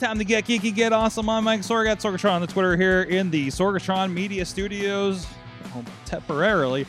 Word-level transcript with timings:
Time 0.00 0.16
to 0.16 0.24
get 0.24 0.46
geeky, 0.46 0.74
get 0.74 0.94
awesome. 0.94 1.28
I'm 1.28 1.44
Mike 1.44 1.60
Sorgat, 1.60 2.00
Sorgatron 2.00 2.32
on 2.32 2.40
the 2.40 2.46
Twitter 2.46 2.74
here 2.74 3.02
in 3.02 3.30
the 3.30 3.48
Sorgatron 3.48 4.10
Media 4.10 4.46
Studios, 4.46 5.26
temporarily 6.06 6.86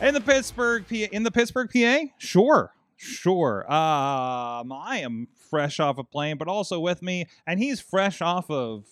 in 0.00 0.14
the 0.14 0.22
Pittsburgh, 0.22 0.86
PA. 0.88 0.94
In 0.94 1.22
the 1.22 1.30
Pittsburgh, 1.30 1.68
PA. 1.70 2.06
Sure, 2.16 2.72
sure. 2.96 3.70
Um, 3.70 4.72
I 4.72 5.00
am 5.02 5.28
fresh 5.50 5.80
off 5.80 5.98
a 5.98 6.04
plane, 6.04 6.38
but 6.38 6.48
also 6.48 6.80
with 6.80 7.02
me, 7.02 7.26
and 7.46 7.60
he's 7.60 7.78
fresh 7.78 8.22
off 8.22 8.50
of 8.50 8.86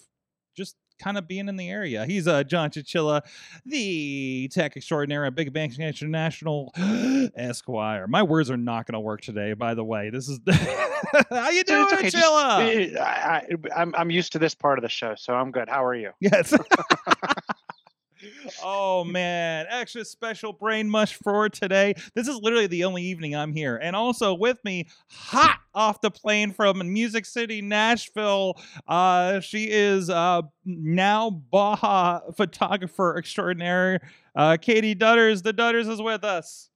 just 0.54 0.76
kind 0.98 1.16
of 1.16 1.26
being 1.26 1.48
in 1.48 1.56
the 1.56 1.70
area. 1.70 2.04
He's 2.04 2.28
uh, 2.28 2.44
John 2.44 2.68
Chichilla, 2.68 3.22
the 3.64 4.46
tech 4.52 4.76
extraordinaire 4.76 5.24
at 5.24 5.34
Big 5.34 5.54
Bang 5.54 5.72
International 5.72 6.70
Esquire. 7.34 8.08
My 8.08 8.24
words 8.24 8.50
are 8.50 8.58
not 8.58 8.86
going 8.86 8.92
to 8.92 9.00
work 9.00 9.22
today, 9.22 9.54
by 9.54 9.72
the 9.72 9.84
way. 9.84 10.10
This 10.10 10.28
is 10.28 10.38
how 11.30 11.50
you 11.50 11.64
doing, 11.64 11.86
It's 11.90 11.92
okay, 11.92 12.10
Chilla? 12.10 12.94
eh, 12.96 13.00
I, 13.00 13.36
I, 13.76 13.80
I'm 13.80 13.94
I'm 13.94 14.10
used 14.10 14.32
to 14.32 14.38
this 14.38 14.54
part 14.54 14.78
of 14.78 14.82
the 14.82 14.88
show, 14.88 15.14
so 15.16 15.34
I'm 15.34 15.50
good. 15.50 15.68
How 15.68 15.84
are 15.84 15.94
you? 15.94 16.10
Yes. 16.20 16.54
oh 18.62 19.04
man, 19.04 19.66
extra 19.68 20.04
special 20.04 20.52
brain 20.52 20.88
mush 20.88 21.14
for 21.22 21.48
today. 21.48 21.94
This 22.14 22.26
is 22.28 22.36
literally 22.36 22.66
the 22.66 22.84
only 22.84 23.02
evening 23.02 23.36
I'm 23.36 23.52
here. 23.52 23.76
And 23.76 23.94
also 23.94 24.32
with 24.34 24.58
me, 24.64 24.88
hot 25.10 25.58
off 25.74 26.00
the 26.00 26.10
plane 26.10 26.52
from 26.52 26.78
Music 26.92 27.26
City, 27.26 27.60
Nashville. 27.60 28.54
Uh 28.86 29.40
she 29.40 29.68
is 29.70 30.08
uh 30.08 30.42
now 30.64 31.30
Baja 31.30 32.20
photographer 32.34 33.16
extraordinaire. 33.18 34.00
Uh 34.34 34.56
Katie 34.60 34.94
Dutters. 34.94 35.42
The 35.42 35.52
Dutters 35.52 35.88
is 35.90 36.00
with 36.00 36.24
us. 36.24 36.70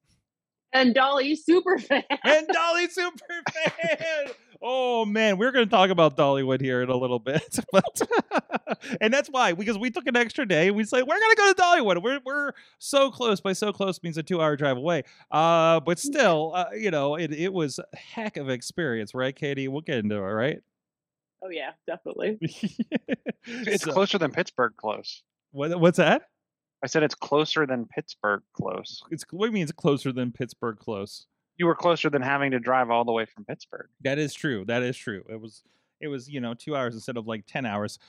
And 0.73 0.93
Dolly 0.93 1.35
super 1.35 1.77
fan. 1.77 2.03
And 2.23 2.47
Dolly 2.47 2.87
Superfan. 2.87 4.31
Oh 4.61 5.05
man, 5.05 5.37
we're 5.37 5.51
going 5.53 5.63
to 5.65 5.71
talk 5.71 5.89
about 5.89 6.17
Dollywood 6.17 6.59
here 6.59 6.81
in 6.81 6.89
a 6.89 6.95
little 6.97 7.19
bit, 7.19 7.59
but 7.71 8.01
and 9.01 9.13
that's 9.13 9.29
why 9.29 9.53
because 9.53 9.77
we 9.77 9.89
took 9.89 10.05
an 10.07 10.17
extra 10.17 10.45
day. 10.45 10.67
and 10.67 10.75
We 10.75 10.83
say 10.83 11.01
we're 11.01 11.19
going 11.19 11.31
to 11.31 11.35
go 11.37 11.53
to 11.53 11.61
Dollywood. 11.61 12.03
We're 12.03 12.19
we're 12.25 12.51
so 12.77 13.09
close. 13.09 13.39
By 13.39 13.53
so 13.53 13.71
close 13.71 14.01
means 14.03 14.17
a 14.17 14.23
two-hour 14.23 14.57
drive 14.57 14.75
away. 14.77 15.03
Uh, 15.31 15.79
but 15.79 15.97
still, 15.97 16.51
uh, 16.53 16.65
you 16.75 16.91
know, 16.91 17.15
it 17.15 17.31
it 17.31 17.53
was 17.53 17.79
a 17.79 17.97
heck 17.97 18.35
of 18.37 18.47
an 18.49 18.53
experience, 18.53 19.13
right, 19.13 19.35
Katie? 19.35 19.69
We'll 19.69 19.81
get 19.81 19.99
into 19.99 20.15
it, 20.15 20.19
right? 20.19 20.59
Oh 21.41 21.49
yeah, 21.49 21.71
definitely. 21.87 22.37
It's 23.45 23.85
So- 23.85 23.93
closer 23.93 24.17
than 24.17 24.31
Pittsburgh 24.31 24.73
close. 24.75 25.23
What, 25.51 25.79
what's 25.79 25.97
that? 25.97 26.23
I 26.83 26.87
said 26.87 27.03
it's 27.03 27.15
closer 27.15 27.65
than 27.65 27.85
Pittsburgh 27.85 28.41
close. 28.53 29.01
It's 29.11 29.25
what 29.31 29.47
do 29.47 29.49
you 29.49 29.53
mean 29.53 29.63
it's 29.63 29.71
closer 29.71 30.11
than 30.11 30.31
Pittsburgh 30.31 30.77
close? 30.77 31.27
You 31.57 31.65
were 31.65 31.75
closer 31.75 32.09
than 32.09 32.21
having 32.21 32.51
to 32.51 32.59
drive 32.59 32.89
all 32.89 33.03
the 33.03 33.11
way 33.11 33.25
from 33.25 33.43
Pittsburgh. 33.43 33.89
That 34.01 34.17
is 34.17 34.33
true. 34.33 34.63
That 34.65 34.81
is 34.81 34.95
true. 34.95 35.23
It 35.29 35.41
was 35.41 35.63
it 35.99 36.07
was, 36.07 36.29
you 36.29 36.39
know, 36.39 36.53
two 36.53 36.75
hours 36.75 36.95
instead 36.95 37.17
of 37.17 37.27
like 37.27 37.45
ten 37.45 37.65
hours. 37.65 37.99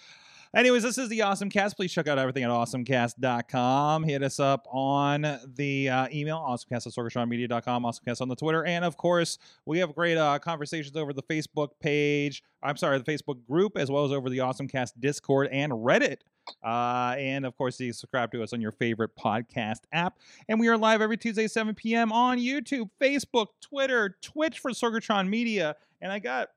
Anyways, 0.54 0.82
this 0.82 0.98
is 0.98 1.08
the 1.08 1.22
Awesome 1.22 1.48
Cast. 1.48 1.76
Please 1.76 1.92
check 1.92 2.08
out 2.08 2.18
everything 2.18 2.42
at 2.42 2.50
awesomecast.com. 2.50 4.02
Hit 4.02 4.24
us 4.24 4.40
up 4.40 4.66
on 4.72 5.38
the 5.46 5.88
uh, 5.88 6.08
email, 6.12 6.38
awesomecast 6.38 6.88
at 6.88 6.92
sorgatronmedia.com, 6.92 7.84
awesomecast 7.84 8.20
on 8.20 8.26
the 8.26 8.34
Twitter. 8.34 8.64
And 8.64 8.84
of 8.84 8.96
course, 8.96 9.38
we 9.64 9.78
have 9.78 9.94
great 9.94 10.18
uh, 10.18 10.40
conversations 10.40 10.96
over 10.96 11.12
the 11.12 11.22
Facebook 11.22 11.68
page. 11.80 12.42
I'm 12.64 12.76
sorry, 12.76 12.98
the 12.98 13.04
Facebook 13.04 13.46
group, 13.46 13.78
as 13.78 13.92
well 13.92 14.04
as 14.04 14.10
over 14.10 14.28
the 14.28 14.38
Awesomecast 14.38 14.94
Discord 14.98 15.46
and 15.52 15.70
Reddit. 15.70 16.16
Uh, 16.62 17.14
and 17.18 17.44
of 17.44 17.56
course, 17.56 17.78
you 17.80 17.92
subscribe 17.92 18.32
to 18.32 18.42
us 18.42 18.52
on 18.52 18.60
your 18.60 18.72
favorite 18.72 19.16
podcast 19.16 19.80
app. 19.92 20.18
And 20.48 20.60
we 20.60 20.68
are 20.68 20.76
live 20.76 21.00
every 21.00 21.16
Tuesday, 21.16 21.48
7 21.48 21.74
p.m. 21.74 22.12
on 22.12 22.38
YouTube, 22.38 22.90
Facebook, 23.00 23.46
Twitter, 23.60 24.16
Twitch 24.22 24.58
for 24.58 24.70
Sorgatron 24.70 25.28
Media. 25.28 25.76
And 26.00 26.12
I 26.12 26.18
got 26.18 26.48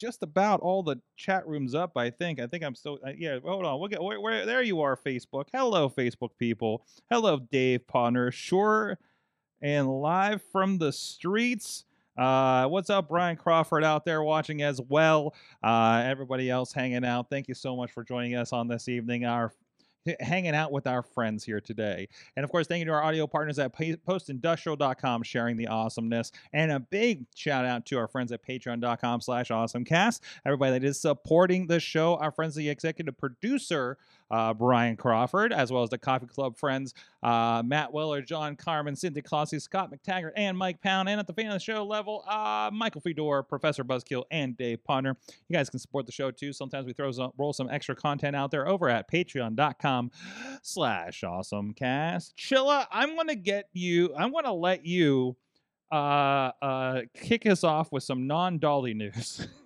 just 0.00 0.22
about 0.22 0.60
all 0.60 0.82
the 0.82 0.96
chat 1.16 1.46
rooms 1.46 1.74
up. 1.74 1.96
I 1.96 2.10
think. 2.10 2.40
I 2.40 2.46
think 2.46 2.64
I'm 2.64 2.74
still. 2.74 2.98
Uh, 3.06 3.12
yeah. 3.16 3.38
Hold 3.44 3.64
on. 3.64 3.78
We'll 3.80 3.88
get 3.88 4.02
where, 4.02 4.20
where. 4.20 4.46
There 4.46 4.62
you 4.62 4.80
are, 4.82 4.96
Facebook. 4.96 5.46
Hello, 5.52 5.88
Facebook 5.88 6.30
people. 6.38 6.84
Hello, 7.10 7.38
Dave 7.50 7.86
Ponder. 7.86 8.30
Sure, 8.30 8.98
and 9.62 9.88
live 10.00 10.42
from 10.52 10.78
the 10.78 10.92
streets. 10.92 11.84
Uh, 12.16 12.66
what's 12.68 12.90
up, 12.90 13.08
Brian 13.08 13.36
Crawford 13.36 13.84
out 13.84 14.04
there 14.04 14.22
watching 14.22 14.62
as 14.62 14.80
well? 14.80 15.34
Uh, 15.62 16.02
everybody 16.04 16.50
else 16.50 16.72
hanging 16.72 17.04
out. 17.04 17.28
Thank 17.28 17.48
you 17.48 17.54
so 17.54 17.76
much 17.76 17.90
for 17.90 18.04
joining 18.04 18.36
us 18.36 18.52
on 18.52 18.68
this 18.68 18.88
evening. 18.88 19.24
Our 19.24 19.52
hanging 20.20 20.54
out 20.54 20.72
with 20.72 20.86
our 20.86 21.02
friends 21.02 21.44
here 21.44 21.60
today. 21.60 22.08
And 22.36 22.44
of 22.44 22.50
course, 22.50 22.66
thank 22.66 22.80
you 22.80 22.84
to 22.86 22.92
our 22.92 23.02
audio 23.02 23.26
partners 23.26 23.58
at 23.58 23.76
postindustrial.com 23.76 25.22
sharing 25.22 25.56
the 25.56 25.68
awesomeness. 25.68 26.30
And 26.52 26.70
a 26.72 26.80
big 26.80 27.26
shout 27.34 27.64
out 27.64 27.86
to 27.86 27.98
our 27.98 28.08
friends 28.08 28.32
at 28.32 28.46
patreon.com 28.46 29.20
slash 29.20 29.48
awesomecast. 29.48 30.20
Everybody 30.44 30.72
that 30.72 30.84
is 30.84 31.00
supporting 31.00 31.66
the 31.66 31.80
show, 31.80 32.16
our 32.16 32.30
friends, 32.30 32.54
the 32.54 32.68
executive 32.68 33.16
producer, 33.16 33.98
uh, 34.34 34.52
Brian 34.52 34.96
Crawford, 34.96 35.52
as 35.52 35.70
well 35.70 35.84
as 35.84 35.90
the 35.90 35.98
Coffee 35.98 36.26
Club 36.26 36.56
friends, 36.56 36.92
uh, 37.22 37.62
Matt 37.64 37.92
Weller, 37.92 38.20
John 38.20 38.56
Carmen, 38.56 38.96
Cynthia 38.96 39.22
Clossy, 39.22 39.60
Scott 39.60 39.92
McTaggart, 39.92 40.32
and 40.34 40.58
Mike 40.58 40.82
Pound. 40.82 41.08
And 41.08 41.20
at 41.20 41.28
the 41.28 41.32
fan 41.32 41.46
of 41.46 41.52
the 41.52 41.60
show 41.60 41.84
level, 41.84 42.24
uh, 42.26 42.68
Michael 42.72 43.00
Fedor, 43.00 43.44
Professor 43.44 43.84
Buzzkill, 43.84 44.24
and 44.32 44.56
Dave 44.56 44.82
Ponder. 44.82 45.16
You 45.48 45.56
guys 45.56 45.70
can 45.70 45.78
support 45.78 46.06
the 46.06 46.12
show 46.12 46.32
too. 46.32 46.52
Sometimes 46.52 46.84
we 46.84 46.92
throw 46.92 47.12
some, 47.12 47.30
roll 47.38 47.52
some 47.52 47.70
extra 47.70 47.94
content 47.94 48.34
out 48.34 48.50
there 48.50 48.66
over 48.66 48.88
at 48.88 49.08
patreon.com 49.08 50.10
slash 50.62 51.20
awesomecast. 51.20 52.34
Chilla, 52.34 52.86
I'm 52.90 53.14
gonna 53.14 53.36
get 53.36 53.68
you, 53.72 54.12
I'm 54.16 54.32
gonna 54.32 54.52
let 54.52 54.84
you 54.84 55.36
uh 55.92 56.50
uh 56.60 57.00
kick 57.14 57.46
us 57.46 57.62
off 57.62 57.92
with 57.92 58.02
some 58.02 58.26
non-Dolly 58.26 58.94
news. 58.94 59.46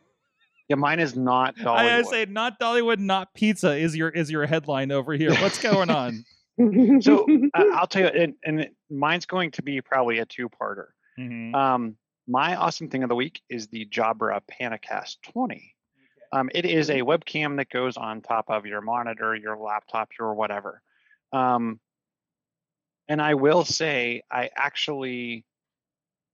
Yeah, 0.69 0.77
mine 0.77 1.01
is 1.01 1.17
not 1.17 1.55
I 1.59 1.63
Dollywood. 1.63 1.89
gotta 1.89 2.05
say 2.05 2.27
not 2.27 2.61
Dollywood, 2.61 2.99
not 2.99 3.33
pizza 3.35 3.75
is 3.77 3.97
your 3.97 4.11
is 4.11 4.31
your 4.31 4.47
headline 4.47 4.93
over 4.93 5.15
here. 5.15 5.35
What's 5.37 5.61
going 5.61 5.91
on? 5.91 6.25
so 7.01 7.27
uh, 7.55 7.65
I'll 7.73 7.87
tell 7.87 8.03
you, 8.03 8.09
and, 8.23 8.35
and 8.45 8.69
mine's 8.91 9.27
going 9.27 9.53
to 9.53 9.63
be 9.63 9.81
probably 9.81 10.19
a 10.19 10.27
two-parter. 10.27 10.89
Mhm. 11.19 11.55
Um, 11.55 11.97
my 12.27 12.57
awesome 12.57 12.91
thing 12.91 13.03
of 13.03 13.09
the 13.09 13.15
week 13.15 13.41
is 13.49 13.69
the 13.69 13.87
Jabra 13.87 14.41
PanaCast 14.61 15.17
20. 15.33 15.75
Um, 16.31 16.51
it 16.55 16.67
is 16.67 16.91
a 16.91 17.01
webcam 17.01 17.57
that 17.57 17.71
goes 17.71 17.97
on 17.97 18.21
top 18.21 18.51
of 18.51 18.67
your 18.67 18.83
monitor, 18.83 19.35
your 19.35 19.57
laptop, 19.57 20.11
your 20.19 20.35
whatever. 20.35 20.83
Um, 21.33 21.81
and 23.09 23.23
I 23.23 23.33
will 23.35 23.65
say, 23.65 24.23
I 24.31 24.51
actually, 24.55 25.47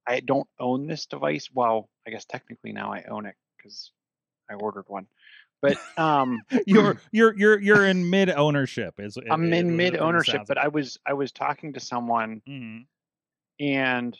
I 0.05 0.19
don't 0.19 0.49
own 0.59 0.89
this 0.89 1.07
device. 1.07 1.49
Well, 1.55 1.89
I 2.07 2.11
guess 2.11 2.25
technically 2.25 2.73
now 2.73 2.93
I 2.93 3.05
own 3.09 3.27
it 3.27 3.37
because 3.57 3.93
I 4.55 4.57
ordered 4.57 4.85
one. 4.89 5.07
But 5.61 5.79
um, 5.99 6.43
You're 6.67 7.01
you're 7.13 7.37
you're 7.37 7.61
you're 7.61 7.87
in 7.87 8.09
mid 8.09 8.31
ownership. 8.31 8.95
Is 8.99 9.19
I'm 9.31 9.53
in 9.53 9.77
mid 9.77 9.97
ownership. 9.97 10.43
But 10.47 10.59
I 10.59 10.69
was 10.69 10.99
I 11.07 11.15
was 11.15 11.33
talking 11.33 11.73
to 11.75 11.81
someone 11.81 12.43
hmm 12.47 12.79
and 13.61 14.19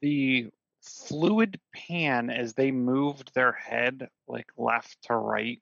the 0.00 0.48
fluid 0.82 1.60
pan 1.74 2.30
as 2.30 2.54
they 2.54 2.70
moved 2.70 3.34
their 3.34 3.52
head 3.52 4.08
like 4.26 4.46
left 4.56 4.96
to 5.02 5.14
right 5.14 5.60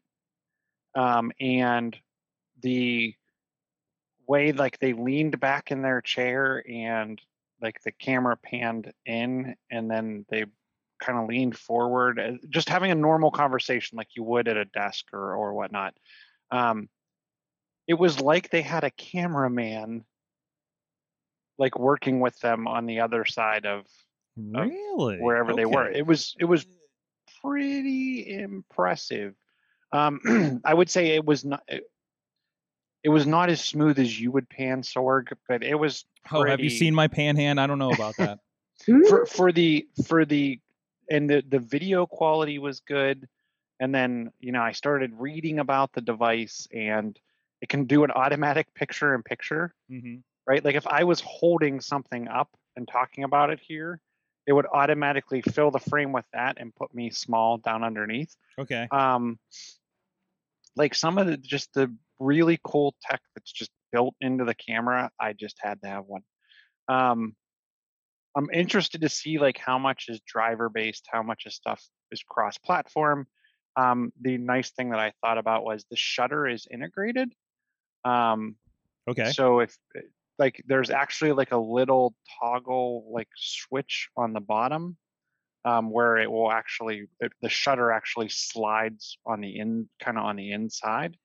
um, 0.94 1.32
and 1.40 1.96
the 2.62 3.14
way 4.26 4.52
like 4.52 4.78
they 4.78 4.92
leaned 4.92 5.38
back 5.40 5.70
in 5.70 5.82
their 5.82 6.00
chair 6.00 6.64
and 6.68 7.20
like 7.60 7.80
the 7.82 7.92
camera 7.92 8.36
panned 8.36 8.92
in 9.04 9.54
and 9.70 9.90
then 9.90 10.24
they 10.28 10.44
kind 11.00 11.18
of 11.18 11.28
leaned 11.28 11.56
forward 11.56 12.18
uh, 12.18 12.32
just 12.48 12.68
having 12.68 12.90
a 12.90 12.94
normal 12.94 13.30
conversation 13.30 13.96
like 13.96 14.08
you 14.14 14.22
would 14.22 14.48
at 14.48 14.56
a 14.56 14.64
desk 14.64 15.06
or 15.12 15.34
or 15.34 15.54
whatnot 15.54 15.94
um, 16.50 16.88
it 17.86 17.94
was 17.94 18.20
like 18.20 18.50
they 18.50 18.62
had 18.62 18.84
a 18.84 18.90
cameraman 18.90 20.04
like 21.58 21.78
working 21.78 22.20
with 22.20 22.38
them 22.40 22.66
on 22.66 22.86
the 22.86 23.00
other 23.00 23.24
side 23.24 23.66
of 23.66 23.86
Really? 24.36 25.18
wherever 25.18 25.54
they 25.54 25.64
were. 25.64 25.88
It 25.88 26.06
was 26.06 26.34
it 26.38 26.44
was 26.44 26.66
pretty 27.42 28.38
impressive. 28.38 29.34
Um, 29.92 30.60
I 30.64 30.74
would 30.74 30.90
say 30.90 31.14
it 31.14 31.24
was 31.24 31.44
not. 31.44 31.62
It, 31.68 31.84
it 33.02 33.08
was 33.08 33.26
not 33.26 33.50
as 33.50 33.60
smooth 33.60 33.98
as 33.98 34.20
you 34.20 34.32
would 34.32 34.48
pan 34.48 34.82
Sorg, 34.82 35.32
but 35.48 35.62
it 35.62 35.76
was 35.76 36.04
Oh, 36.32 36.42
have 36.44 36.60
you 36.60 36.70
seen 36.70 36.94
my 36.94 37.08
pan 37.08 37.36
hand? 37.36 37.60
I 37.60 37.66
don't 37.66 37.78
know 37.78 37.92
about 37.92 38.16
that. 38.16 38.38
for 39.08 39.26
for 39.26 39.52
the 39.52 39.88
for 40.06 40.24
the 40.24 40.60
and 41.10 41.28
the 41.28 41.42
the 41.48 41.58
video 41.58 42.06
quality 42.06 42.58
was 42.58 42.80
good. 42.80 43.28
And 43.78 43.94
then 43.94 44.32
you 44.40 44.52
know 44.52 44.62
I 44.62 44.72
started 44.72 45.12
reading 45.14 45.58
about 45.58 45.92
the 45.92 46.00
device, 46.00 46.66
and 46.72 47.18
it 47.60 47.68
can 47.68 47.84
do 47.84 48.04
an 48.04 48.10
automatic 48.10 48.72
picture 48.74 49.14
in 49.14 49.22
picture, 49.22 49.74
hmm 49.88 50.16
right? 50.46 50.64
Like 50.64 50.76
if 50.76 50.86
I 50.86 51.04
was 51.04 51.20
holding 51.20 51.80
something 51.80 52.28
up 52.28 52.48
and 52.76 52.86
talking 52.86 53.24
about 53.24 53.50
it 53.50 53.58
here, 53.60 54.00
it 54.46 54.52
would 54.52 54.66
automatically 54.72 55.42
fill 55.42 55.70
the 55.72 55.80
frame 55.80 56.12
with 56.12 56.24
that 56.32 56.58
and 56.60 56.74
put 56.74 56.94
me 56.94 57.10
small 57.10 57.58
down 57.58 57.82
underneath. 57.82 58.34
Okay. 58.58 58.86
Um, 58.92 59.38
like 60.76 60.94
some 60.94 61.18
of 61.18 61.26
the 61.26 61.36
just 61.36 61.72
the 61.74 61.92
really 62.18 62.60
cool 62.62 62.94
tech 63.02 63.20
that's 63.34 63.50
just 63.50 63.70
built 63.92 64.14
into 64.20 64.44
the 64.44 64.54
camera, 64.54 65.10
I 65.18 65.32
just 65.32 65.56
had 65.60 65.82
to 65.82 65.88
have 65.88 66.04
one. 66.06 66.22
Um, 66.88 67.34
I'm 68.36 68.50
interested 68.52 69.00
to 69.00 69.08
see 69.08 69.38
like 69.38 69.58
how 69.58 69.78
much 69.78 70.06
is 70.08 70.20
driver 70.26 70.68
based, 70.68 71.08
how 71.10 71.22
much 71.22 71.46
of 71.46 71.52
stuff 71.52 71.82
is 72.12 72.22
cross 72.22 72.58
platform. 72.58 73.26
Um, 73.76 74.12
the 74.20 74.38
nice 74.38 74.70
thing 74.70 74.90
that 74.90 75.00
I 75.00 75.12
thought 75.22 75.38
about 75.38 75.64
was 75.64 75.84
the 75.90 75.96
shutter 75.96 76.46
is 76.46 76.66
integrated. 76.70 77.32
Um, 78.04 78.56
Okay. 79.08 79.30
so 79.30 79.60
if 79.60 79.76
uh, 79.96 80.00
like 80.38 80.62
there's 80.66 80.90
actually 80.90 81.32
like 81.32 81.52
a 81.52 81.56
little 81.56 82.14
toggle 82.40 83.08
like 83.12 83.28
switch 83.36 84.08
on 84.16 84.32
the 84.32 84.40
bottom 84.40 84.96
um, 85.64 85.90
where 85.90 86.16
it 86.16 86.30
will 86.30 86.50
actually 86.50 87.06
it, 87.20 87.32
the 87.40 87.48
shutter 87.48 87.90
actually 87.90 88.28
slides 88.28 89.18
on 89.24 89.40
the 89.40 89.58
in 89.58 89.88
kind 90.00 90.18
of 90.18 90.24
on 90.24 90.36
the 90.36 90.52
inside. 90.52 91.16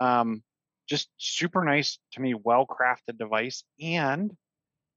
Um, 0.00 0.42
just 0.88 1.08
super 1.16 1.64
nice 1.64 1.98
to 2.12 2.20
me, 2.20 2.34
well 2.34 2.66
crafted 2.66 3.18
device, 3.18 3.64
and 3.80 4.30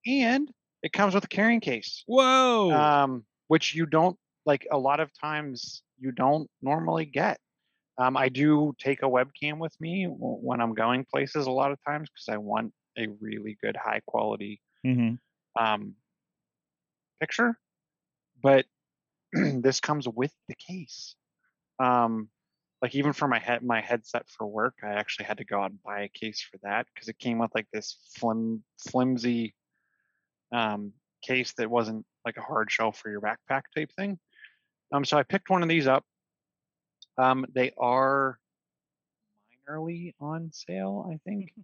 and 0.06 0.52
it 0.84 0.94
comes 0.94 1.14
with 1.14 1.24
a 1.24 1.28
carrying 1.28 1.60
case, 1.60 2.04
Whoa. 2.08 2.72
um, 2.72 3.26
which 3.48 3.76
you 3.76 3.86
don't 3.86 4.18
like 4.46 4.68
a 4.72 4.78
lot 4.78 5.00
of 5.00 5.12
times 5.20 5.82
you 6.00 6.12
don't 6.12 6.50
normally 6.62 7.06
get. 7.06 7.40
Um, 7.98 8.16
I 8.16 8.30
do 8.30 8.76
take 8.78 9.02
a 9.02 9.08
webcam 9.08 9.58
with 9.58 9.76
me 9.82 10.08
when 10.10 10.62
I'm 10.62 10.76
going 10.76 11.06
places 11.06 11.48
a 11.48 11.52
lot 11.52 11.72
of 11.72 11.80
times 11.84 12.10
because 12.10 12.30
I 12.34 12.38
want 12.38 12.74
a 12.98 13.08
really 13.20 13.58
good 13.62 13.76
high 13.76 14.02
quality 14.06 14.62
hmm 14.84 15.16
um, 15.60 15.96
picture, 17.20 17.58
but 18.42 18.66
this 19.34 19.80
comes 19.80 20.08
with 20.08 20.32
the 20.48 20.56
case. 20.56 21.16
Um, 21.80 22.30
like 22.82 22.94
even 22.94 23.14
for 23.14 23.28
my 23.28 23.40
head, 23.40 23.64
my 23.64 23.82
headset 23.82 24.30
for 24.30 24.46
work, 24.46 24.76
I 24.84 24.94
actually 24.94 25.26
had 25.26 25.40
to 25.40 25.46
go 25.46 25.60
out 25.62 25.72
and 25.72 25.82
buy 25.82 26.02
a 26.02 26.10
case 26.10 26.42
for 26.42 26.60
that 26.62 26.86
because 26.94 27.10
it 27.10 27.18
came 27.18 27.40
with 27.40 27.54
like 27.56 27.68
this 27.74 27.98
flim, 28.16 28.64
flimsy 28.88 29.56
um, 30.52 30.94
case 31.22 31.54
that 31.58 31.70
wasn't 31.70 32.06
like 32.26 32.38
a 32.38 32.42
hard 32.42 32.72
shell 32.72 32.92
for 32.92 33.10
your 33.10 33.22
backpack 33.22 33.64
type 33.76 33.92
thing. 33.98 34.20
Um, 34.92 35.04
so 35.06 35.18
I 35.18 35.24
picked 35.24 35.50
one 35.50 35.64
of 35.64 35.70
these 35.70 35.88
up. 35.88 36.06
Um, 37.18 37.46
they 37.54 37.72
are 37.78 38.38
minorly 39.70 40.14
on 40.20 40.52
sale, 40.54 41.10
I 41.12 41.20
think. 41.30 41.52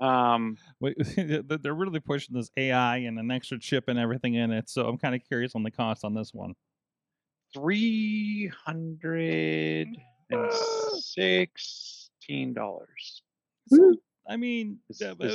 Um, 0.00 0.56
they're 0.80 1.74
really 1.74 2.00
pushing 2.00 2.34
this 2.34 2.50
AI 2.56 2.96
and 2.96 3.20
an 3.20 3.30
extra 3.30 3.56
chip 3.56 3.84
and 3.86 4.00
everything 4.00 4.34
in 4.34 4.50
it. 4.50 4.68
So 4.68 4.88
I'm 4.88 4.98
kind 4.98 5.14
of 5.14 5.22
curious 5.22 5.52
on 5.54 5.62
the 5.62 5.70
cost 5.70 6.04
on 6.04 6.12
this 6.12 6.34
one. 6.34 6.54
three 7.54 8.48
hundred 8.48 9.86
and 10.30 10.52
sixteen 10.98 12.52
dollars. 12.52 13.22
So, 13.68 13.94
I 14.28 14.36
mean, 14.36 14.78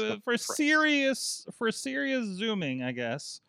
uh, 0.01 0.17
for 0.23 0.37
serious 0.37 1.45
for 1.57 1.71
serious 1.71 2.25
zooming, 2.25 2.83
I 2.83 2.91
guess. 2.91 3.41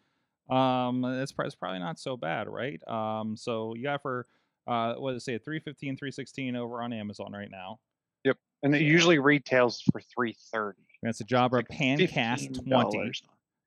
Um, 0.50 1.04
it's, 1.04 1.32
it's 1.38 1.54
probably 1.54 1.78
not 1.78 1.98
so 1.98 2.16
bad, 2.16 2.48
right? 2.48 2.80
Um, 2.88 3.36
so 3.36 3.74
you 3.74 3.82
got 3.84 4.02
for 4.02 4.26
uh, 4.66 4.94
what 4.94 5.12
does 5.12 5.22
it 5.22 5.24
say, 5.24 5.38
315, 5.38 5.96
316 5.96 6.56
over 6.56 6.82
on 6.82 6.92
Amazon 6.92 7.32
right 7.32 7.50
now. 7.50 7.78
Yep, 8.24 8.36
and 8.62 8.74
it 8.74 8.82
usually 8.82 9.18
retails 9.18 9.82
for 9.92 10.00
three 10.00 10.34
thirty. 10.52 10.82
That's 11.02 11.20
a 11.20 11.24
Jabra 11.24 11.62
Pancast 11.68 12.64
20. 12.68 13.12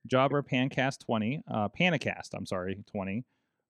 Jabra 0.09 0.43
Pancast 0.43 1.05
20, 1.05 1.43
uh, 1.47 1.69
PanaCast, 1.69 2.29
I'm 2.33 2.45
sorry, 2.45 2.83
20. 2.91 3.23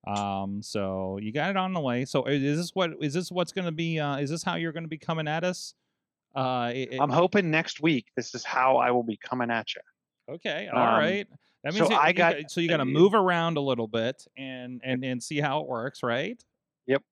Um, 0.07 0.61
so 0.63 1.19
you 1.21 1.31
got 1.31 1.51
it 1.51 1.57
on 1.57 1.73
the 1.73 1.79
way. 1.79 2.05
So 2.05 2.25
is 2.25 2.57
this 2.57 2.71
what 2.73 2.91
is 3.01 3.13
this 3.13 3.31
what's 3.31 3.51
going 3.51 3.65
to 3.65 3.71
be? 3.71 3.99
Uh, 3.99 4.17
is 4.17 4.29
this 4.29 4.41
how 4.41 4.55
you're 4.55 4.71
going 4.71 4.83
to 4.85 4.89
be 4.89 4.97
coming 4.97 5.27
at 5.27 5.43
us? 5.43 5.75
Uh, 6.35 6.71
it- 6.73 6.99
I'm 6.99 7.09
hoping 7.09 7.51
next 7.51 7.81
week 7.81 8.05
this 8.15 8.33
is 8.35 8.43
how 8.43 8.77
I 8.77 8.91
will 8.91 9.03
be 9.03 9.17
coming 9.17 9.51
at 9.51 9.67
you. 9.75 9.81
Okay, 10.35 10.67
all 10.71 10.79
Um, 10.79 10.99
right. 10.99 11.27
That 11.63 11.73
so 11.73 11.79
means 11.79 11.89
you- 11.91 11.95
I 11.97 12.07
you 12.09 12.13
got- 12.13 12.37
got- 12.41 12.51
so 12.51 12.61
you 12.61 12.67
got 12.69 12.77
to 12.77 12.85
move 12.85 13.13
around 13.13 13.57
a 13.57 13.61
little 13.61 13.87
bit 13.87 14.25
and 14.37 14.81
and 14.83 15.03
and 15.03 15.21
see 15.21 15.39
how 15.39 15.61
it 15.61 15.67
works, 15.67 16.03
right? 16.03 16.41
Yep. 16.87 17.03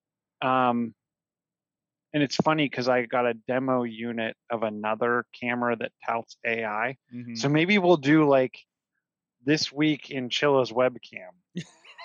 Um, 0.41 0.95
and 2.13 2.23
it's 2.23 2.35
funny 2.37 2.65
because 2.67 2.87
I 2.87 3.05
got 3.05 3.27
a 3.27 3.33
demo 3.35 3.83
unit 3.83 4.35
of 4.49 4.63
another 4.63 5.25
camera 5.39 5.75
that 5.75 5.91
touts 6.05 6.37
AI. 6.45 6.97
Mhm. 7.13 7.37
So 7.37 7.49
maybe 7.49 7.77
we'll 7.77 7.97
do 7.97 8.27
like 8.27 8.57
this 9.45 9.71
week 9.71 10.09
in 10.09 10.29
Chilla's 10.29 10.71
webcam. 10.71 11.29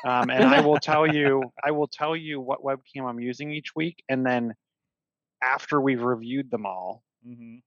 Um, 0.05 0.29
and 0.29 0.45
I 0.45 0.61
will 0.61 0.79
tell 0.79 1.07
you, 1.15 1.51
I 1.63 1.71
will 1.71 1.89
tell 1.89 2.15
you 2.15 2.39
what 2.41 2.61
webcam 2.61 3.09
I'm 3.09 3.21
using 3.21 3.51
each 3.53 3.75
week, 3.75 4.05
and 4.11 4.27
then 4.27 4.55
after 5.45 5.81
we've 5.81 6.03
reviewed 6.03 6.51
them 6.51 6.67
all, 6.67 7.03
Mhm. 7.27 7.63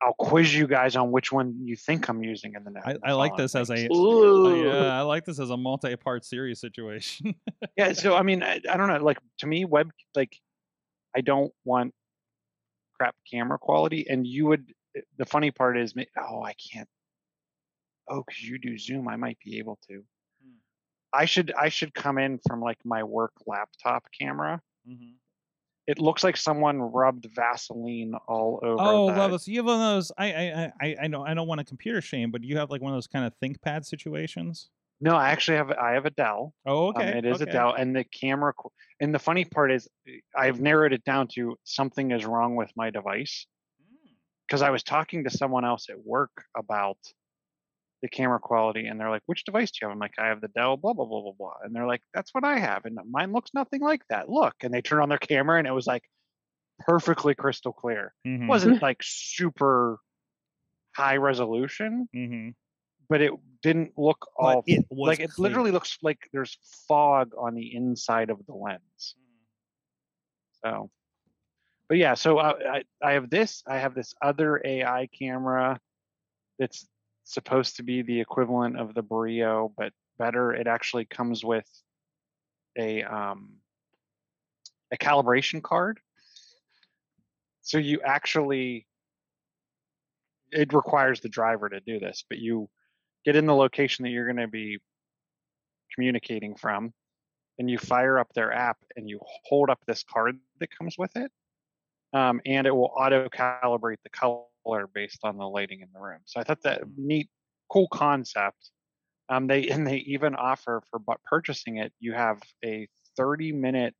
I'll 0.00 0.14
quiz 0.14 0.52
you 0.52 0.66
guys 0.66 0.96
on 0.96 1.12
which 1.12 1.30
one 1.30 1.64
you 1.64 1.76
think 1.76 2.08
I'm 2.08 2.24
using 2.24 2.54
in 2.54 2.64
the 2.64 2.70
next. 2.70 2.86
I, 2.86 2.96
I 3.04 3.12
like 3.12 3.36
this 3.36 3.54
as 3.54 3.70
a 3.70 3.86
Ooh. 3.92 4.64
yeah, 4.64 4.98
I 4.98 5.02
like 5.02 5.24
this 5.24 5.38
as 5.38 5.50
a 5.50 5.56
multi-part 5.56 6.24
series 6.24 6.60
situation. 6.60 7.34
yeah. 7.76 7.92
So 7.92 8.16
I 8.16 8.22
mean, 8.22 8.42
I, 8.42 8.60
I 8.68 8.76
don't 8.76 8.88
know. 8.88 8.98
Like 8.98 9.18
to 9.38 9.46
me, 9.46 9.64
web 9.64 9.90
like 10.16 10.36
I 11.14 11.20
don't 11.20 11.52
want 11.64 11.94
crap 12.98 13.14
camera 13.30 13.58
quality, 13.58 14.06
and 14.08 14.26
you 14.26 14.46
would. 14.46 14.72
The 15.18 15.24
funny 15.24 15.50
part 15.52 15.78
is, 15.78 15.94
oh, 16.18 16.42
I 16.42 16.54
can't. 16.54 16.88
Oh, 18.08 18.24
because 18.26 18.42
you 18.42 18.58
do 18.58 18.76
Zoom, 18.76 19.08
I 19.08 19.16
might 19.16 19.38
be 19.44 19.58
able 19.58 19.78
to. 19.88 20.04
Hmm. 20.42 20.56
I 21.12 21.26
should 21.26 21.52
I 21.56 21.68
should 21.68 21.94
come 21.94 22.18
in 22.18 22.40
from 22.46 22.60
like 22.60 22.78
my 22.84 23.04
work 23.04 23.32
laptop 23.46 24.04
camera. 24.18 24.60
Mhm. 24.88 25.14
It 25.86 25.98
looks 25.98 26.22
like 26.22 26.36
someone 26.36 26.78
rubbed 26.80 27.26
Vaseline 27.34 28.14
all 28.28 28.60
over. 28.62 28.76
Oh, 28.78 29.10
the, 29.10 29.18
love 29.18 29.32
this. 29.32 29.48
You 29.48 29.58
have 29.58 29.66
one 29.66 29.80
of 29.80 29.94
those. 29.96 30.12
I 30.16 30.32
I 30.32 30.72
I 30.80 30.96
I 31.02 31.06
know 31.08 31.24
I 31.24 31.34
don't 31.34 31.48
want 31.48 31.58
to 31.58 31.64
computer 31.64 32.00
shame, 32.00 32.30
but 32.30 32.44
you 32.44 32.56
have 32.58 32.70
like 32.70 32.80
one 32.80 32.92
of 32.92 32.96
those 32.96 33.08
kind 33.08 33.24
of 33.24 33.32
ThinkPad 33.42 33.84
situations. 33.84 34.70
No, 35.00 35.16
I 35.16 35.30
actually 35.30 35.56
have 35.56 35.72
I 35.72 35.92
have 35.92 36.06
a 36.06 36.10
Dell. 36.10 36.54
Oh, 36.64 36.88
Um, 36.94 36.96
okay. 36.96 37.18
it 37.18 37.24
is 37.24 37.42
okay. 37.42 37.50
a 37.50 37.52
Dell, 37.52 37.72
and 37.74 37.96
the 37.96 38.04
camera. 38.04 38.52
And 39.00 39.12
the 39.12 39.18
funny 39.18 39.44
part 39.44 39.72
is, 39.72 39.88
eh, 40.06 40.18
I've 40.36 40.60
narrowed 40.60 40.92
it 40.92 41.02
down 41.02 41.26
to 41.34 41.56
something 41.64 42.12
is 42.12 42.24
wrong 42.24 42.54
with 42.54 42.70
my 42.76 42.90
device 42.90 43.46
Mm. 43.82 44.14
because 44.46 44.62
I 44.62 44.70
was 44.70 44.84
talking 44.84 45.24
to 45.24 45.30
someone 45.30 45.64
else 45.64 45.90
at 45.90 45.98
work 46.04 46.30
about 46.56 46.98
the 48.02 48.08
camera 48.08 48.40
quality, 48.40 48.86
and 48.86 49.00
they're 49.00 49.10
like, 49.10 49.22
"Which 49.26 49.44
device 49.44 49.70
do 49.70 49.78
you 49.82 49.88
have?" 49.88 49.92
I'm 49.94 50.00
like, 50.00 50.18
"I 50.18 50.28
have 50.28 50.40
the 50.40 50.48
Dell." 50.48 50.76
Blah 50.76 50.94
blah 50.94 51.06
blah 51.06 51.22
blah 51.22 51.32
blah, 51.32 51.54
and 51.62 51.74
they're 51.74 51.86
like, 51.86 52.02
"That's 52.14 52.34
what 52.34 52.44
I 52.44 52.58
have," 52.58 52.84
and 52.84 52.98
mine 53.10 53.32
looks 53.32 53.54
nothing 53.54 53.80
like 53.82 54.02
that. 54.08 54.28
Look, 54.28 54.54
and 54.62 54.74
they 54.74 54.82
turn 54.82 55.02
on 55.02 55.08
their 55.08 55.18
camera, 55.18 55.58
and 55.58 55.66
it 55.68 55.72
was 55.72 55.86
like 55.86 56.04
perfectly 56.80 57.34
crystal 57.34 57.72
clear. 57.72 58.14
Mhm. 58.24 58.42
It 58.42 58.50
wasn't 58.52 58.82
like 58.82 58.98
super 59.02 59.98
high 60.96 61.16
resolution, 61.16 62.08
hmm 62.12 62.54
but 63.08 63.20
it 63.20 63.32
didn't 63.62 63.92
look 63.98 64.26
all 64.36 64.62
it 64.66 64.82
like 64.90 65.20
it 65.20 65.30
literally 65.38 65.70
looks 65.70 65.98
like 66.02 66.28
there's 66.32 66.58
fog 66.88 67.32
on 67.38 67.54
the 67.54 67.74
inside 67.74 68.30
of 68.30 68.44
the 68.46 68.54
lens. 68.54 69.16
So, 70.64 70.90
but 71.88 71.98
yeah, 71.98 72.14
so 72.14 72.38
I, 72.38 72.78
I 72.78 72.84
I 73.02 73.12
have 73.12 73.30
this. 73.30 73.62
I 73.66 73.78
have 73.78 73.94
this 73.94 74.14
other 74.22 74.60
AI 74.64 75.08
camera 75.08 75.80
that's 76.58 76.88
supposed 77.32 77.76
to 77.76 77.82
be 77.82 78.02
the 78.02 78.20
equivalent 78.20 78.78
of 78.78 78.94
the 78.94 79.02
Brio, 79.02 79.72
but 79.76 79.92
better. 80.18 80.52
It 80.52 80.66
actually 80.66 81.04
comes 81.04 81.44
with 81.44 81.68
a 82.78 83.02
um 83.02 83.54
a 84.92 84.96
calibration 84.96 85.62
card. 85.62 86.00
So 87.62 87.78
you 87.78 88.00
actually 88.04 88.86
it 90.50 90.72
requires 90.72 91.20
the 91.20 91.28
driver 91.28 91.68
to 91.68 91.80
do 91.80 91.98
this, 91.98 92.24
but 92.28 92.38
you 92.38 92.68
get 93.24 93.36
in 93.36 93.46
the 93.46 93.54
location 93.54 94.02
that 94.02 94.10
you're 94.10 94.26
going 94.26 94.36
to 94.36 94.48
be 94.48 94.78
communicating 95.94 96.54
from 96.54 96.92
and 97.58 97.70
you 97.70 97.78
fire 97.78 98.18
up 98.18 98.32
their 98.34 98.52
app 98.52 98.78
and 98.96 99.08
you 99.08 99.20
hold 99.44 99.70
up 99.70 99.80
this 99.86 100.02
card 100.02 100.38
that 100.58 100.76
comes 100.76 100.96
with 100.98 101.14
it 101.16 101.30
um, 102.12 102.40
and 102.46 102.66
it 102.66 102.74
will 102.74 102.92
auto 102.96 103.28
calibrate 103.28 103.98
the 104.02 104.10
color 104.10 104.42
based 104.94 105.20
on 105.24 105.36
the 105.36 105.44
lighting 105.48 105.80
in 105.80 105.88
the 105.92 106.00
room 106.00 106.20
so 106.24 106.40
i 106.40 106.44
thought 106.44 106.62
that 106.62 106.82
neat 106.96 107.28
cool 107.70 107.88
concept 107.88 108.70
um, 109.28 109.46
they 109.46 109.68
and 109.68 109.86
they 109.86 109.98
even 109.98 110.34
offer 110.34 110.82
for 110.90 110.98
purchasing 111.24 111.78
it 111.78 111.92
you 112.00 112.12
have 112.12 112.40
a 112.64 112.88
30 113.16 113.52
minute 113.52 113.94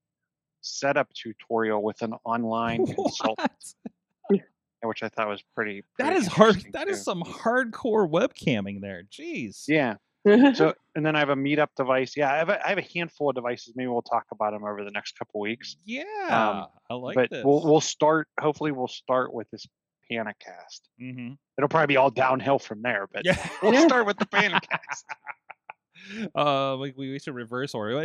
setup 0.61 1.09
tutorial 1.15 1.83
with 1.83 2.01
an 2.03 2.15
online 2.25 2.87
consultant 2.87 3.75
which 4.85 5.03
i 5.05 5.09
thought 5.09 5.29
was 5.29 5.43
pretty, 5.55 5.85
That 5.99 6.07
pretty 6.07 6.21
is 6.21 6.27
hard. 6.27 6.65
That 6.73 6.89
is 6.89 6.99
too. 6.99 7.05
some 7.05 7.23
hardcore 7.23 8.09
webcamming 8.11 8.81
there. 8.81 9.05
Jeez. 9.05 9.65
yeah 9.69 9.95
So 10.55 10.75
and 10.97 11.07
then 11.07 11.15
I 11.15 11.21
have 11.21 11.29
a 11.29 11.37
meetup 11.37 11.69
device. 11.77 12.17
Yeah, 12.17 12.33
I 12.33 12.37
have 12.39 12.49
a, 12.49 12.67
I 12.67 12.71
have 12.71 12.79
a 12.79 12.87
handful 12.95 13.29
of 13.31 13.37
devices. 13.37 13.75
Maybe 13.77 13.87
we'll 13.89 14.03
talk 14.03 14.25
about 14.33 14.53
them 14.53 14.65
over 14.65 14.83
the 14.85 14.91
next 14.91 15.17
couple 15.19 15.41
weeks. 15.41 15.77
Yeah, 15.85 16.03
Um, 16.29 16.67
I 16.91 16.95
like 16.95 17.15
but 17.15 17.31
this. 17.31 17.45
we'll 17.45 17.63
we'll 17.65 17.81
start. 17.81 18.27
Hopefully, 18.41 18.73
we'll 18.73 18.89
start 18.89 19.33
with 19.33 19.49
this 19.53 19.65
PanaCast. 20.13 20.81
hmm 20.99 21.33
It'll 21.59 21.69
probably 21.69 21.89
be 21.93 21.97
all 21.99 22.11
downhill 22.11 22.59
from 22.59 22.83
there. 22.83 23.07
But 23.13 23.25
Yeah. 23.25 23.49
we'll 23.63 23.87
start 23.89 24.07
with 24.07 24.17
the 24.19 24.25
PanaCast. 24.27 25.05
uh, 26.35 26.77
we, 26.81 26.93
we 26.97 27.19
should 27.19 27.35
reverse 27.35 27.75
order. 27.75 28.03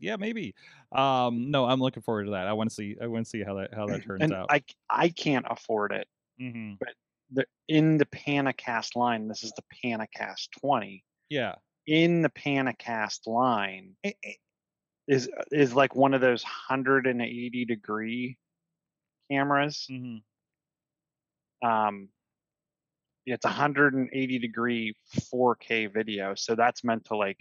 Yeah, 0.00 0.16
maybe. 0.16 0.54
Um, 0.92 1.50
no, 1.50 1.66
I'm 1.66 1.80
looking 1.80 2.02
forward 2.02 2.24
to 2.24 2.30
that. 2.32 2.46
I 2.46 2.52
want 2.52 2.70
to 2.70 2.74
see. 2.74 2.96
I 3.00 3.06
want 3.06 3.26
to 3.26 3.30
see 3.30 3.42
how 3.42 3.54
that 3.54 3.74
how 3.74 3.86
that 3.86 4.02
turns 4.04 4.22
and 4.22 4.32
out. 4.32 4.50
I 4.90 5.08
can't 5.10 5.46
afford 5.48 5.92
it. 5.92 6.08
hmm 6.38 6.74
The, 7.30 7.44
in 7.68 7.98
the 7.98 8.06
PanaCast 8.06 8.96
line, 8.96 9.28
this 9.28 9.42
is 9.42 9.52
the 9.52 9.62
PanaCast 9.84 10.48
20. 10.60 11.04
Yeah. 11.28 11.56
In 11.86 12.22
the 12.22 12.30
PanaCast 12.30 13.26
line 13.26 13.96
Eh, 14.02 14.12
eh, 14.24 14.32
is 15.06 15.28
is 15.52 15.74
like 15.74 15.94
one 15.94 16.14
of 16.14 16.20
those 16.20 16.42
180 16.42 17.64
degree 17.64 18.38
cameras. 19.30 19.86
mhm. 19.90 20.22
Um, 21.64 22.08
it's 23.26 23.44
180 23.44 24.38
degree 24.38 24.94
4K 25.32 25.92
video, 25.92 26.34
so 26.34 26.54
that's 26.54 26.84
meant 26.84 27.06
to 27.06 27.16
like 27.16 27.38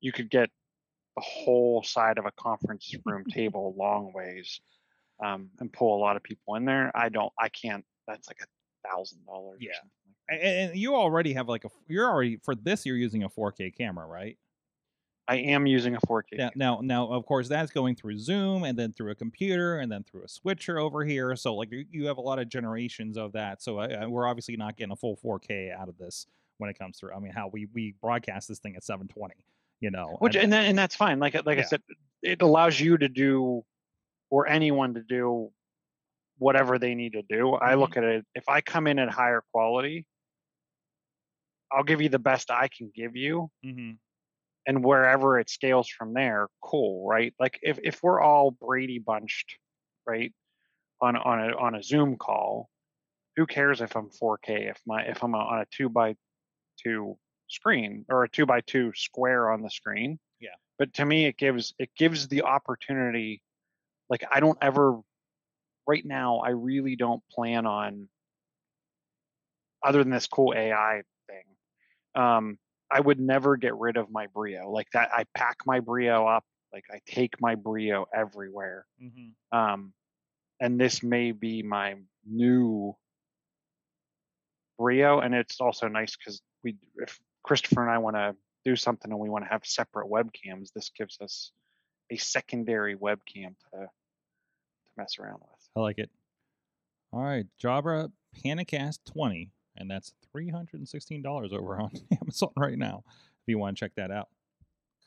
you 0.00 0.12
could 0.12 0.30
get 0.30 0.48
the 1.16 1.22
whole 1.22 1.82
side 1.82 2.18
of 2.18 2.26
a 2.26 2.30
conference 2.32 2.94
room 3.04 3.24
table 3.30 3.74
long 3.76 4.12
ways, 4.14 4.60
um, 5.24 5.50
and 5.60 5.72
pull 5.72 5.96
a 5.96 6.00
lot 6.00 6.16
of 6.16 6.22
people 6.22 6.54
in 6.54 6.64
there. 6.64 6.90
I 6.94 7.08
don't, 7.08 7.32
I 7.38 7.48
can't. 7.48 7.84
That's 8.06 8.28
like 8.28 8.38
a 8.42 8.88
thousand 8.88 9.24
dollars. 9.26 9.58
Yeah. 9.60 9.72
And, 10.30 10.40
and 10.40 10.78
you 10.78 10.94
already 10.94 11.34
have 11.34 11.48
like 11.48 11.64
a. 11.64 11.70
You're 11.88 12.08
already 12.08 12.38
for 12.42 12.54
this. 12.54 12.86
You're 12.86 12.96
using 12.96 13.24
a 13.24 13.28
4K 13.28 13.76
camera, 13.76 14.06
right? 14.06 14.38
I 15.28 15.36
am 15.36 15.66
using 15.66 15.94
a 15.94 16.00
4K. 16.00 16.38
Now, 16.38 16.50
now, 16.56 16.80
now, 16.82 17.06
of 17.12 17.26
course, 17.26 17.48
that's 17.48 17.70
going 17.70 17.94
through 17.96 18.16
Zoom 18.18 18.64
and 18.64 18.78
then 18.78 18.94
through 18.94 19.10
a 19.10 19.14
computer 19.14 19.78
and 19.80 19.92
then 19.92 20.02
through 20.04 20.24
a 20.24 20.28
switcher 20.28 20.78
over 20.78 21.04
here. 21.04 21.36
So, 21.36 21.54
like, 21.54 21.68
you, 21.70 22.06
have 22.06 22.16
a 22.16 22.22
lot 22.22 22.38
of 22.38 22.48
generations 22.48 23.18
of 23.18 23.32
that. 23.32 23.60
So, 23.62 23.78
I, 23.78 23.88
I, 23.88 24.06
we're 24.06 24.26
obviously 24.26 24.56
not 24.56 24.76
getting 24.78 24.92
a 24.92 24.96
full 24.96 25.16
4K 25.22 25.70
out 25.78 25.88
of 25.90 25.98
this 25.98 26.26
when 26.56 26.70
it 26.70 26.78
comes 26.78 26.98
through. 26.98 27.12
I 27.12 27.18
mean, 27.18 27.32
how 27.32 27.48
we 27.52 27.66
we 27.74 27.94
broadcast 28.00 28.48
this 28.48 28.58
thing 28.58 28.74
at 28.74 28.82
720, 28.84 29.34
you 29.80 29.90
know? 29.90 30.16
which 30.20 30.34
and- 30.34 30.52
and 30.54 30.66
and 30.66 30.78
that's 30.78 30.96
fine. 30.96 31.18
Like 31.18 31.34
like 31.44 31.58
Yeah. 31.58 31.62
I 31.64 31.66
said, 31.66 31.82
it 32.22 32.40
allows 32.42 32.80
you 32.80 32.96
to 32.98 33.08
do, 33.08 33.64
or 34.30 34.48
anyone 34.48 34.94
to 34.94 35.02
do, 35.02 35.50
whatever 36.38 36.78
they 36.78 36.94
need 36.94 37.12
to 37.12 37.22
do. 37.22 37.54
I 37.54 37.72
Mm-hmm. 37.72 37.80
look 37.80 37.96
at 37.98 38.04
it. 38.04 38.24
If 38.34 38.48
I 38.48 38.60
come 38.62 38.86
in 38.86 38.98
at 38.98 39.10
higher 39.10 39.44
quality, 39.52 40.06
I'll 41.70 41.84
give 41.84 42.00
you 42.00 42.08
the 42.08 42.18
best 42.18 42.50
I 42.50 42.68
can 42.68 42.90
give 42.94 43.14
you, 43.14 43.50
Mhm. 43.64 43.98
And 44.68 44.84
wherever 44.84 45.38
it 45.40 45.48
scales 45.48 45.88
from 45.88 46.12
there, 46.12 46.46
cool, 46.62 47.08
right? 47.08 47.34
Like 47.40 47.58
if 47.62 47.78
if 47.82 48.02
we're 48.02 48.20
all 48.20 48.50
Brady 48.50 48.98
bunched, 48.98 49.56
right, 50.06 50.32
on 51.00 51.16
on 51.16 51.40
a 51.40 51.56
on 51.56 51.74
a 51.74 51.82
Zoom 51.82 52.16
call, 52.16 52.68
who 53.34 53.46
cares 53.46 53.80
if 53.80 53.96
I'm 53.96 54.10
4K? 54.10 54.70
If 54.70 54.78
my 54.86 55.04
if 55.04 55.24
I'm 55.24 55.34
on 55.34 55.60
a 55.60 55.66
two 55.74 55.88
by 55.88 56.16
two 56.84 57.16
screen 57.48 58.04
or 58.10 58.24
a 58.24 58.28
two 58.28 58.44
by 58.44 58.60
two 58.60 58.92
square 58.94 59.50
on 59.50 59.62
the 59.62 59.70
screen. 59.70 60.18
Yeah. 60.38 60.50
But 60.78 60.92
to 60.94 61.06
me, 61.06 61.24
it 61.24 61.38
gives 61.38 61.72
it 61.78 61.88
gives 61.96 62.28
the 62.28 62.42
opportunity. 62.42 63.40
Like 64.10 64.24
I 64.30 64.40
don't 64.40 64.58
ever, 64.60 65.00
right 65.86 66.04
now, 66.04 66.40
I 66.40 66.50
really 66.50 66.94
don't 66.94 67.22
plan 67.30 67.64
on. 67.64 68.08
Other 69.82 70.02
than 70.02 70.10
this 70.10 70.26
cool 70.26 70.52
AI 70.54 71.02
thing, 71.28 72.22
um, 72.22 72.58
I 72.90 73.00
would 73.00 73.20
never 73.20 73.56
get 73.56 73.76
rid 73.76 73.96
of 73.96 74.10
my 74.10 74.26
Brio. 74.28 74.70
Like 74.70 74.88
that, 74.92 75.10
I 75.12 75.24
pack 75.34 75.58
my 75.66 75.80
Brio 75.80 76.26
up. 76.26 76.44
Like 76.72 76.84
I 76.90 77.00
take 77.06 77.40
my 77.40 77.54
Brio 77.54 78.06
everywhere. 78.14 78.86
Mhm. 79.02 79.32
Um, 79.52 79.92
and 80.60 80.80
this 80.80 81.02
may 81.02 81.32
be 81.32 81.62
my 81.62 81.96
new 82.24 82.96
Brio, 84.78 85.20
and 85.20 85.34
it's 85.34 85.60
also 85.60 85.88
nice 85.88 86.16
because 86.16 86.40
we, 86.62 86.76
if 86.96 87.18
Christopher 87.42 87.82
and 87.82 87.90
I 87.90 87.98
want 87.98 88.16
to 88.16 88.36
do 88.64 88.76
something 88.76 89.10
and 89.10 89.20
we 89.20 89.28
want 89.28 89.44
to 89.44 89.50
have 89.50 89.64
separate 89.66 90.08
webcams, 90.08 90.72
this 90.72 90.90
gives 90.90 91.18
us 91.20 91.52
a 92.10 92.16
secondary 92.16 92.96
webcam 92.96 93.54
to 93.72 93.78
to 93.80 94.90
mess 94.96 95.18
around 95.18 95.40
with. 95.40 95.68
I 95.76 95.80
like 95.80 95.98
it. 95.98 96.10
All 97.12 97.22
right, 97.22 97.46
Jabra 97.62 98.12
PanaCast 98.36 98.98
20, 99.06 99.50
and 99.78 99.90
that's 99.90 100.12
$316 100.36 101.52
over 101.52 101.80
on 101.80 101.90
Amazon 102.20 102.50
right 102.56 102.78
now 102.78 103.02
if 103.06 103.46
you 103.46 103.58
want 103.58 103.76
to 103.76 103.80
check 103.80 103.92
that 103.96 104.10
out. 104.10 104.28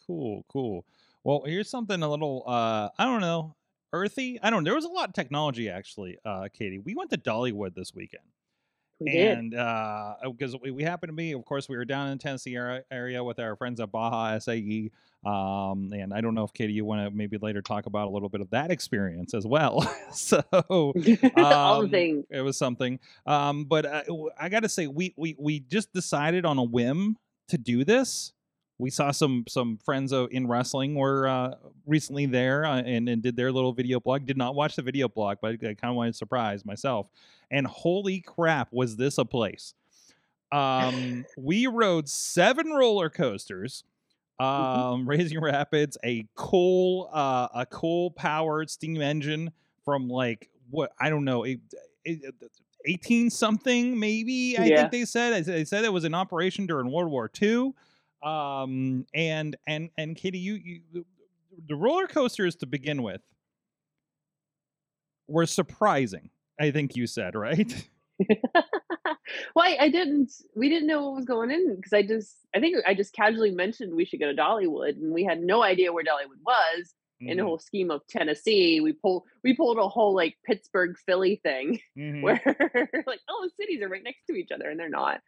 Cool, 0.08 0.44
cool. 0.50 0.86
Well, 1.24 1.44
here's 1.46 1.70
something 1.70 2.02
a 2.02 2.10
little 2.10 2.44
uh 2.48 2.90
I 2.98 3.06
don't 3.06 3.22
know, 3.22 3.56
earthy. 3.94 4.40
I 4.42 4.50
don't 4.50 4.64
know. 4.64 4.70
There 4.70 4.76
was 4.76 4.86
a 4.86 4.90
lot 4.90 5.10
of 5.10 5.14
technology 5.14 5.70
actually, 5.70 6.18
uh 6.26 6.48
Katie. 6.52 6.80
We 6.80 6.96
went 6.96 7.12
to 7.12 7.18
Dollywood 7.18 7.76
this 7.76 7.94
weekend. 7.94 8.24
We 9.02 9.12
did. 9.12 9.38
and 9.38 9.56
uh 9.56 10.14
because 10.24 10.56
we, 10.62 10.72
we 10.72 10.84
happened 10.84 11.10
to 11.10 11.16
be 11.16 11.32
of 11.34 11.44
course 11.46 11.68
we 11.68 11.76
were 11.76 11.86
down 11.86 12.08
in 12.08 12.18
the 12.18 12.22
tennessee 12.22 12.56
area, 12.56 12.84
area 12.92 13.24
with 13.24 13.40
our 13.40 13.56
friends 13.56 13.80
at 13.80 13.92
baja 13.92 14.38
sae 14.40 14.90
um 15.26 15.92
and 15.94 16.14
i 16.14 16.22
don't 16.22 16.34
know 16.36 16.44
if 16.44 16.54
katie 16.54 16.74
you 16.74 16.86
want 16.86 17.04
to 17.08 17.16
maybe 17.16 17.38
later 17.42 17.62
talk 17.62 17.86
about 17.86 18.08
a 18.08 18.12
little 18.12 18.30
bit 18.30 18.42
of 18.42 18.50
that 18.52 18.72
experience 18.72 19.34
as 19.34 19.46
well 19.46 19.82
so 20.14 20.42
um, 21.36 21.90
things. 21.90 22.26
it 22.30 22.42
was 22.42 22.58
something 22.58 23.00
um 23.26 23.66
but 23.66 23.86
I, 23.86 24.04
w- 24.04 24.32
i 24.40 24.50
gotta 24.50 24.70
say 24.70 24.88
we 24.88 25.14
we 25.18 25.36
we 25.38 25.60
just 25.60 25.92
decided 25.94 26.46
on 26.46 26.58
a 26.58 26.64
whim 26.64 27.18
to 27.50 27.58
do 27.58 27.84
this 27.84 28.34
we 28.82 28.90
saw 28.90 29.12
some 29.12 29.44
some 29.48 29.78
friends 29.78 30.12
in 30.12 30.48
wrestling 30.48 30.96
were 30.96 31.28
uh, 31.28 31.54
recently 31.86 32.26
there 32.26 32.66
uh, 32.66 32.82
and, 32.82 33.08
and 33.08 33.22
did 33.22 33.36
their 33.36 33.52
little 33.52 33.74
video 33.74 34.00
blog. 34.00 34.26
Did 34.26 34.38
not 34.38 34.56
watch 34.56 34.76
the 34.76 34.82
video 34.82 35.08
blog 35.08 35.38
but 35.40 35.54
i 35.54 35.58
kind 35.58 35.78
of 35.84 35.96
wanted 35.96 36.14
to 36.14 36.18
surprise 36.18 36.66
myself. 36.66 37.08
And 37.52 37.68
holy 37.68 38.22
crap 38.22 38.70
was 38.74 38.96
this 38.98 39.20
a 39.20 39.26
place. 39.26 39.76
Um 40.52 41.26
we 41.38 41.68
rode 41.68 42.10
seven 42.10 42.72
roller 42.72 43.10
coasters 43.10 43.84
um 44.40 45.08
raising 45.08 45.40
rapids 45.40 45.96
a 46.04 46.26
cool, 46.36 47.08
uh 47.14 47.50
a 47.54 47.66
coal 47.68 48.10
powered 48.10 48.72
steam 48.72 49.00
engine 49.00 49.52
from 49.86 50.08
like 50.10 50.50
what 50.72 50.92
i 51.00 51.10
don't 51.10 51.26
know 51.26 51.44
it, 51.44 51.60
it, 52.04 52.34
18 52.88 53.30
something 53.30 54.00
maybe 54.00 54.58
i 54.58 54.66
Yeah. 54.66 54.78
think 54.78 54.92
they 54.92 55.06
said. 55.06 55.46
They 55.46 55.66
said 55.66 55.86
it 55.86 55.94
was 55.94 56.04
in 56.06 56.16
operation 56.16 56.66
during 56.66 56.92
world 56.92 57.12
war 57.12 57.30
ii 57.44 57.72
um 58.24 59.06
and 59.14 59.56
and 59.68 59.90
and 59.98 60.16
katie 60.16 60.38
you, 60.38 60.56
you 60.56 61.06
the 61.68 61.76
roller 61.76 62.08
coasters 62.08 62.56
to 62.56 62.66
begin 62.66 63.02
with 63.04 63.22
were 65.28 65.46
surprising 65.46 66.30
i 66.60 66.72
think 66.72 66.96
you 66.96 67.08
said 67.08 67.36
right 67.36 67.90
well, 69.56 69.66
I, 69.66 69.78
I 69.82 69.90
didn't. 69.90 70.32
We 70.56 70.70
didn't 70.70 70.88
know 70.88 71.04
what 71.04 71.16
was 71.16 71.26
going 71.26 71.52
in 71.52 71.76
because 71.76 71.94
I 71.94 72.04
just. 72.04 72.36
I 72.56 72.60
think 72.60 72.78
I 72.86 72.94
just 72.94 73.14
casually 73.14 73.52
mentioned 73.52 73.96
we 73.96 74.06
should 74.06 74.20
go 74.20 74.28
to 74.28 74.40
Dollywood, 74.40 74.92
and 74.98 75.14
we 75.14 75.24
had 75.24 75.42
no 75.42 75.64
idea 75.64 75.92
where 75.94 76.04
Dollywood 76.04 76.42
was 76.46 76.94
in 77.26 77.38
the 77.38 77.44
Mhm, 77.44 77.46
whole 77.46 77.60
scheme 77.60 77.92
of 77.92 78.02
Tennessee. 78.08 78.80
We 78.82 78.94
pulled. 78.94 79.24
We 79.44 79.56
pulled 79.56 79.78
a 79.78 79.88
whole 79.88 80.14
like 80.14 80.38
Pittsburgh 80.46 80.96
Philly 81.06 81.40
thing 81.44 81.80
mhm. 81.98 82.22
where 82.22 82.42
like 83.08 83.20
oh 83.30 83.46
the 83.48 83.52
cities 83.60 83.82
are 83.82 83.90
right 83.90 84.04
next 84.04 84.26
to 84.28 84.34
each 84.36 84.52
other 84.52 84.70
and 84.70 84.80
they're 84.80 84.90
not 84.90 85.22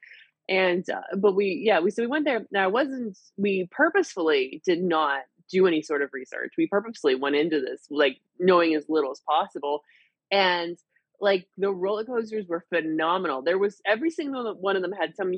and 0.50 0.88
uh, 0.90 1.02
but 1.18 1.34
we 1.36 1.62
yeah 1.66 1.80
we 1.80 1.92
so 1.92 2.04
we 2.04 2.08
went 2.08 2.26
there. 2.26 2.46
Now 2.52 2.64
i 2.64 2.68
wasn't 2.68 3.18
we 3.38 3.68
purposefully 3.72 4.62
did 4.66 4.84
not 4.84 5.22
do 5.52 5.68
any 5.68 5.82
sort 5.82 6.02
of 6.02 6.10
research. 6.14 6.54
We 6.58 6.68
purposely 6.68 7.16
went 7.16 7.36
into 7.36 7.60
this 7.62 7.86
like 7.90 8.18
knowing 8.40 8.76
as 8.76 8.86
little 8.90 9.12
as 9.12 9.22
possible. 9.28 9.84
And 10.32 10.78
like 11.22 11.48
the 11.58 11.72
roller 11.72 12.04
coasters 12.06 12.48
were 12.48 12.66
phenomenal. 12.70 13.42
There 13.42 13.58
was 13.58 13.80
every 13.86 14.10
single 14.10 14.54
one 14.56 14.76
of 14.76 14.82
them 14.82 14.92
had 14.94 15.16
some 15.16 15.34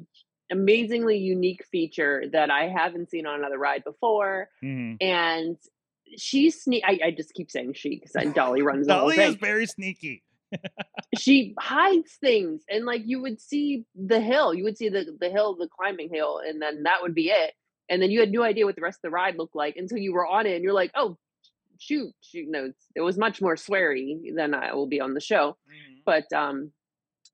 amazingly 0.52 1.18
unique 1.18 1.66
feature 1.72 2.26
that 2.32 2.52
i 2.52 2.68
haven't 2.68 3.10
seen 3.10 3.26
on 3.26 3.40
another 3.40 3.58
ride 3.58 3.84
before. 3.84 4.48
Mhm. 4.64 4.98
and 5.02 5.58
she 6.18 6.52
sneak 6.52 6.84
I, 6.86 7.00
I 7.06 7.12
just 7.12 7.34
keep 7.34 7.50
saying 7.50 7.74
she 7.74 8.00
because 8.00 8.32
dolly 8.34 8.62
runs 8.62 8.86
the 8.86 8.94
whole 8.94 9.02
Dolly 9.06 9.16
thing. 9.16 9.30
is 9.32 9.36
very 9.38 9.66
sneaky 9.66 10.22
she 11.18 11.54
hides 11.60 12.12
things 12.22 12.62
and 12.70 12.86
like 12.86 13.02
you 13.06 13.22
would 13.22 13.40
see 13.40 13.86
the 13.96 14.20
hill 14.20 14.54
you 14.54 14.64
would 14.64 14.78
see 14.78 14.90
the 14.90 15.06
the 15.20 15.30
hill 15.30 15.56
the 15.56 15.68
climbing 15.68 16.10
hill 16.12 16.40
and 16.46 16.62
then 16.62 16.84
that 16.84 17.02
would 17.02 17.16
be 17.16 17.30
it 17.30 17.54
and 17.90 18.02
then 18.02 18.12
you 18.12 18.20
had 18.20 18.32
no 18.32 18.44
idea 18.44 18.66
what 18.66 18.76
the 18.76 18.82
rest 18.82 18.98
of 18.98 19.04
the 19.04 19.10
ride 19.10 19.38
looked 19.38 19.56
like 19.56 19.76
until 19.78 19.98
you 19.98 20.14
were 20.14 20.26
on 20.26 20.46
it 20.46 20.56
and 20.56 20.64
you're 20.64 20.74
like 20.74 20.92
oh 20.96 21.18
shoot 21.80 22.14
shoot 22.22 22.48
no 22.50 22.72
it 22.96 23.02
was 23.02 23.18
much 23.18 23.42
more 23.42 23.56
sweary 23.56 24.18
than 24.36 24.54
i 24.54 24.74
will 24.74 24.88
be 24.88 25.02
on 25.02 25.14
the 25.14 25.22
show 25.22 25.58
but 26.06 26.32
um 26.34 26.72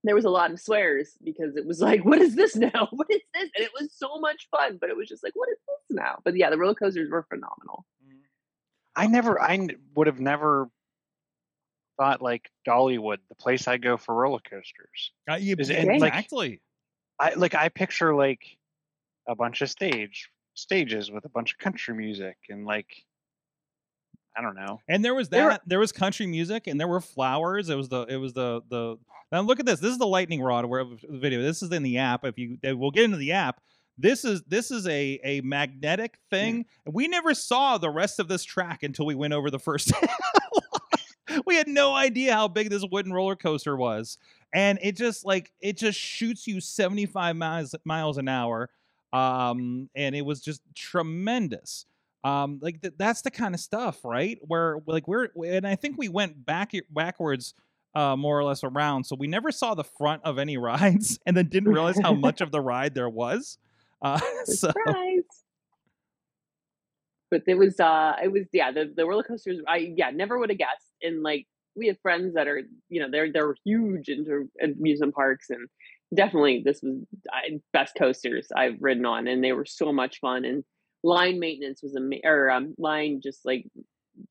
there 0.03 0.15
was 0.15 0.25
a 0.25 0.29
lot 0.29 0.51
of 0.51 0.59
swears 0.59 1.11
because 1.23 1.55
it 1.55 1.65
was 1.65 1.79
like 1.79 2.03
what 2.03 2.19
is 2.19 2.35
this 2.35 2.55
now? 2.55 2.87
What 2.91 3.07
is 3.11 3.21
this? 3.35 3.49
And 3.55 3.65
it 3.65 3.71
was 3.79 3.91
so 3.95 4.19
much 4.19 4.47
fun 4.49 4.77
but 4.81 4.89
it 4.89 4.97
was 4.97 5.07
just 5.07 5.23
like 5.23 5.33
what 5.35 5.49
is 5.49 5.57
this 5.67 5.97
now? 5.97 6.19
But 6.23 6.35
yeah 6.35 6.49
the 6.49 6.57
roller 6.57 6.73
coasters 6.73 7.09
were 7.09 7.25
phenomenal. 7.29 7.85
I 8.95 9.07
never, 9.07 9.41
i 9.41 9.67
would 9.95 10.07
have 10.07 10.19
never 10.19 10.69
thought 12.01 12.21
like 12.21 12.49
Dollywood, 12.67 13.17
the 13.29 13.35
place 13.35 13.67
I 13.67 13.77
go 13.77 13.95
for 13.95 14.15
roller 14.15 14.39
coasters. 14.39 15.11
Uh, 15.29 15.35
you- 15.35 15.55
Is 15.59 15.69
it- 15.69 15.85
like- 15.85 15.97
exactly 16.13 16.61
I 17.19 17.33
like 17.35 17.53
I 17.53 17.69
picture 17.69 18.15
like 18.15 18.41
a 19.27 19.35
bunch 19.35 19.61
of 19.61 19.69
stage, 19.69 20.31
stages 20.55 21.11
with 21.11 21.25
a 21.25 21.29
bunch 21.29 21.53
of 21.53 21.59
country 21.59 21.93
music 21.93 22.37
and 22.49 22.65
like 22.65 22.87
I 24.35 24.41
don't 24.41 24.55
know. 24.55 24.79
And 24.87 25.03
there 25.05 25.13
was 25.13 25.27
that. 25.29 25.61
There 25.67 25.77
was 25.79 25.91
country 25.91 26.25
music, 26.25 26.65
and 26.67 26.79
there 26.79 26.87
were 26.87 27.01
flowers. 27.01 27.69
It 27.69 27.75
was 27.75 27.89
the. 27.89 28.03
It 28.03 28.15
was 28.15 28.31
the 28.33 28.61
the. 28.69 28.97
Now 29.31 29.41
look 29.41 29.59
at 29.59 29.65
this. 29.65 29.81
This 29.81 29.91
is 29.91 29.97
the 29.97 30.07
lightning 30.07 30.41
rod 30.41 30.65
where 30.65 30.85
the 30.85 30.97
video. 31.09 31.41
This 31.41 31.61
is 31.61 31.69
in 31.71 31.83
the 31.83 31.97
app. 31.97 32.23
If 32.23 32.37
you, 32.39 32.57
we'll 32.63 32.91
get 32.91 33.03
into 33.03 33.17
the 33.17 33.33
app. 33.33 33.59
This 33.97 34.23
is 34.23 34.41
this 34.43 34.71
is 34.71 34.87
a 34.87 35.19
a 35.23 35.41
magnetic 35.41 36.17
thing. 36.29 36.65
We 36.85 37.09
never 37.09 37.33
saw 37.33 37.77
the 37.77 37.89
rest 37.89 38.19
of 38.19 38.29
this 38.29 38.43
track 38.45 38.83
until 38.83 39.05
we 39.05 39.15
went 39.15 39.33
over 39.33 39.51
the 39.51 39.59
first. 39.59 39.91
we 41.45 41.55
had 41.55 41.67
no 41.67 41.93
idea 41.93 42.33
how 42.33 42.47
big 42.47 42.69
this 42.69 42.85
wooden 42.89 43.13
roller 43.13 43.35
coaster 43.35 43.75
was, 43.75 44.17
and 44.53 44.79
it 44.81 44.97
just 44.97 45.25
like 45.25 45.51
it 45.61 45.77
just 45.77 45.99
shoots 45.99 46.47
you 46.47 46.61
seventy 46.61 47.05
five 47.05 47.35
miles 47.35 47.75
miles 47.85 48.17
an 48.17 48.27
hour, 48.27 48.69
um, 49.13 49.89
and 49.95 50.15
it 50.15 50.25
was 50.25 50.41
just 50.41 50.61
tremendous 50.75 51.85
um 52.23 52.59
like 52.61 52.81
th- 52.81 52.93
that's 52.97 53.21
the 53.21 53.31
kind 53.31 53.55
of 53.55 53.61
stuff 53.61 54.03
right 54.03 54.37
where 54.41 54.77
like 54.85 55.07
we're 55.07 55.29
and 55.45 55.65
i 55.65 55.75
think 55.75 55.97
we 55.97 56.07
went 56.07 56.45
back 56.45 56.71
backwards 56.91 57.53
uh 57.95 58.15
more 58.15 58.37
or 58.37 58.43
less 58.43 58.63
around 58.63 59.03
so 59.03 59.15
we 59.15 59.27
never 59.27 59.51
saw 59.51 59.73
the 59.73 59.83
front 59.83 60.21
of 60.23 60.37
any 60.37 60.57
rides 60.57 61.19
and 61.25 61.35
then 61.35 61.47
didn't 61.47 61.71
realize 61.71 61.99
how 61.99 62.13
much 62.27 62.41
of 62.41 62.51
the 62.51 62.61
ride 62.61 62.93
there 62.93 63.09
was 63.09 63.57
uh 64.01 64.19
so. 64.45 64.71
But 67.31 67.43
it 67.47 67.55
was 67.55 67.79
uh 67.79 68.17
it 68.23 68.31
was 68.31 68.45
yeah, 68.53 68.71
the, 68.71 68.93
the 68.95 69.05
roller 69.05 69.23
coasters 69.23 69.59
I 69.67 69.93
yeah, 69.95 70.11
never 70.11 70.37
would 70.37 70.49
have 70.49 70.59
guessed. 70.59 70.91
And 71.01 71.23
like 71.23 71.47
we 71.75 71.87
have 71.87 71.97
friends 72.01 72.35
that 72.35 72.47
are, 72.47 72.61
you 72.89 73.01
know, 73.01 73.09
they're 73.09 73.31
they're 73.31 73.55
huge 73.63 74.09
into 74.09 74.49
amusement 74.61 75.15
parks 75.15 75.49
and 75.49 75.67
definitely 76.13 76.61
this 76.63 76.81
was 76.83 76.97
I, 77.31 77.59
best 77.73 77.95
coasters 77.97 78.49
I've 78.55 78.81
ridden 78.81 79.05
on 79.05 79.27
and 79.27 79.43
they 79.43 79.53
were 79.53 79.65
so 79.65 79.91
much 79.93 80.19
fun 80.19 80.45
and 80.45 80.63
line 81.03 81.39
maintenance 81.39 81.81
was 81.81 81.95
a 81.95 82.27
or 82.27 82.51
um, 82.51 82.75
line 82.77 83.21
just 83.23 83.45
like 83.45 83.65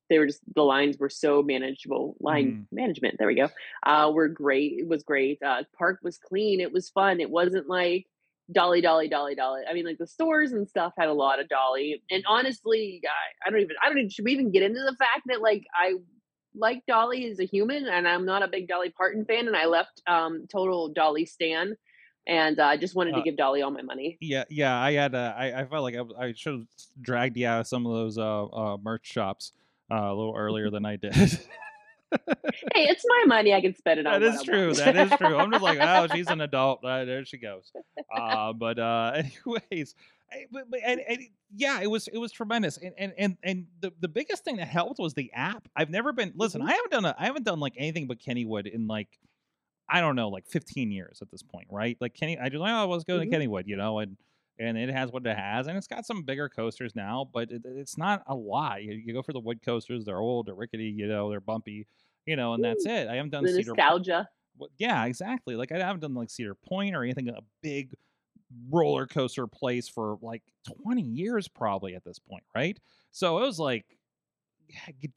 they 0.09 0.19
were 0.19 0.27
just 0.27 0.41
the 0.55 0.61
lines 0.61 0.97
were 0.97 1.09
so 1.09 1.41
manageable 1.41 2.15
line 2.19 2.67
management 2.71 3.15
there 3.17 3.27
we 3.27 3.35
go 3.35 3.49
uh 3.85 4.11
were 4.13 4.27
great 4.27 4.73
it 4.77 4.87
was 4.87 5.03
great 5.03 5.41
uh 5.43 5.63
park 5.77 5.99
was 6.03 6.17
clean 6.17 6.61
it 6.61 6.71
was 6.71 6.89
fun 6.89 7.19
it 7.19 7.29
wasn't 7.29 7.67
like 7.67 8.05
dolly 8.51 8.81
dolly 8.81 9.07
dolly 9.07 9.35
dolly. 9.35 9.61
I 9.69 9.73
mean 9.73 9.85
like 9.85 9.97
the 9.97 10.07
stores 10.07 10.51
and 10.51 10.67
stuff 10.67 10.93
had 10.97 11.07
a 11.09 11.13
lot 11.13 11.39
of 11.39 11.47
dolly. 11.49 12.01
And 12.09 12.23
honestly 12.27 13.01
i, 13.05 13.47
I 13.47 13.51
don't 13.51 13.61
even 13.61 13.75
i 13.83 13.87
don't 13.89 13.97
even 13.97 14.09
should 14.09 14.25
we 14.25 14.33
even 14.33 14.51
get 14.51 14.63
into 14.63 14.79
the 14.81 14.95
fact 14.97 15.21
that 15.27 15.41
like 15.41 15.63
i 15.75 15.93
like 16.53 16.83
dolly 16.85 17.29
as 17.31 17.39
a 17.39 17.45
human 17.45 17.87
and 17.87 18.05
i'm 18.07 18.25
not 18.25 18.43
a 18.43 18.47
big 18.49 18.67
dolly 18.67 18.89
parton 18.89 19.23
fan 19.23 19.47
and 19.47 19.55
i 19.55 19.65
left 19.65 20.01
um 20.05 20.47
total 20.51 20.89
dolly 20.89 21.25
stan 21.25 21.75
and 22.27 22.59
uh, 22.59 22.65
I 22.65 22.77
just 22.77 22.93
wanted 22.93 23.13
to 23.13 23.21
Uh, 23.21 23.23
give 23.23 23.35
Dolly 23.35 23.63
all 23.63 23.71
my 23.71 23.81
money. 23.81 24.17
yeah 24.21 24.43
yeah 24.49 24.77
i 24.77 24.91
had 24.91 25.15
uh, 25.15 25.33
I, 25.35 25.61
I 25.61 25.65
felt 25.65 25.81
like 25.83 25.95
i, 25.95 26.25
I 26.27 26.33
should 26.33 26.53
have 26.53 26.67
dragged 27.01 27.37
you 27.37 27.47
out 27.47 27.61
of 27.61 27.67
some 27.67 27.85
of 27.87 27.93
those 27.93 28.17
uh, 28.17 28.45
uh 28.45 28.77
merch 28.83 29.07
shops 29.07 29.53
uh, 29.89 29.95
a 29.95 30.13
little 30.13 30.35
earlier 30.37 30.69
than 30.75 30.85
i 30.85 30.97
did 30.97 31.15
Hey, 32.73 32.85
it's 32.85 33.03
my 33.07 33.23
money. 33.27 33.53
I 33.53 33.61
can 33.61 33.75
spend 33.75 33.99
it 33.99 34.05
on. 34.07 34.21
That 34.21 34.33
is 34.35 34.43
true. 34.43 34.73
That 34.73 34.95
is 34.95 35.11
true. 35.17 35.37
I'm 35.37 35.51
just 35.51 35.63
like, 35.63 35.79
oh, 35.81 36.07
she's 36.13 36.27
an 36.29 36.41
adult. 36.41 36.83
Uh, 36.83 37.05
there 37.05 37.23
she 37.25 37.37
goes. 37.37 37.71
Uh, 38.15 38.53
but 38.53 38.77
uh, 38.79 39.11
anyways, 39.45 39.95
I- 40.31 40.45
but, 40.51 40.69
but 40.69 40.79
and, 40.85 41.01
and 41.07 41.19
yeah, 41.55 41.81
it 41.81 41.89
was 41.89 42.07
it 42.07 42.17
was 42.17 42.31
tremendous. 42.31 42.77
And 42.77 42.93
and 42.97 43.13
and 43.17 43.37
and 43.43 43.67
the, 43.81 43.91
the 43.99 44.07
biggest 44.07 44.43
thing 44.43 44.57
that 44.57 44.67
helped 44.67 44.99
was 44.99 45.13
the 45.13 45.31
app. 45.33 45.67
I've 45.75 45.89
never 45.89 46.11
been. 46.13 46.33
Listen, 46.35 46.61
Mhm. 46.61 46.67
I 46.69 46.71
haven't 46.73 46.91
done 46.91 47.05
a, 47.05 47.15
I 47.17 47.25
haven't 47.25 47.43
done 47.45 47.59
like 47.59 47.73
anything 47.77 48.07
but 48.07 48.19
Kennywood 48.19 48.67
in 48.67 48.87
like. 48.87 49.07
I 49.93 49.99
don't 49.99 50.15
know, 50.15 50.29
like 50.29 50.47
15 50.47 50.89
years 50.89 51.19
at 51.21 51.29
this 51.31 51.43
point, 51.43 51.67
right? 51.69 51.97
Like 51.99 52.13
Kenny, 52.13 52.39
I 52.39 52.47
just 52.47 52.61
like, 52.61 52.71
oh, 52.71 52.87
let's 52.89 53.03
go 53.03 53.19
Mhm. 53.19 53.29
to 53.29 53.37
Kennywood, 53.37 53.63
you 53.67 53.75
know, 53.75 53.99
and 53.99 54.15
and 54.61 54.77
it 54.77 54.89
has 54.89 55.11
what 55.11 55.25
it 55.25 55.35
has, 55.35 55.67
and 55.67 55.77
it's 55.77 55.87
got 55.87 56.05
some 56.05 56.23
bigger 56.23 56.47
coasters 56.47 56.95
now, 56.95 57.27
but 57.33 57.51
it, 57.51 57.63
it's 57.65 57.97
not 57.97 58.23
a 58.27 58.35
lot. 58.35 58.83
You, 58.83 58.93
you 58.93 59.13
go 59.13 59.21
for 59.21 59.33
the 59.33 59.39
wood 59.39 59.61
coasters; 59.63 60.05
they're 60.05 60.19
old, 60.19 60.45
they're 60.47 60.55
rickety, 60.55 60.85
you 60.85 61.07
know, 61.07 61.29
they're 61.29 61.41
bumpy, 61.41 61.87
you 62.25 62.35
know, 62.35 62.53
and 62.53 62.63
that's 62.63 62.85
it. 62.85 63.07
I 63.07 63.15
haven't 63.15 63.31
done 63.31 63.43
the 63.43 63.51
Cedar. 63.51 63.69
nostalgia. 63.69 64.29
Yeah, 64.77 65.05
exactly. 65.05 65.55
Like 65.55 65.71
I 65.71 65.79
haven't 65.79 66.01
done 66.01 66.13
like 66.13 66.29
Cedar 66.29 66.55
Point 66.55 66.95
or 66.95 67.03
anything 67.03 67.29
a 67.29 67.39
big 67.63 67.93
roller 68.69 69.07
coaster 69.07 69.47
place 69.47 69.87
for 69.87 70.17
like 70.21 70.43
20 70.83 71.01
years 71.01 71.47
probably 71.47 71.95
at 71.95 72.03
this 72.03 72.19
point, 72.19 72.43
right? 72.55 72.77
So 73.11 73.37
it 73.39 73.41
was 73.41 73.59
like 73.59 73.85
it 75.01 75.11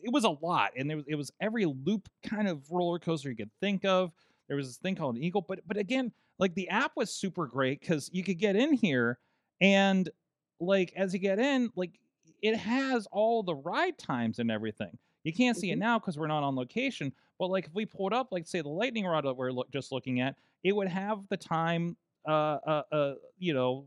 it 0.00 0.12
was 0.12 0.24
a 0.24 0.30
lot 0.30 0.72
and 0.76 0.88
there 0.88 0.96
was 0.96 1.06
it 1.08 1.14
was 1.14 1.30
every 1.40 1.64
loop 1.64 2.08
kind 2.24 2.48
of 2.48 2.70
roller 2.70 2.98
coaster 2.98 3.28
you 3.28 3.36
could 3.36 3.50
think 3.60 3.84
of. 3.84 4.12
There 4.48 4.56
was 4.56 4.68
this 4.68 4.76
thing 4.78 4.94
called 4.96 5.16
an 5.16 5.22
Eagle, 5.22 5.42
but 5.42 5.60
but 5.66 5.76
again, 5.76 6.12
like 6.38 6.54
the 6.54 6.68
app 6.68 6.92
was 6.96 7.12
super 7.12 7.46
great 7.46 7.80
cuz 7.80 8.10
you 8.12 8.22
could 8.24 8.38
get 8.38 8.56
in 8.56 8.72
here 8.72 9.18
and 9.60 10.08
like 10.60 10.92
as 10.96 11.12
you 11.12 11.18
get 11.20 11.38
in, 11.38 11.70
like 11.76 11.98
it 12.42 12.56
has 12.56 13.06
all 13.12 13.42
the 13.42 13.54
ride 13.54 13.98
times 13.98 14.38
and 14.38 14.50
everything. 14.50 14.98
You 15.24 15.32
can't 15.32 15.56
see 15.56 15.70
it 15.70 15.76
Mhm. 15.76 15.78
now 15.78 15.98
because 15.98 16.18
we're 16.18 16.26
not 16.28 16.44
on 16.44 16.54
location, 16.54 17.12
but 17.38 17.48
like 17.48 17.66
if 17.66 17.74
we 17.74 17.86
pulled 17.86 18.12
up, 18.12 18.28
like 18.30 18.46
say 18.46 18.60
the 18.60 18.68
lightning 18.68 19.04
rod 19.06 19.24
that 19.24 19.34
we're 19.34 19.50
look, 19.52 19.70
just 19.70 19.90
looking 19.92 20.20
at, 20.20 20.36
it 20.62 20.72
would 20.72 20.88
have 20.88 21.26
the 21.28 21.36
time. 21.36 21.96
Uh, 22.26 22.58
uh, 22.66 22.82
uh 22.92 23.14
you 23.38 23.54
know, 23.54 23.86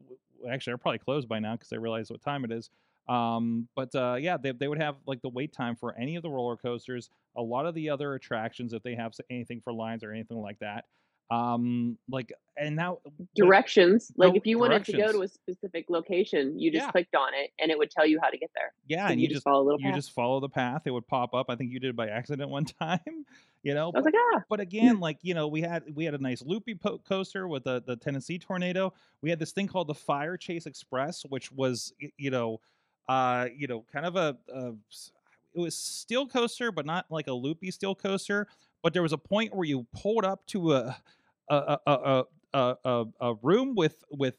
actually, 0.50 0.72
they're 0.72 0.78
probably 0.78 1.00
closed 1.00 1.28
by 1.28 1.39
now 1.39 1.54
because 1.56 1.69
they 1.69 1.78
realize 1.78 2.10
what 2.12 2.22
time 2.22 2.43
it 2.43 2.52
is. 2.52 2.69
Um, 3.10 3.67
but 3.76 3.93
uh, 3.95 4.17
yeah, 4.19 4.38
they 4.38 4.52
they 4.52 4.67
would 4.67 4.80
have 4.82 4.95
like 5.08 5.22
the 5.22 5.30
wait 5.30 5.52
time 5.52 5.76
for 5.76 5.98
any 5.98 6.15
of 6.15 6.22
the 6.24 6.30
roller 6.30 6.56
coasters, 6.56 7.10
a 7.36 7.41
lot 7.41 7.65
of 7.65 7.74
the 7.74 7.89
other 7.89 8.13
attractions 8.13 8.72
if 8.74 8.84
they 8.84 8.95
have 8.95 9.13
anything 9.30 9.62
for 9.62 9.74
lines 9.74 10.04
or 10.04 10.12
anything 10.12 10.38
like 10.38 10.60
that. 10.60 10.86
Um, 11.32 11.98
like 12.10 12.32
and 12.58 12.76
now 12.76 13.00
Directions. 13.36 14.12
Like 14.17 14.36
if 14.36 14.45
you 14.45 14.58
wanted 14.60 14.84
to 14.86 14.93
go 14.98 15.12
to 15.12 15.22
a 15.22 15.28
specific 15.28 15.86
location, 15.89 16.60
you 16.60 16.72
just 16.72 16.86
Yeah. 16.86 16.91
clicked 16.91 17.15
on 17.15 17.34
it 17.36 17.52
and 17.60 17.72
it 17.72 17.78
would 17.78 17.91
tell 17.91 18.06
you 18.06 18.19
how 18.22 18.30
to 18.30 18.38
get 18.38 18.50
there. 18.56 18.74
yeah, 18.88 19.08
So 19.08 19.12
and 19.12 19.22
you, 19.22 19.28
you 19.28 19.34
just 19.34 19.43
follow 19.43 19.62
a 19.62 19.65
little 19.65 19.80
you 19.80 19.88
path. 19.88 19.95
just 19.95 20.12
follow 20.12 20.39
the 20.39 20.50
path. 20.50 20.84
It 20.86 20.91
would 20.91 21.08
pop 21.08 21.34
up. 21.34 21.48
I 21.50 21.56
think 21.56 21.72
you 21.72 21.80
did 21.80 21.91
it 21.91 21.95
by 21.95 22.08
accident 22.08 22.50
one 22.50 22.65
time. 22.82 23.26
You 23.63 23.74
know, 23.74 23.91
I 23.93 23.98
was 23.98 24.06
like, 24.06 24.13
ah, 24.36 24.43
but 24.50 24.60
again, 24.60 25.00
like 25.00 25.19
you 25.22 25.34
know, 25.34 25.48
we 25.48 25.62
had 25.62 25.84
we 25.93 26.06
had 26.06 26.13
a 26.15 26.17
nice 26.19 26.41
loopy 26.41 26.76
po- 26.76 27.00
coaster 27.00 27.48
with 27.48 27.63
the 27.63 27.84
the 27.86 27.95
Tennessee 27.95 28.39
tornado. 28.39 28.93
We 29.22 29.30
had 29.30 29.38
this 29.39 29.52
thing 29.52 29.67
called 29.67 29.88
the 29.88 29.93
FireChaser 29.95 30.65
Express, 30.67 31.24
which 31.30 31.52
was 31.52 31.93
you 32.17 32.32
know, 32.32 32.60
uh, 33.10 33.48
you 33.58 33.67
know, 33.67 33.86
kind 33.91 34.06
of 34.06 34.15
a, 34.15 34.38
a 34.54 34.69
it 35.56 35.60
was 35.60 35.76
steel 35.76 36.28
coaster, 36.28 36.72
but 36.72 36.86
not 36.86 37.08
like 37.10 37.28
a 37.28 37.34
loopy 37.34 37.72
steel 37.72 37.95
coaster. 37.95 38.48
But 38.84 38.93
there 38.93 39.02
was 39.02 39.13
a 39.13 39.17
point 39.17 39.54
where 39.56 39.65
you 39.65 39.88
pulled 39.93 40.26
up 40.26 40.45
to 40.48 40.74
a 40.74 40.98
a 41.50 41.56
a 41.56 41.93
a, 41.93 42.24
a, 42.54 42.76
a, 42.86 43.06
a 43.22 43.36
room 43.43 43.76
with 43.76 44.04
with 44.12 44.36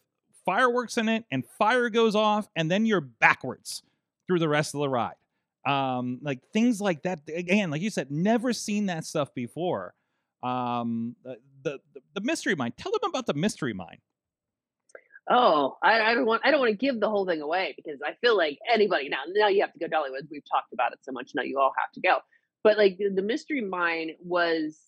fireworks 0.47 0.99
in 0.99 1.09
it, 1.09 1.25
and 1.33 1.45
fire 1.59 1.91
goes 1.91 2.15
off, 2.15 2.49
and 2.57 2.71
then 2.71 2.87
you're 2.87 3.03
backwards 3.03 3.83
through 4.29 4.39
the 4.39 4.49
rest 4.49 4.75
of 4.75 4.81
the 4.81 4.89
ride 4.89 5.17
um 5.67 6.19
like 6.23 6.41
things 6.55 6.81
like 6.81 7.03
that 7.03 7.21
again 7.35 7.71
like 7.71 7.83
you 7.83 7.91
said 7.91 8.11
never 8.11 8.53
seen 8.53 8.87
that 8.87 9.05
stuff 9.05 9.35
before 9.35 9.95
um 10.43 11.15
the 11.23 11.37
the, 11.63 11.79
the 12.15 12.21
mystery 12.23 12.55
mine 12.55 12.73
tell 12.79 12.91
them 12.93 13.11
about 13.11 13.27
the 13.27 13.35
mystery 13.35 13.75
mine 13.75 13.99
oh, 15.29 15.77
I, 15.83 16.01
I 16.01 16.15
don't 16.15 16.27
want. 16.27 16.43
I 16.45 16.51
don't 16.51 16.61
want 16.61 16.71
to 16.71 16.77
give 16.77 17.01
the 17.01 17.09
whole 17.11 17.27
thing 17.27 17.41
away 17.43 17.75
because 17.77 18.01
I 18.05 18.15
feel 18.21 18.37
like 18.37 18.59
anybody 18.73 19.09
now. 19.09 19.19
Now 19.29 19.49
you 19.49 19.61
have 19.63 19.73
to 19.73 19.79
go 19.79 19.87
Dollywood. 19.87 20.29
We've 20.31 20.49
talked 20.51 20.73
about 20.73 20.93
it 20.93 21.01
so 21.03 21.13
much. 21.13 21.33
Now 21.35 21.43
you 21.43 21.59
all 21.59 21.73
have 21.79 21.91
to 21.93 22.01
go. 22.01 22.19
But 22.63 22.79
like 22.79 22.99
the, 22.99 23.09
the 23.11 23.23
mystery 23.23 23.61
mine 23.61 24.13
was. 24.23 24.79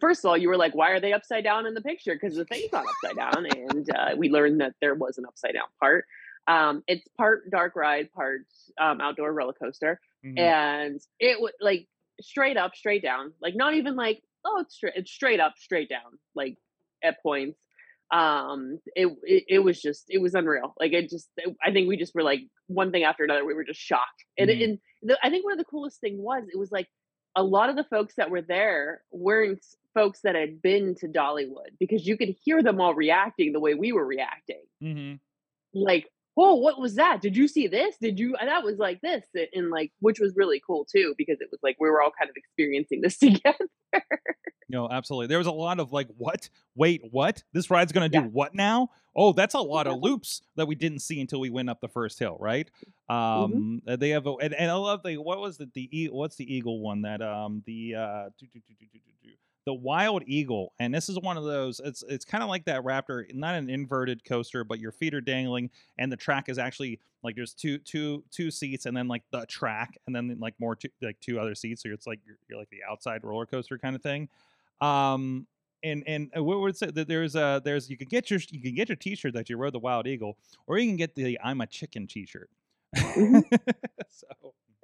First 0.00 0.24
of 0.24 0.28
all, 0.30 0.36
you 0.36 0.48
were 0.48 0.56
like, 0.56 0.74
"Why 0.74 0.90
are 0.90 1.00
they 1.00 1.12
upside 1.12 1.44
down 1.44 1.64
in 1.64 1.74
the 1.74 1.80
picture?" 1.80 2.14
Because 2.20 2.36
the 2.36 2.44
thing's 2.44 2.72
not 2.72 2.84
upside 2.88 3.16
down, 3.16 3.46
and 3.46 3.88
uh, 3.90 4.16
we 4.16 4.28
learned 4.30 4.60
that 4.60 4.74
there 4.80 4.94
was 4.96 5.16
an 5.16 5.24
upside 5.26 5.54
down 5.54 5.68
part. 5.78 6.06
Um, 6.48 6.82
it's 6.88 7.06
part 7.16 7.48
dark 7.50 7.76
ride, 7.76 8.12
part 8.12 8.42
um, 8.80 9.00
outdoor 9.00 9.32
roller 9.32 9.52
coaster. 9.52 10.00
Mhm. 10.24 10.38
and 10.40 11.00
it 11.20 11.40
was 11.40 11.52
like 11.60 11.86
straight 12.20 12.56
up, 12.56 12.74
straight 12.74 13.02
down, 13.02 13.32
like 13.40 13.54
not 13.54 13.74
even 13.74 13.94
like 13.94 14.22
oh 14.44 14.58
it's 14.60 14.74
straight, 14.74 14.94
it's 14.96 15.10
straight 15.12 15.38
up, 15.38 15.54
straight 15.56 15.88
down, 15.88 16.18
like 16.34 16.56
at 17.04 17.22
points. 17.22 17.56
Um, 18.12 18.78
it, 18.94 19.08
it 19.24 19.44
it 19.48 19.58
was 19.60 19.80
just 19.80 20.04
it 20.08 20.18
was 20.18 20.34
unreal. 20.34 20.74
Like 20.78 20.92
it 20.92 21.10
just 21.10 21.28
I 21.64 21.72
think 21.72 21.88
we 21.88 21.96
just 21.96 22.14
were 22.14 22.22
like 22.22 22.40
one 22.68 22.92
thing 22.92 23.04
after 23.04 23.24
another. 23.24 23.44
We 23.44 23.54
were 23.54 23.64
just 23.64 23.80
shocked, 23.80 24.24
and 24.38 24.48
Mhm. 24.50 24.64
and 24.64 24.78
the, 25.02 25.18
I 25.22 25.30
think 25.30 25.44
one 25.44 25.52
of 25.52 25.58
the 25.58 25.64
coolest 25.64 26.00
thing 26.00 26.18
was 26.22 26.44
it 26.52 26.58
was 26.58 26.70
like 26.70 26.88
a 27.36 27.42
lot 27.42 27.68
of 27.68 27.76
the 27.76 27.84
folks 27.84 28.14
that 28.16 28.30
were 28.30 28.42
there 28.42 29.02
weren't 29.10 29.64
folks 29.94 30.20
that 30.22 30.34
had 30.34 30.62
been 30.62 30.94
to 30.96 31.06
Dollywood 31.08 31.72
because 31.80 32.06
you 32.06 32.16
could 32.16 32.34
hear 32.44 32.62
them 32.62 32.80
all 32.80 32.94
reacting 32.94 33.52
the 33.52 33.60
way 33.60 33.74
we 33.74 33.92
were 33.92 34.06
reacting 34.06 34.62
mm-hmm. 34.82 35.14
like, 35.74 36.06
oh, 36.36 36.54
what 36.54 36.78
was 36.80 36.96
that? 36.96 37.20
Did 37.22 37.36
you 37.36 37.48
see 37.48 37.66
this? 37.66 37.96
Did 38.00 38.18
you? 38.18 38.36
That 38.40 38.62
was 38.62 38.76
like 38.78 39.00
this, 39.00 39.24
and, 39.34 39.48
and 39.54 39.70
like, 39.70 39.90
which 40.00 40.20
was 40.20 40.34
really 40.36 40.60
cool 40.66 40.86
too, 40.90 41.14
because 41.16 41.40
it 41.40 41.48
was 41.50 41.60
like 41.62 41.76
we 41.80 41.88
were 41.88 42.02
all 42.02 42.12
kind 42.18 42.30
of 42.30 42.36
experiencing 42.36 43.00
this 43.00 43.18
together. 43.18 43.68
No 44.68 44.88
absolutely 44.90 45.26
there 45.26 45.38
was 45.38 45.46
a 45.46 45.52
lot 45.52 45.78
of 45.80 45.92
like 45.92 46.08
what 46.18 46.48
wait 46.74 47.02
what 47.10 47.42
this 47.52 47.70
ride's 47.70 47.92
gonna 47.92 48.08
do 48.08 48.18
Yeah. 48.18 48.24
what 48.26 48.54
now 48.54 48.88
oh 49.14 49.32
that's 49.32 49.54
a 49.54 49.60
lot 49.60 49.86
of 49.86 49.98
loops 50.00 50.42
that 50.56 50.66
we 50.66 50.74
didn't 50.74 51.00
see 51.00 51.20
until 51.20 51.40
we 51.40 51.50
went 51.50 51.70
up 51.70 51.80
the 51.80 51.88
first 51.88 52.18
hill 52.18 52.36
right 52.40 52.68
Mhm. 53.08 53.14
um 53.14 53.82
uh, 53.86 53.96
they 53.96 54.10
have 54.10 54.26
a 54.26 54.32
and, 54.34 54.54
and 54.54 54.70
i 54.70 54.74
love 54.74 55.02
the 55.04 55.16
what 55.18 55.38
was 55.40 55.56
the 55.58 55.70
the 55.74 55.88
e- 55.92 56.08
what's 56.10 56.36
the 56.36 56.52
eagle 56.54 56.80
one 56.80 57.02
that 57.02 57.22
um 57.22 57.62
the 57.66 57.94
uh 57.94 58.28
the 59.64 59.74
Wild 59.74 60.22
Eagle, 60.28 60.72
and 60.78 60.94
this 60.94 61.08
is 61.08 61.18
one 61.18 61.36
of 61.36 61.42
those. 61.42 61.80
It's 61.84 62.04
it's 62.08 62.24
kind 62.24 62.44
of 62.44 62.48
like 62.48 62.64
that 62.66 62.82
Raptor, 62.84 63.24
not 63.34 63.56
an 63.56 63.68
inverted 63.68 64.24
coaster, 64.24 64.62
but 64.62 64.78
your 64.78 64.92
feet 64.92 65.12
are 65.12 65.20
dangling, 65.20 65.70
and 65.98 66.10
the 66.12 66.16
track 66.16 66.48
is 66.48 66.56
actually 66.56 67.00
like 67.24 67.34
there's 67.34 67.52
two 67.52 67.78
two 67.78 68.22
two 68.30 68.52
seats, 68.52 68.86
and 68.86 68.96
then 68.96 69.08
like 69.08 69.24
the 69.32 69.44
track, 69.46 69.98
and 70.06 70.14
then 70.14 70.36
like 70.38 70.54
more 70.60 70.76
two, 70.76 70.88
like 71.02 71.18
two 71.20 71.40
other 71.40 71.56
seats. 71.56 71.82
So 71.82 71.88
it's 71.88 72.06
like 72.06 72.20
you're, 72.24 72.36
you're 72.48 72.60
like 72.60 72.70
the 72.70 72.82
outside 72.88 73.24
roller 73.24 73.44
coaster 73.44 73.76
kind 73.76 73.96
of 73.96 74.02
thing. 74.04 74.28
Um, 74.80 75.46
and 75.82 76.02
and 76.06 76.30
uh, 76.36 76.42
what 76.42 76.60
would 76.60 76.76
say 76.76 76.90
that 76.90 77.08
there's 77.08 77.36
a 77.36 77.60
there's 77.64 77.88
you 77.90 77.96
can 77.96 78.08
get 78.08 78.30
your 78.30 78.40
you 78.50 78.60
can 78.60 78.74
get 78.74 78.88
your 78.88 78.96
T-shirt 78.96 79.34
that 79.34 79.48
you 79.48 79.56
rode 79.56 79.74
the 79.74 79.78
Wild 79.78 80.06
Eagle, 80.06 80.38
or 80.66 80.78
you 80.78 80.88
can 80.88 80.96
get 80.96 81.14
the 81.14 81.38
I'm 81.42 81.60
a 81.60 81.66
Chicken 81.66 82.06
T-shirt. 82.06 82.50
Mhm. 82.96 83.44
so 84.10 84.26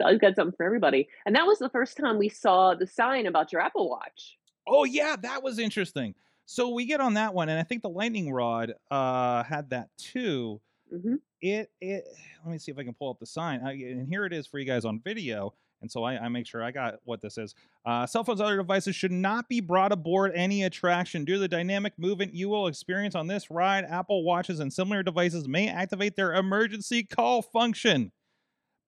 So 0.00 0.06
I've 0.06 0.20
got 0.20 0.36
something 0.36 0.56
for 0.56 0.64
everybody. 0.64 1.08
And 1.26 1.34
that 1.36 1.46
was 1.46 1.58
the 1.58 1.70
first 1.70 1.96
time 1.96 2.18
we 2.18 2.28
saw 2.28 2.74
the 2.74 2.86
sign 2.86 3.26
about 3.26 3.52
your 3.52 3.60
Apple 3.60 3.88
Watch. 3.88 4.38
Oh 4.66 4.84
yeah, 4.84 5.16
that 5.22 5.42
was 5.42 5.58
interesting. 5.58 6.14
So 6.46 6.70
we 6.70 6.86
get 6.86 7.00
on 7.00 7.14
that 7.14 7.34
one, 7.34 7.48
and 7.48 7.58
I 7.58 7.62
think 7.62 7.82
the 7.82 7.88
lightning 7.88 8.32
rod 8.32 8.74
uh, 8.90 9.42
had 9.44 9.70
that 9.70 9.88
too. 9.96 10.60
hmm 10.90 11.16
It 11.40 11.70
it. 11.80 12.06
Let 12.44 12.52
me 12.52 12.58
see 12.58 12.70
if 12.72 12.78
I 12.78 12.84
can 12.84 12.94
pull 12.94 13.10
up 13.10 13.18
the 13.18 13.26
sign. 13.26 13.60
I, 13.64 13.72
and 13.72 14.08
here 14.08 14.24
it 14.24 14.32
is 14.32 14.46
for 14.46 14.58
you 14.58 14.64
guys 14.64 14.84
on 14.84 15.00
video. 15.00 15.54
And 15.82 15.90
so 15.90 16.04
I, 16.04 16.16
I 16.16 16.28
make 16.28 16.46
sure 16.46 16.62
I 16.62 16.70
got 16.70 16.94
what 17.04 17.20
this 17.20 17.36
is. 17.36 17.54
Uh, 17.84 18.06
cell 18.06 18.24
phones, 18.24 18.40
and 18.40 18.46
other 18.46 18.56
devices 18.56 18.96
should 18.96 19.12
not 19.12 19.48
be 19.48 19.60
brought 19.60 19.92
aboard 19.92 20.32
any 20.34 20.62
attraction 20.62 21.24
due 21.24 21.34
to 21.34 21.38
the 21.40 21.48
dynamic 21.48 21.92
movement 21.98 22.32
you 22.34 22.48
will 22.48 22.68
experience 22.68 23.14
on 23.14 23.26
this 23.26 23.50
ride. 23.50 23.84
Apple 23.84 24.22
watches 24.24 24.60
and 24.60 24.72
similar 24.72 25.02
devices 25.02 25.46
may 25.48 25.68
activate 25.68 26.16
their 26.16 26.32
emergency 26.34 27.02
call 27.02 27.42
function. 27.42 28.12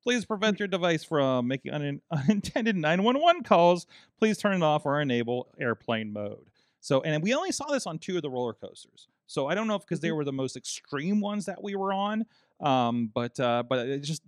Please 0.02 0.24
prevent 0.24 0.58
your 0.58 0.68
device 0.68 1.02
from 1.02 1.48
making 1.48 1.72
un- 1.72 2.00
unintended 2.10 2.76
911 2.76 3.42
calls. 3.42 3.86
Please 4.18 4.38
turn 4.38 4.54
it 4.54 4.62
off 4.62 4.86
or 4.86 5.00
enable 5.00 5.48
airplane 5.58 6.12
mode. 6.12 6.46
So, 6.80 7.00
and 7.00 7.22
we 7.22 7.34
only 7.34 7.50
saw 7.52 7.66
this 7.72 7.86
on 7.86 7.98
two 7.98 8.16
of 8.16 8.22
the 8.22 8.30
roller 8.30 8.52
coasters. 8.52 9.08
So 9.26 9.46
I 9.48 9.54
don't 9.54 9.66
know 9.66 9.74
if 9.74 9.82
because 9.82 10.00
they 10.00 10.10
Mhm. 10.10 10.16
were 10.16 10.24
the 10.24 10.32
most 10.32 10.56
extreme 10.56 11.20
ones 11.20 11.46
that 11.46 11.62
we 11.62 11.74
were 11.74 11.92
on. 11.92 12.26
Um, 12.60 13.10
but 13.14 13.40
uh, 13.40 13.62
but 13.68 13.88
it 13.88 14.00
just 14.02 14.22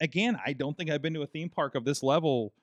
again, 0.00 0.38
I 0.44 0.52
don't 0.52 0.76
think 0.76 0.90
I've 0.90 1.02
been 1.02 1.14
to 1.14 1.22
a 1.22 1.26
theme 1.26 1.50
park 1.50 1.74
of 1.74 1.84
this 1.84 2.02
level 2.02 2.54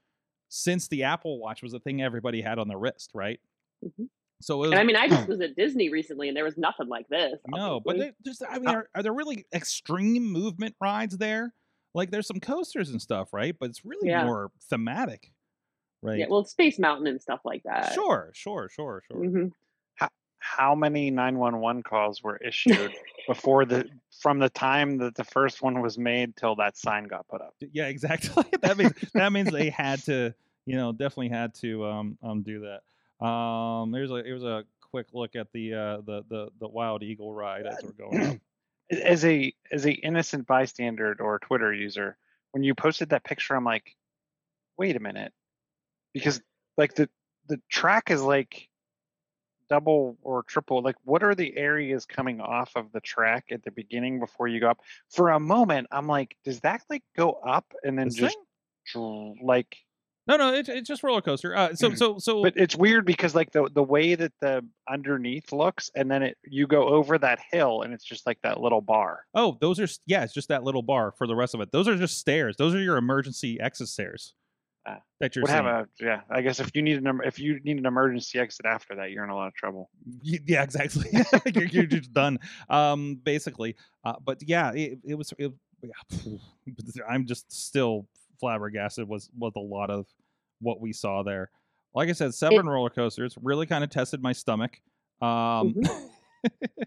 since 0.50 0.88
the 0.88 1.04
Apple 1.04 1.40
Watch 1.40 1.64
was 1.64 1.74
a 1.74 1.80
thing 1.80 2.02
everybody 2.02 2.42
had 2.42 2.60
on 2.60 2.68
their 2.68 2.80
wrist, 2.80 3.12
right? 3.14 3.40
Mhm. 3.84 4.10
So 4.42 4.64
it 4.64 4.70
was, 4.70 4.72
And 4.72 4.80
I 4.80 4.84
mean, 4.84 4.96
I 4.96 5.10
just 5.10 5.28
was 5.28 5.42
at 5.42 5.56
Disney 5.56 5.90
recently 5.90 6.28
and 6.28 6.38
there 6.38 6.44
was 6.44 6.58
nothing 6.58 6.88
like 6.88 7.08
this. 7.10 7.40
no, 7.46 7.80
but 7.82 7.98
just 8.24 8.42
I 8.48 8.58
mean, 8.60 8.72
are, 8.72 8.88
are 8.96 9.04
there 9.04 9.14
really 9.14 9.46
extreme 9.54 10.24
movement 10.32 10.76
rides 10.80 11.18
there? 11.18 11.54
Like 11.94 12.10
there's 12.10 12.28
some 12.28 12.40
coasters 12.40 12.90
and 12.90 13.02
stuff, 13.02 13.34
right? 13.34 13.56
But 13.58 13.70
it's 13.70 13.86
really 13.86 14.10
Yeah. 14.10 14.10
more 14.10 14.52
thematic, 14.70 15.34
right? 16.02 16.20
yeah, 16.20 16.28
well, 16.30 16.46
Space 16.46 16.80
Mountain 16.80 17.08
and 17.08 17.22
stuff 17.22 17.42
like 17.44 17.64
that. 17.64 18.04
sure, 18.04 18.32
sure, 18.34 18.68
sure, 18.70 19.02
sure. 19.06 19.30
hmm 19.30 19.54
How 20.44 20.76
many 20.76 21.10
911 21.10 21.84
calls 21.84 22.22
were 22.22 22.36
issued 22.38 22.92
before 23.28 23.64
the 23.64 23.90
from 24.20 24.40
the 24.40 24.50
time 24.50 24.98
that 24.98 25.16
the 25.16 25.24
first 25.24 25.62
one 25.62 25.82
was 25.82 25.98
made 25.98 26.36
till 26.36 26.58
that 26.58 26.78
sign 26.78 27.06
got 27.06 27.28
put 27.30 27.42
up? 27.42 27.56
Yeah, 27.60 27.88
exactly. 27.88 28.44
that 28.62 28.78
means 28.78 28.92
that 29.14 29.32
means 29.32 29.52
they 29.52 29.70
had 29.70 30.04
to, 30.04 30.34
you 30.66 30.76
know, 30.76 30.92
definitely 30.92 31.30
had 31.30 31.54
to 31.56 31.86
um 31.86 32.18
um 32.22 32.44
do 32.44 32.66
that. 32.66 33.26
Um, 33.26 33.92
there's 33.92 34.12
a 34.12 34.16
here's 34.16 34.44
a 34.44 34.66
quick 34.82 35.08
look 35.14 35.38
at 35.38 35.48
the 35.54 35.74
uh 35.74 35.98
the 36.06 36.26
the 36.30 36.50
the 36.60 36.68
Wild 36.68 37.04
Eagle 37.04 37.34
ride 37.34 37.66
as 37.66 37.78
we're 37.82 37.92
going 37.92 38.22
up. 38.22 38.38
As 38.92 39.26
a 39.26 39.52
as 39.72 39.88
a 39.88 39.92
innocent 39.92 40.46
bystander 40.46 41.16
or 41.20 41.40
Twitter 41.40 41.74
user, 41.74 42.16
when 42.52 42.64
you 42.64 42.76
posted 42.76 43.10
that 43.10 43.24
picture, 43.24 43.56
I'm 43.56 43.64
like, 43.64 43.96
wait 44.78 44.96
a 44.98 45.00
minute, 45.00 45.34
because 46.14 46.42
like 46.78 46.94
the 46.94 47.10
the 47.48 47.60
track 47.70 48.12
is 48.12 48.22
like 48.22 48.68
double 49.70 50.18
or 50.22 50.44
triple. 50.44 50.82
Like, 50.82 50.96
what 51.04 51.24
are 51.24 51.36
the 51.36 51.56
areas 51.58 52.06
coming 52.06 52.42
off 52.42 52.72
of 52.76 52.92
the 52.92 53.02
track 53.02 53.46
at 53.52 53.64
the 53.64 53.72
beginning 53.72 54.20
before 54.20 54.48
you 54.48 54.60
go 54.60 54.70
up? 54.70 54.80
For 55.10 55.30
a 55.30 55.40
moment, 55.40 55.88
I'm 55.92 56.08
like, 56.08 56.38
does 56.44 56.60
that 56.62 56.82
like 56.90 57.04
go 57.16 57.32
up 57.32 57.74
and 57.84 57.98
then 57.98 58.08
This 58.08 58.16
just 58.16 58.38
thing? 58.94 59.40
like 59.42 59.78
No, 60.28 60.38
no, 60.38 60.54
it's 60.54 60.70
it's 60.70 60.88
just 60.88 61.04
roller 61.04 61.22
coaster. 61.22 61.56
Uh, 61.56 61.76
so 61.76 61.94
so 61.96 62.18
so 62.18 62.44
but 62.44 62.54
it's 62.56 62.76
weird 62.76 63.06
because 63.06 63.36
like 63.36 63.52
the 63.52 63.70
the 63.74 63.84
way 63.84 64.16
that 64.16 64.34
the 64.40 64.66
underneath 64.90 65.52
looks 65.52 65.92
and 65.96 66.10
then 66.10 66.24
it 66.24 66.38
you 66.46 66.68
go 66.68 66.88
over 66.88 67.18
that 67.18 67.40
hill 67.52 67.82
and 67.82 67.94
it's 67.94 68.04
just 68.06 68.26
like 68.26 68.40
that 68.44 68.60
little 68.60 68.82
bar 68.82 69.26
oh, 69.34 69.58
those 69.62 69.80
are 69.80 69.88
yeah, 70.06 70.24
it's 70.24 70.34
just 70.34 70.50
that 70.50 70.64
little 70.64 70.82
bar 70.82 71.14
for 71.18 71.28
the 71.28 71.36
rest 71.36 71.54
of 71.54 71.62
it. 71.62 71.72
Those 71.72 71.88
are 71.88 71.98
just 71.98 72.18
stairs. 72.18 72.56
Those 72.58 72.74
are 72.74 72.82
your 72.82 72.98
emergency 72.98 73.60
exit 73.60 73.88
stairs 73.88 74.34
Ah, 74.86 75.00
that 75.22 75.36
you're 75.36 75.44
would 75.44 75.50
have 75.50 75.88
seeing. 75.98 76.10
a 76.10 76.14
yeah 76.14 76.22
i 76.30 76.42
guess 76.42 76.60
if 76.60 76.76
you 76.76 76.82
need 76.82 76.98
an 76.98 77.08
em- 77.08 77.22
if 77.24 77.40
you 77.40 77.58
need 77.64 77.78
an 77.78 77.86
emergency 77.86 78.38
exit 78.38 78.66
after 78.66 78.96
that 78.96 79.12
you're 79.12 79.24
in 79.24 79.30
a 79.30 79.36
lot 79.36 79.48
of 79.48 79.54
trouble. 79.54 79.90
Yeah 80.22 80.62
exactly. 80.62 81.10
You're, 81.56 81.66
you're 81.66 81.86
just 81.86 82.14
done. 82.14 82.38
Um 82.70 83.16
basically 83.24 83.76
uh 84.04 84.16
but 84.26 84.40
yeah 84.46 84.74
it, 84.74 85.00
it 85.06 85.16
was 85.16 85.34
it, 85.38 85.54
yeah, 85.82 87.04
i'm 87.10 87.26
just 87.26 87.52
still 87.52 88.08
flabbergasted 88.40 89.08
was 89.08 89.30
with 89.38 89.56
a 89.56 89.60
lot 89.60 89.90
of 89.90 90.06
what 90.60 90.82
we 90.82 90.92
saw 90.92 91.24
there. 91.24 91.50
Like 91.96 92.10
i 92.10 92.14
said 92.14 92.34
seven 92.34 92.68
roller 92.68 92.90
coasters 92.90 93.38
really 93.42 93.66
kind 93.66 93.84
of 93.86 93.90
tested 93.90 94.22
my 94.22 94.34
stomach 94.34 94.82
um 95.22 95.76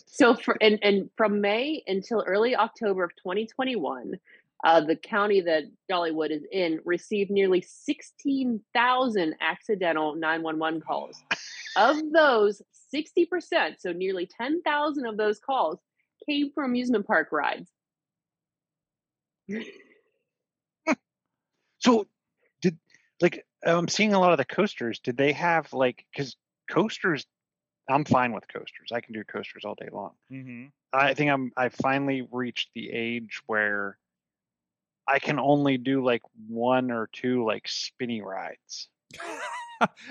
So 0.06 0.34
for 0.34 0.56
and 0.60 0.78
and 0.82 1.08
from 1.16 1.40
May 1.40 1.82
until 1.86 2.22
early 2.26 2.54
October 2.54 3.04
of 3.04 3.16
2021, 3.16 4.18
uh, 4.64 4.80
the 4.80 4.96
county 4.96 5.40
that 5.42 5.64
Dollywood 5.90 6.30
is 6.30 6.42
in 6.50 6.80
received 6.84 7.30
nearly 7.30 7.60
16,000 7.60 9.34
accidental 9.40 10.14
911 10.14 10.80
calls. 10.80 11.22
Of 11.76 11.96
those, 12.12 12.62
60%, 12.94 13.76
so 13.78 13.92
nearly 13.92 14.26
10,000 14.26 15.06
of 15.06 15.16
those 15.16 15.38
calls, 15.38 15.78
came 16.28 16.50
from 16.52 16.64
amusement 16.66 17.06
park 17.06 17.28
rides. 17.32 17.70
so 21.78 22.04
did 22.60 22.76
like 23.22 23.46
i'm 23.64 23.86
seeing 23.86 24.12
a 24.12 24.18
lot 24.18 24.32
of 24.32 24.38
the 24.38 24.44
coasters 24.44 24.98
did 24.98 25.16
they 25.16 25.30
have 25.30 25.72
like 25.72 26.04
because 26.10 26.34
coasters 26.68 27.24
i'm 27.88 28.04
fine 28.04 28.32
with 28.32 28.42
coasters 28.52 28.90
i 28.92 29.00
can 29.00 29.14
do 29.14 29.22
coasters 29.22 29.64
all 29.64 29.76
day 29.76 29.88
long 29.92 30.10
mhm. 30.32 30.68
I 30.96 31.14
think 31.14 31.30
I'm 31.30 31.52
I 31.56 31.68
finally 31.68 32.26
reached 32.30 32.70
the 32.74 32.90
age 32.90 33.40
where 33.46 33.98
I 35.08 35.18
can 35.18 35.38
only 35.38 35.78
do 35.78 36.04
like 36.04 36.22
one 36.48 36.90
or 36.90 37.08
two 37.12 37.44
like 37.44 37.68
spinny 37.68 38.20
rides. 38.22 38.88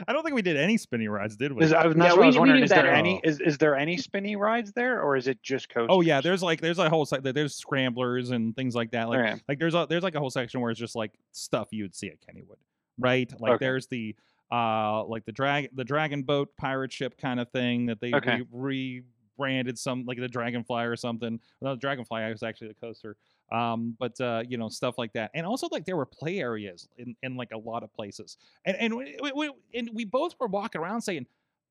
i 0.08 0.14
don't 0.14 0.22
think 0.24 0.36
we 0.36 0.44
did 0.44 0.56
any 0.58 0.78
spinny 0.78 1.08
rides 1.08 1.36
did 1.36 1.52
we 1.52 1.64
Is, 1.66 1.74
I, 1.74 1.88
was- 1.88 1.96
Yeah, 1.98 2.04
that's 2.04 2.16
what 2.16 2.20
I 2.20 2.22
we- 2.22 2.28
was 2.28 2.36
we 2.36 2.40
wondering. 2.40 2.64
Is 2.64 2.70
there 2.70 2.94
any 2.94 3.20
is, 3.24 3.40
is 3.42 3.58
there 3.58 3.76
any 3.76 3.98
spinny 3.98 4.36
rides 4.36 4.72
there 4.74 5.02
or 5.02 5.16
is 5.16 5.28
it 5.28 5.42
just 5.42 5.70
coasters? 5.70 5.88
oh 5.92 6.02
yeah 6.02 6.22
there's 6.22 6.44
like 6.44 6.62
there's 6.62 6.78
a 6.78 6.88
whole 6.88 7.04
site 7.06 7.24
there's 7.24 7.56
scramblers 7.56 8.30
and 8.30 8.56
things 8.56 8.76
like 8.76 8.92
that 8.92 9.10
like 9.10 9.20
Okay. 9.20 9.42
like 9.50 9.58
there's 9.60 9.74
a 9.74 9.88
there's 9.90 10.04
like 10.04 10.14
a 10.14 10.20
whole 10.20 10.30
section 10.30 10.62
where 10.62 10.70
it's 10.70 10.80
just 10.80 10.96
like 10.96 11.14
stuff 11.32 11.70
you 11.72 11.84
would 11.84 11.96
see 11.96 12.08
at 12.10 12.18
Kennywood, 12.22 12.58
right? 13.00 13.32
Like 13.40 13.54
Okay. 13.54 13.66
there's 13.66 13.88
the 13.88 14.16
uh 14.52 15.04
like 15.06 15.26
the 15.26 15.32
drag 15.32 15.76
the 15.76 15.84
dragon 15.84 16.22
boat 16.22 16.56
pirate 16.58 16.94
ship 16.94 17.18
kind 17.20 17.40
of 17.40 17.50
thing 17.50 17.88
that 17.88 18.00
they 18.00 18.14
Okay. 18.14 18.44
re- 18.52 19.02
rebranded 19.38 19.78
some 19.80 20.06
like 20.06 20.20
the 20.20 20.28
dragonfly 20.30 20.84
or 20.84 20.96
something. 20.96 21.40
Well, 21.60 21.74
the 21.74 21.80
dragonfly 21.80 22.22
I 22.22 22.30
was 22.32 22.44
actually 22.44 22.68
the 22.70 22.76
coaster. 22.76 23.18
Um, 23.52 23.96
but 24.00 24.20
uh, 24.20 24.44
you 24.48 24.58
know 24.58 24.70
stuff 24.70 24.98
like 24.98 25.14
that, 25.14 25.32
and 25.36 25.46
also 25.46 25.68
like 25.72 25.86
there 25.86 25.96
were 25.98 26.06
play 26.06 26.40
areas 26.40 26.88
in, 26.98 27.16
in 27.22 27.36
like 27.36 27.52
a 27.52 27.58
lot 27.58 27.84
of 27.84 27.94
places, 27.94 28.38
and 28.66 28.76
and 28.78 28.96
we, 28.96 29.18
we, 29.36 29.52
and 29.74 29.90
we 29.94 30.04
both 30.06 30.36
were 30.40 30.48
walking 30.48 30.82
around 30.82 31.02
saying. 31.02 31.26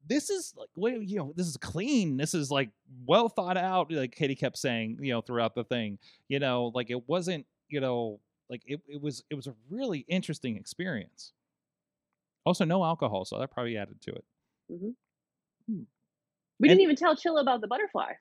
This 0.07 0.29
is 0.29 0.53
like, 0.55 0.69
well, 0.77 1.01
you 1.01 1.17
know, 1.17 1.33
this 1.35 1.47
is 1.47 1.57
clean. 1.57 2.19
This 2.19 2.35
is 2.35 2.51
like 2.51 2.69
well 3.07 3.31
thought 3.31 3.57
out. 3.57 3.91
Like 3.91 4.15
Katie 4.15 4.35
kept 4.35 4.59
saying, 4.59 4.99
you 5.01 5.15
know, 5.15 5.23
throughout 5.23 5.55
the 5.55 5.65
thing, 5.65 5.99
you 6.29 6.39
know, 6.41 6.71
like 6.75 6.91
it 6.91 7.09
wasn't, 7.09 7.47
you 7.71 7.81
know, 7.81 8.21
like 8.51 8.61
it, 8.67 8.83
it 8.87 9.01
was 9.01 9.25
it 9.31 9.35
was 9.35 9.47
a 9.47 9.55
really 9.71 10.05
interesting 10.07 10.59
experience. 10.59 11.33
Also, 12.45 12.67
no 12.67 12.85
alcohol, 12.85 13.25
so 13.25 13.39
that 13.39 13.51
probably 13.51 13.79
added 13.79 13.99
to 14.03 14.11
it. 14.13 14.25
We 14.69 15.79
And- 15.79 15.87
didn't 16.61 16.83
even 16.83 16.97
tell 16.97 17.17
Chilla 17.17 17.41
about 17.41 17.63
the 17.63 17.67
butterflies. 17.67 18.19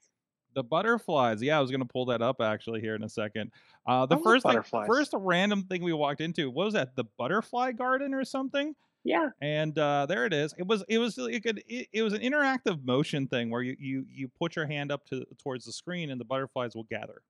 The 0.56 0.64
butterflies, 0.64 1.42
yeah, 1.42 1.58
I 1.58 1.62
was 1.62 1.72
gonna 1.72 1.86
pull 1.86 2.06
that 2.08 2.22
up 2.22 2.42
actually 2.42 2.82
here 2.82 2.96
in 2.96 3.04
a 3.04 3.10
second. 3.10 3.52
Uh, 3.88 4.06
the 4.06 4.18
I 4.18 4.22
first 4.22 4.46
thing, 4.46 4.62
first 4.88 5.12
random 5.16 5.64
thing 5.64 5.84
we 5.84 5.94
walked 5.94 6.22
into 6.22 6.50
what 6.50 6.66
was 6.66 6.74
that 6.74 6.96
the 6.96 7.06
butterfly 7.18 7.72
garden 7.74 8.14
or 8.14 8.24
something, 8.24 8.76
Yeah. 9.04 9.30
and 9.42 9.78
uh, 9.78 10.06
there 10.08 10.26
it 10.26 10.34
is. 10.34 10.54
It 10.58 10.68
was 10.68 10.84
it 10.88 10.98
was 11.00 11.18
like 11.18 11.46
an, 11.46 11.60
it, 11.68 11.88
it 11.92 12.02
was 12.04 12.14
an 12.14 12.22
interactive 12.22 12.84
motion 12.86 13.28
thing 13.28 13.50
where 13.50 13.62
you 13.62 13.76
you 13.80 14.06
you 14.10 14.28
put 14.28 14.56
your 14.56 14.66
hand 14.68 14.92
up 14.92 15.06
to 15.08 15.26
towards 15.42 15.66
the 15.66 15.74
screen 15.74 16.10
and 16.12 16.20
the 16.22 16.26
butterflies 16.26 16.76
will 16.76 16.84
gather. 16.86 17.22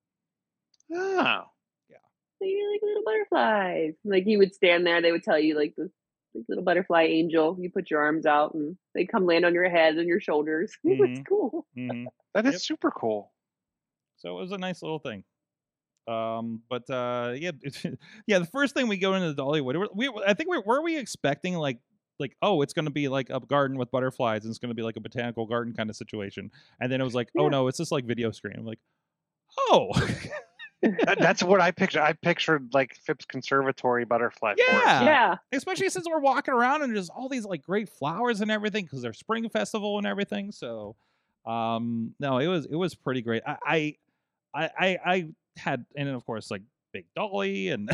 Oh. 0.92 1.44
Yeah. 1.90 1.98
So 2.40 2.46
you're 2.46 2.72
like 2.72 2.82
little 2.82 3.04
butterflies. 3.06 3.94
Like 4.04 4.26
you 4.28 4.38
would 4.40 4.54
stand 4.54 4.86
there, 4.86 5.02
they 5.02 5.12
would 5.12 5.24
tell 5.24 5.40
you 5.40 5.56
like 5.58 5.76
this 5.76 5.90
like 6.36 6.46
little 6.50 6.64
butterfly 6.64 7.04
angel. 7.04 7.58
You 7.60 7.70
put 7.70 7.90
your 7.92 8.02
arms 8.02 8.26
out 8.26 8.54
and 8.54 8.78
they 8.94 9.06
come 9.06 9.26
land 9.26 9.46
on 9.46 9.54
your 9.54 9.70
head 9.70 9.96
and 9.98 10.08
your 10.08 10.20
shoulders. 10.20 10.74
it's 10.84 11.20
Mhm. 11.20 11.28
cool. 11.28 11.68
hmm 11.76 12.06
That 12.34 12.46
is 12.46 12.54
Yep. 12.54 12.62
super 12.62 12.92
cool. 12.92 13.32
So 14.18 14.38
it 14.38 14.42
was 14.42 14.52
a 14.52 14.58
nice 14.58 14.82
little 14.82 15.00
thing. 15.00 15.24
Um, 16.08 16.62
but 16.70 16.90
uh, 16.90 17.34
yeah, 17.36 17.52
yeah. 18.28 18.40
The 18.40 18.46
first 18.46 18.74
thing 18.74 18.88
we 18.88 18.98
go 18.98 19.14
into 19.16 19.34
the 19.34 19.42
Dollywood, 19.42 19.88
we, 19.96 20.10
we 20.10 20.24
I 20.26 20.34
think 20.34 20.50
we 20.50 20.62
were 20.66 20.82
we 20.82 20.98
expecting 20.98 21.56
like 21.56 21.80
like 22.20 22.36
oh 22.42 22.62
it's 22.62 22.74
going 22.74 22.86
to 22.86 22.92
be 22.92 23.08
like 23.08 23.30
a 23.30 23.40
garden 23.40 23.78
with 23.78 23.90
butterflies 23.90 24.44
and 24.44 24.52
it's 24.52 24.60
going 24.60 24.70
to 24.70 24.76
be 24.76 24.84
like 24.84 24.98
a 24.98 25.02
botanical 25.02 25.46
garden 25.48 25.74
kind 25.74 25.90
of 25.90 25.96
situation 25.96 26.52
and 26.80 26.92
then 26.92 27.02
it 27.02 27.04
was 27.04 27.16
like 27.16 27.30
oh 27.40 27.50
no 27.50 27.68
it's 27.68 27.80
just 27.80 27.92
like 27.92 28.06
video 28.06 28.30
screen 28.32 28.54
i'm 28.56 28.66
like 28.66 28.78
oh 29.58 29.90
That, 31.06 31.18
that's 31.20 31.42
what 31.44 31.62
I 31.62 31.72
pictured. 31.72 32.02
I 32.02 32.14
pictured 32.14 32.70
like 32.74 32.96
Phipps 32.96 33.26
Conservatory 33.26 34.06
butterfly. 34.06 34.56
forest. 34.56 34.64
Yeah. 34.86 35.04
yeah. 35.04 35.36
especially 35.52 35.90
since 35.90 36.06
we're 36.10 36.20
walking 36.20 36.54
around 36.54 36.82
and 36.84 36.94
there's 36.96 37.10
all 37.10 37.30
these 37.30 37.46
like 37.46 37.64
great 37.64 37.90
flowers 37.90 38.42
and 38.42 38.52
everything 38.52 38.86
because 38.86 39.02
there's 39.02 39.18
spring 39.18 39.48
festival 39.50 39.98
and 39.98 40.06
everything 40.08 40.52
so 40.52 40.96
um 41.46 42.14
no 42.20 42.38
it 42.38 42.48
was 42.48 42.66
it 42.66 42.76
was 42.76 42.96
pretty 42.96 43.22
great 43.22 43.44
i 43.46 43.58
i 43.66 43.96
i 44.54 44.70
i, 44.80 44.98
I 45.06 45.28
had 45.58 45.86
and 45.96 46.08
then 46.08 46.16
of 46.16 46.26
course 46.26 46.50
like 46.50 46.62
big 46.94 47.06
dolly 47.16 47.70
and 47.70 47.90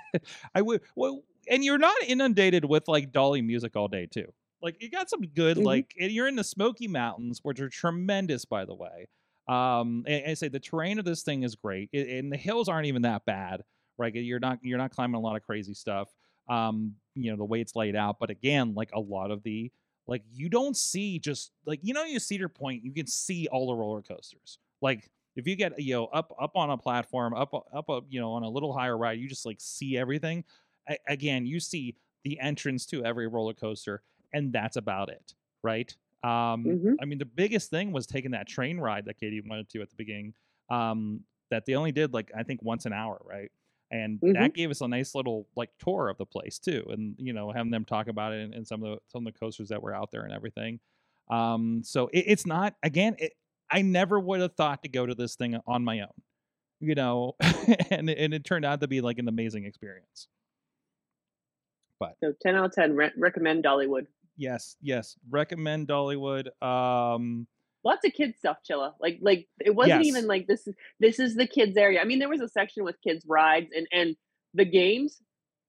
i 0.54 0.62
would 0.62 0.80
well 0.96 1.22
and 1.48 1.64
you're 1.64 1.78
not 1.78 1.96
inundated 2.06 2.64
with 2.64 2.88
like 2.88 3.12
dolly 3.12 3.40
music 3.42 3.76
all 3.76 3.88
day 3.88 4.06
too 4.06 4.32
like 4.62 4.82
you 4.82 4.90
got 4.90 5.08
some 5.08 5.20
good 5.22 5.56
Mhm. 5.58 5.64
like 5.64 5.94
and 6.00 6.10
you're 6.10 6.26
in 6.28 6.34
the 6.36 6.42
smoky 6.44 6.88
mountains 6.88 7.40
which 7.42 7.60
are 7.60 7.68
tremendous 7.68 8.44
by 8.44 8.64
the 8.64 8.74
way 8.74 9.06
um 9.48 10.04
and, 10.06 10.22
and 10.22 10.30
I 10.30 10.34
say 10.34 10.48
the 10.48 10.60
terrain 10.60 10.98
of 10.98 11.04
this 11.04 11.22
thing 11.22 11.42
is 11.42 11.54
great 11.54 11.88
it, 11.92 12.08
and 12.08 12.32
the 12.32 12.36
hills 12.36 12.68
aren't 12.68 12.86
even 12.86 13.02
that 13.02 13.24
bad 13.24 13.62
right? 14.00 14.14
You're 14.14 14.38
not 14.38 14.60
you're 14.62 14.78
not 14.78 14.92
climbing 14.92 15.16
a 15.16 15.20
lot 15.20 15.36
of 15.36 15.42
crazy 15.42 15.74
stuff 15.74 16.08
um 16.48 16.94
you 17.14 17.30
know 17.30 17.36
the 17.36 17.44
way 17.44 17.60
it's 17.60 17.76
laid 17.76 17.94
out 17.94 18.16
but 18.18 18.30
again 18.30 18.74
like 18.74 18.90
a 18.94 19.00
lot 19.00 19.30
of 19.30 19.42
the 19.42 19.70
like 20.06 20.22
you 20.32 20.48
don't 20.48 20.76
see 20.76 21.18
just 21.18 21.52
like 21.66 21.80
you 21.82 21.92
know 21.94 22.04
you 22.04 22.18
cedar 22.18 22.48
point 22.48 22.82
you 22.82 22.92
can 22.92 23.06
see 23.06 23.46
all 23.52 23.68
the 23.68 23.74
roller 23.74 24.02
coasters. 24.02 24.58
Like 24.80 25.10
if 25.36 25.46
you 25.46 25.54
get 25.54 25.80
you 25.80 25.94
know 25.94 26.06
up 26.06 26.34
up 26.40 26.56
on 26.56 26.70
a 26.70 26.78
platform 26.78 27.34
up 27.34 27.52
up 27.54 27.88
a, 27.88 28.00
you 28.08 28.18
know 28.20 28.32
on 28.32 28.42
a 28.42 28.48
little 28.48 28.72
higher 28.72 28.96
ride 28.96 29.18
you 29.20 29.28
just 29.28 29.46
like 29.46 29.58
see 29.60 29.96
everything. 29.96 30.44
Again 31.06 31.44
you 31.44 31.60
see 31.60 31.96
the 32.24 32.40
entrance 32.40 32.86
to 32.86 33.04
every 33.04 33.28
roller 33.28 33.52
coaster 33.52 34.02
and 34.32 34.52
that's 34.52 34.76
about 34.76 35.10
it 35.10 35.34
right 35.62 35.94
um 36.24 36.64
Mhm. 36.64 36.96
i 37.00 37.04
mean 37.04 37.18
the 37.18 37.24
biggest 37.24 37.70
thing 37.70 37.92
was 37.92 38.06
taking 38.06 38.32
that 38.32 38.48
train 38.48 38.78
ride 38.78 39.04
that 39.04 39.18
katie 39.18 39.40
wanted 39.40 39.68
to 39.70 39.80
at 39.82 39.88
the 39.88 39.96
beginning 39.96 40.34
um 40.68 41.20
that 41.50 41.64
they 41.64 41.74
only 41.74 41.92
did 41.92 42.12
like 42.12 42.30
i 42.36 42.42
think 42.42 42.60
once 42.62 42.86
an 42.86 42.92
hour 42.92 43.20
right 43.24 43.50
and 43.90 44.18
that 44.34 44.52
gave 44.52 44.70
us 44.70 44.80
a 44.80 44.88
nice 44.88 45.14
little 45.14 45.46
like 45.56 45.70
tour 45.78 46.08
of 46.08 46.18
the 46.18 46.26
place 46.26 46.58
too 46.58 46.84
and 46.90 47.14
you 47.18 47.32
know 47.32 47.50
having 47.52 47.70
them 47.70 47.84
talk 47.84 48.08
about 48.08 48.32
it 48.32 48.40
and, 48.42 48.52
and 48.54 48.66
some 48.66 48.82
of 48.82 48.90
the 48.96 48.98
some 49.06 49.26
of 49.26 49.32
the 49.32 49.38
coasters 49.38 49.68
that 49.68 49.80
were 49.82 49.94
out 49.94 50.10
there 50.10 50.22
and 50.24 50.32
everything 50.32 50.80
um 51.30 51.82
so 51.84 52.08
it, 52.12 52.24
it's 52.26 52.44
not 52.46 52.74
again 52.82 53.14
it, 53.18 53.32
i 53.70 53.80
never 53.80 54.18
would 54.18 54.40
have 54.40 54.54
thought 54.54 54.82
to 54.82 54.88
go 54.88 55.06
to 55.06 55.14
this 55.14 55.36
thing 55.36 55.56
on 55.66 55.84
my 55.84 56.00
own 56.00 56.08
you 56.80 56.94
know 56.96 57.34
and, 57.90 58.10
it- 58.10 58.18
and 58.18 58.34
it 58.34 58.44
turned 58.44 58.64
out 58.64 58.80
to 58.80 58.88
be 58.88 59.00
like 59.00 59.18
an 59.18 59.28
amazing 59.28 59.64
experience 59.64 60.26
But 62.00 62.16
So 62.22 62.32
ten 62.42 62.54
out 62.54 62.66
of 62.66 62.72
ten. 62.72 62.94
Re- 62.94 63.10
recommend 63.16 63.64
Dollywood. 63.64 64.06
Yes 64.38 64.76
yes 64.80 65.16
recommend 65.28 65.86
dollywood 65.88 66.46
um 66.62 67.46
Lots 67.84 68.04
of 68.04 68.12
kids 68.12 68.36
stuff, 68.38 68.58
Chilla. 68.68 68.92
Like 69.00 69.18
like 69.22 69.46
it 69.64 69.72
wasn't 69.74 70.04
Yes. 70.04 70.06
even 70.08 70.26
like 70.26 70.46
this. 70.48 70.66
is 70.66 70.74
This 70.98 71.20
is 71.20 71.36
the 71.36 71.46
kids 71.46 71.76
area. 71.76 72.00
I 72.00 72.04
mean, 72.04 72.18
there 72.18 72.28
was 72.28 72.40
a 72.40 72.48
section 72.48 72.82
with 72.84 72.96
kids 73.02 73.24
rides 73.26 73.68
and 73.74 73.86
and 73.92 74.16
the 74.52 74.64
games. 74.64 75.22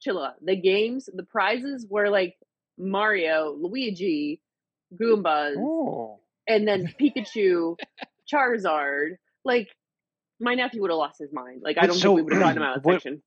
Chilla. 0.05 0.33
The 0.41 0.55
games. 0.55 1.07
The 1.13 1.23
prizes 1.23 1.85
were 1.87 2.09
like 2.09 2.35
Mario, 2.79 3.55
Luigi, 3.61 4.41
Goombas, 4.99 5.55
Oh. 5.57 6.19
and 6.47 6.67
then 6.67 6.91
Pikachu, 6.99 7.77
Charizard. 8.31 9.17
Like 9.45 9.69
my 10.39 10.55
nephew 10.55 10.81
would 10.81 10.89
have 10.91 10.97
lost 10.97 11.19
his 11.19 11.31
mind. 11.31 11.61
Like 11.63 11.77
I 11.77 11.85
don't 11.85 11.95
so, 11.95 12.09
think 12.09 12.15
we 12.15 12.21
would 12.23 12.33
have 12.33 12.41
gotten 12.41 12.57
him 12.57 12.63
out 12.63 12.77
of 12.77 12.83
the 12.83 12.87
what- 12.89 12.93
section. 12.95 13.21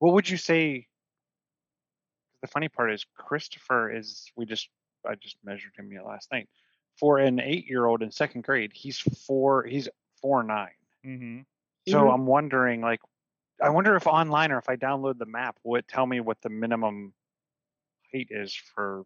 What 0.00 0.14
would 0.14 0.28
you 0.28 0.36
say? 0.36 0.88
The 2.46 2.52
funny 2.52 2.68
part 2.68 2.92
is 2.92 3.04
Christopher 3.16 3.90
is. 3.90 4.30
We 4.36 4.46
just 4.46 4.68
I 5.04 5.16
just 5.16 5.36
measured 5.42 5.72
him 5.76 5.90
yeah, 5.92 6.02
last 6.02 6.30
night. 6.30 6.48
For 6.94 7.18
an 7.18 7.40
eight-year-old 7.40 8.02
in 8.02 8.12
second 8.12 8.44
grade, 8.44 8.70
he's 8.72 8.98
four. 8.98 9.64
He's 9.64 9.88
four 10.22 10.44
nine. 10.44 10.70
mhm. 11.04 11.44
So 11.88 12.04
Mhm. 12.04 12.14
I'm 12.14 12.26
wondering, 12.26 12.82
like, 12.82 13.00
I 13.60 13.70
wonder 13.70 13.96
if 13.96 14.06
online 14.06 14.52
or 14.52 14.58
if 14.58 14.68
I 14.68 14.76
download 14.76 15.18
the 15.18 15.26
map, 15.26 15.58
will 15.64 15.76
it 15.80 15.88
tell 15.88 16.06
me 16.06 16.20
what 16.20 16.40
the 16.40 16.48
minimum 16.48 17.14
height 18.12 18.28
is 18.30 18.54
for 18.54 19.04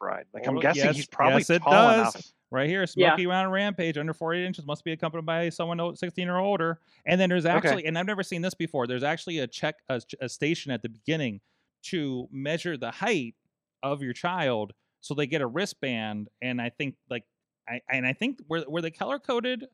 ride? 0.00 0.26
Like, 0.32 0.46
I'm 0.46 0.54
Well, 0.54 0.62
guessing 0.62 0.84
yes- 0.84 0.96
he's 0.96 1.06
probably 1.06 1.38
yes, 1.40 1.50
it 1.50 1.62
tall 1.62 1.72
does. 1.72 2.14
enough. 2.14 2.32
right 2.50 2.68
here 2.68 2.80
Yeah. 2.80 3.10
smoky 3.10 3.26
mountain 3.26 3.52
rampage 3.52 3.98
under 3.98 4.12
48 4.14 4.46
inches 4.46 4.64
must 4.66 4.82
be 4.84 4.92
accompanied 4.92 5.26
by 5.26 5.48
someone 5.50 5.94
16 5.96 6.28
or 6.28 6.38
older 6.38 6.80
and 7.04 7.20
then 7.20 7.28
there's 7.28 7.44
Okay. 7.44 7.54
actually 7.54 7.84
and 7.86 7.98
i've 7.98 8.06
never 8.06 8.22
seen 8.22 8.40
this 8.40 8.54
before 8.54 8.86
there's 8.86 9.02
actually 9.02 9.38
a 9.40 9.46
check 9.46 9.74
a, 9.90 10.00
a 10.22 10.28
station 10.30 10.72
at 10.72 10.80
the 10.80 10.88
beginning 10.88 11.40
to 11.82 12.26
measure 12.32 12.76
the 12.78 12.90
height 12.90 13.34
of 13.82 14.02
your 14.02 14.14
child 14.14 14.72
so 15.02 15.12
they 15.14 15.26
get 15.26 15.42
a 15.42 15.46
wristband 15.46 16.28
and 16.40 16.58
i 16.60 16.70
think 16.70 16.94
like 17.10 17.24
i 17.68 17.80
and 17.90 18.06
i 18.06 18.14
think 18.14 18.40
were, 18.48 18.64
were 18.66 18.80
they 18.80 18.90
color 18.90 19.18
coded 19.18 19.66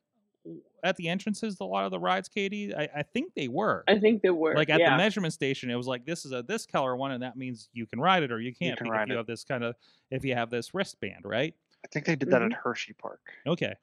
at 0.83 0.95
the 0.97 1.07
entrances 1.09 1.57
a 1.59 1.63
lot 1.63 1.85
of 1.85 1.91
the 1.91 1.99
rides 1.99 2.27
katie 2.29 2.73
i, 2.75 2.87
I 2.97 3.03
think 3.03 3.33
they 3.35 3.47
were 3.47 3.83
I 3.87 3.97
think 3.99 4.21
they 4.21 4.29
were 4.29 4.55
like 4.55 4.69
at 4.69 4.79
yeah. 4.79 4.91
the 4.91 4.97
measurement 4.97 5.33
station 5.33 5.69
it 5.71 5.75
was 5.75 5.87
like 5.87 6.05
this 6.05 6.25
is 6.25 6.31
a 6.31 6.43
this 6.43 6.65
color 6.65 6.95
one 6.95 7.11
and 7.11 7.23
that 7.23 7.35
means 7.37 7.69
you 7.73 7.85
can 7.87 7.99
ride 7.99 8.21
it 8.23 8.31
or 8.31 8.39
you 8.39 8.53
can't 8.53 8.77
can 8.77 8.87
if 8.87 8.91
ride 8.91 9.07
you 9.07 9.15
it. 9.15 9.17
have 9.17 9.25
this 9.27 9.43
kind 9.43 9.63
of 9.63 9.75
if 10.11 10.23
you 10.23 10.35
have 10.35 10.49
this 10.51 10.73
wristband 10.73 11.21
right 11.25 11.53
I 11.83 11.87
think 11.91 12.05
they 12.05 12.15
did 12.15 12.29
that 12.31 12.41
Mhm. 12.41 12.47
at 12.47 12.53
Hershey 12.53 12.93
Park. 12.93 13.21
okay 13.47 13.73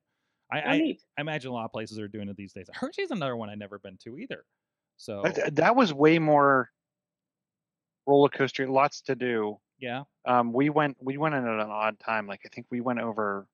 I, 0.51 0.59
Oh, 0.61 0.69
I. 0.69 0.99
I 1.17 1.21
imagine 1.23 1.51
a 1.51 1.55
lot 1.55 1.65
of 1.65 1.73
places 1.73 1.99
are 1.99 2.09
doing 2.09 2.29
it 2.29 2.37
these 2.37 2.53
days. 2.53 2.69
Hershey's 2.75 3.11
another 3.11 3.37
one 3.37 3.49
I've 3.49 3.57
never 3.57 3.79
been 3.79 3.97
to 4.05 4.19
either. 4.19 4.45
So 4.99 5.23
That, 5.25 5.55
that 5.57 5.75
was 5.77 5.95
way 5.95 6.19
more 6.19 6.71
roller 8.07 8.29
coaster, 8.29 8.69
lots 8.69 9.01
to 9.03 9.15
do. 9.15 9.59
yeah, 9.79 10.03
Um, 10.27 10.53
we 10.53 10.69
went 10.69 10.97
we 11.01 11.17
went 11.17 11.35
in 11.35 11.45
at 11.47 11.55
an 11.55 11.71
odd 11.71 11.99
time. 12.01 12.27
Like 12.27 12.41
I 12.45 12.49
think 12.55 12.67
we 12.71 12.81
went 12.83 13.01
over 13.01 13.47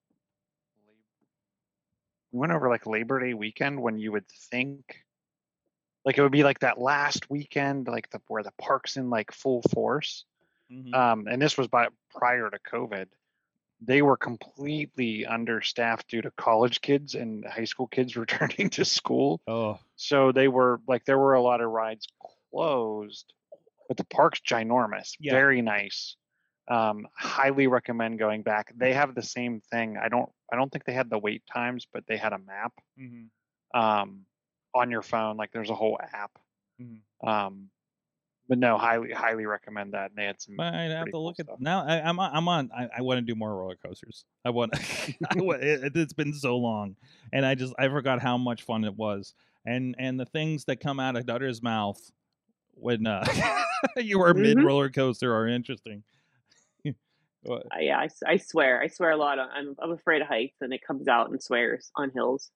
we 2.33 2.41
went 2.41 2.53
over 2.53 2.69
like 2.69 2.87
Labor 2.87 3.21
Day 3.21 3.35
weekend 3.35 3.81
when 3.81 3.99
you 3.99 4.13
would 4.13 4.29
think 4.29 5.05
like 6.05 6.17
it 6.19 6.23
would 6.23 6.33
be 6.33 6.45
like 6.45 6.61
that 6.61 6.79
last 6.79 7.29
weekend, 7.29 7.87
like 7.89 8.09
the 8.11 8.21
where 8.29 8.43
the 8.43 8.53
park's 8.59 8.97
in 8.97 9.11
like 9.11 9.33
full 9.33 9.63
force. 9.75 10.25
mhm. 10.71 10.95
Um, 10.95 11.27
and 11.29 11.41
this 11.41 11.59
was 11.59 11.69
by 11.69 11.89
prior 12.11 12.49
to 12.51 12.59
COVID. 12.59 13.07
They 13.81 14.03
were 14.03 14.17
completely 14.17 15.25
understaffed 15.27 16.09
due 16.09 16.23
to 16.23 16.31
college 16.33 16.81
kids 16.81 17.15
and 17.15 17.45
high 17.45 17.65
school 17.65 17.87
kids 17.87 18.17
returning 18.25 18.71
to 18.71 18.85
school. 18.85 19.41
oh 19.47 19.79
So 19.97 20.33
they 20.33 20.49
were 20.49 20.81
like 20.89 21.05
there 21.05 21.19
were 21.19 21.35
a 21.35 21.43
lot 21.43 21.61
of 21.61 21.71
rides 21.71 22.07
closed, 22.51 23.33
but 23.89 23.97
the 23.97 24.05
park's 24.05 24.41
ginormous, 24.41 25.15
Yeah. 25.21 25.33
very 25.33 25.63
nice. 25.63 26.17
Um, 26.69 27.07
highly 27.17 27.67
recommend 27.67 28.19
going 28.19 28.43
back. 28.43 28.73
They 28.77 28.93
have 28.93 29.15
the 29.15 29.23
same 29.23 29.61
thing. 29.71 29.97
I 29.97 30.09
don't 30.09 30.31
I 30.53 30.57
don't 30.57 30.71
think 30.71 30.85
they 30.85 30.93
had 30.95 31.11
the 31.11 31.19
wait 31.19 31.43
times, 31.47 31.87
but 31.93 32.07
they 32.07 32.17
had 32.17 32.33
a 32.33 32.39
map 32.39 32.73
mhm, 32.99 33.29
um, 33.75 34.27
on 34.75 34.91
your 34.91 35.03
phone. 35.03 35.37
Like 35.37 35.53
there's 35.53 35.71
a 35.71 35.75
whole 35.75 35.99
app. 36.01 36.39
mhm. 36.81 37.01
Um, 37.27 37.71
but 38.49 38.59
no, 38.59 38.79
highly 38.79 39.13
highly 39.13 39.47
recommend 39.47 39.93
that. 39.95 40.11
And 40.11 40.19
they 40.19 40.25
had 40.25 40.41
some. 40.41 40.59
I 40.61 40.83
have 40.85 41.07
to 41.07 41.13
cool 41.13 41.27
look 41.27 41.35
stuff. 41.35 41.49
at 41.55 41.61
now. 41.61 41.85
I, 41.87 42.01
I'm 42.01 42.19
on- 42.19 42.35
I'm 42.35 42.49
on. 42.49 42.71
I, 42.77 42.89
I 42.99 43.03
want 43.03 43.19
to 43.19 43.23
do 43.23 43.35
more 43.35 43.55
roller 43.55 43.77
coasters. 43.77 44.25
I 44.45 44.51
want. 44.51 44.73
I 45.31 45.35
want 45.41 45.63
it, 45.65 45.95
it's 45.97 46.15
been 46.15 46.33
so 46.33 46.57
long, 46.57 46.97
and 47.33 47.45
I 47.45 47.55
just 47.55 47.75
I 47.79 47.89
forgot 47.89 48.21
how 48.23 48.39
much 48.39 48.63
fun 48.63 48.85
it 48.85 48.97
was, 48.97 49.35
and 49.67 49.95
and 49.99 50.19
the 50.19 50.25
things 50.27 50.65
that 50.65 50.81
come 50.81 50.99
out 50.99 51.17
of 51.17 51.27
Dutter's 51.27 51.63
mouth 51.63 52.01
when 52.75 53.07
uh, 53.07 53.25
you 53.97 54.23
are 54.23 54.35
mid 54.35 54.59
Mhm. 54.59 54.65
roller 54.65 54.89
coaster 54.89 55.35
are 55.37 55.47
interesting. 55.47 56.03
What? 57.43 57.63
I, 57.73 57.81
yeah, 57.83 57.99
I, 57.99 58.09
I 58.27 58.37
swear, 58.37 58.81
I 58.83 58.89
swear 58.89 59.11
a 59.13 59.17
lot. 59.17 59.39
I'm 59.39 59.75
I'm 59.83 59.93
afraid 59.93 60.23
of 60.23 60.29
heights, 60.29 60.57
and 60.61 60.73
it 60.73 60.81
comes 60.87 61.09
out 61.09 61.31
and 61.31 61.43
swears 61.43 61.91
on 61.97 62.11
hills, 62.15 62.51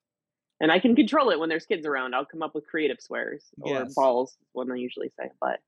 and 0.61 0.73
I 0.73 0.79
can 0.81 0.97
control 0.97 1.31
it 1.31 1.38
when 1.38 1.49
there's 1.49 1.66
kids 1.66 1.87
around. 1.87 2.14
I'll 2.14 2.25
come 2.27 2.42
up 2.42 2.55
with 2.55 2.66
creative 2.66 2.99
swears 3.01 3.45
or 3.61 3.71
Yes. 3.85 3.95
balls, 3.95 4.37
what 4.53 4.68
I 4.71 4.77
usually 4.77 5.11
say. 5.18 5.29
But 5.40 5.61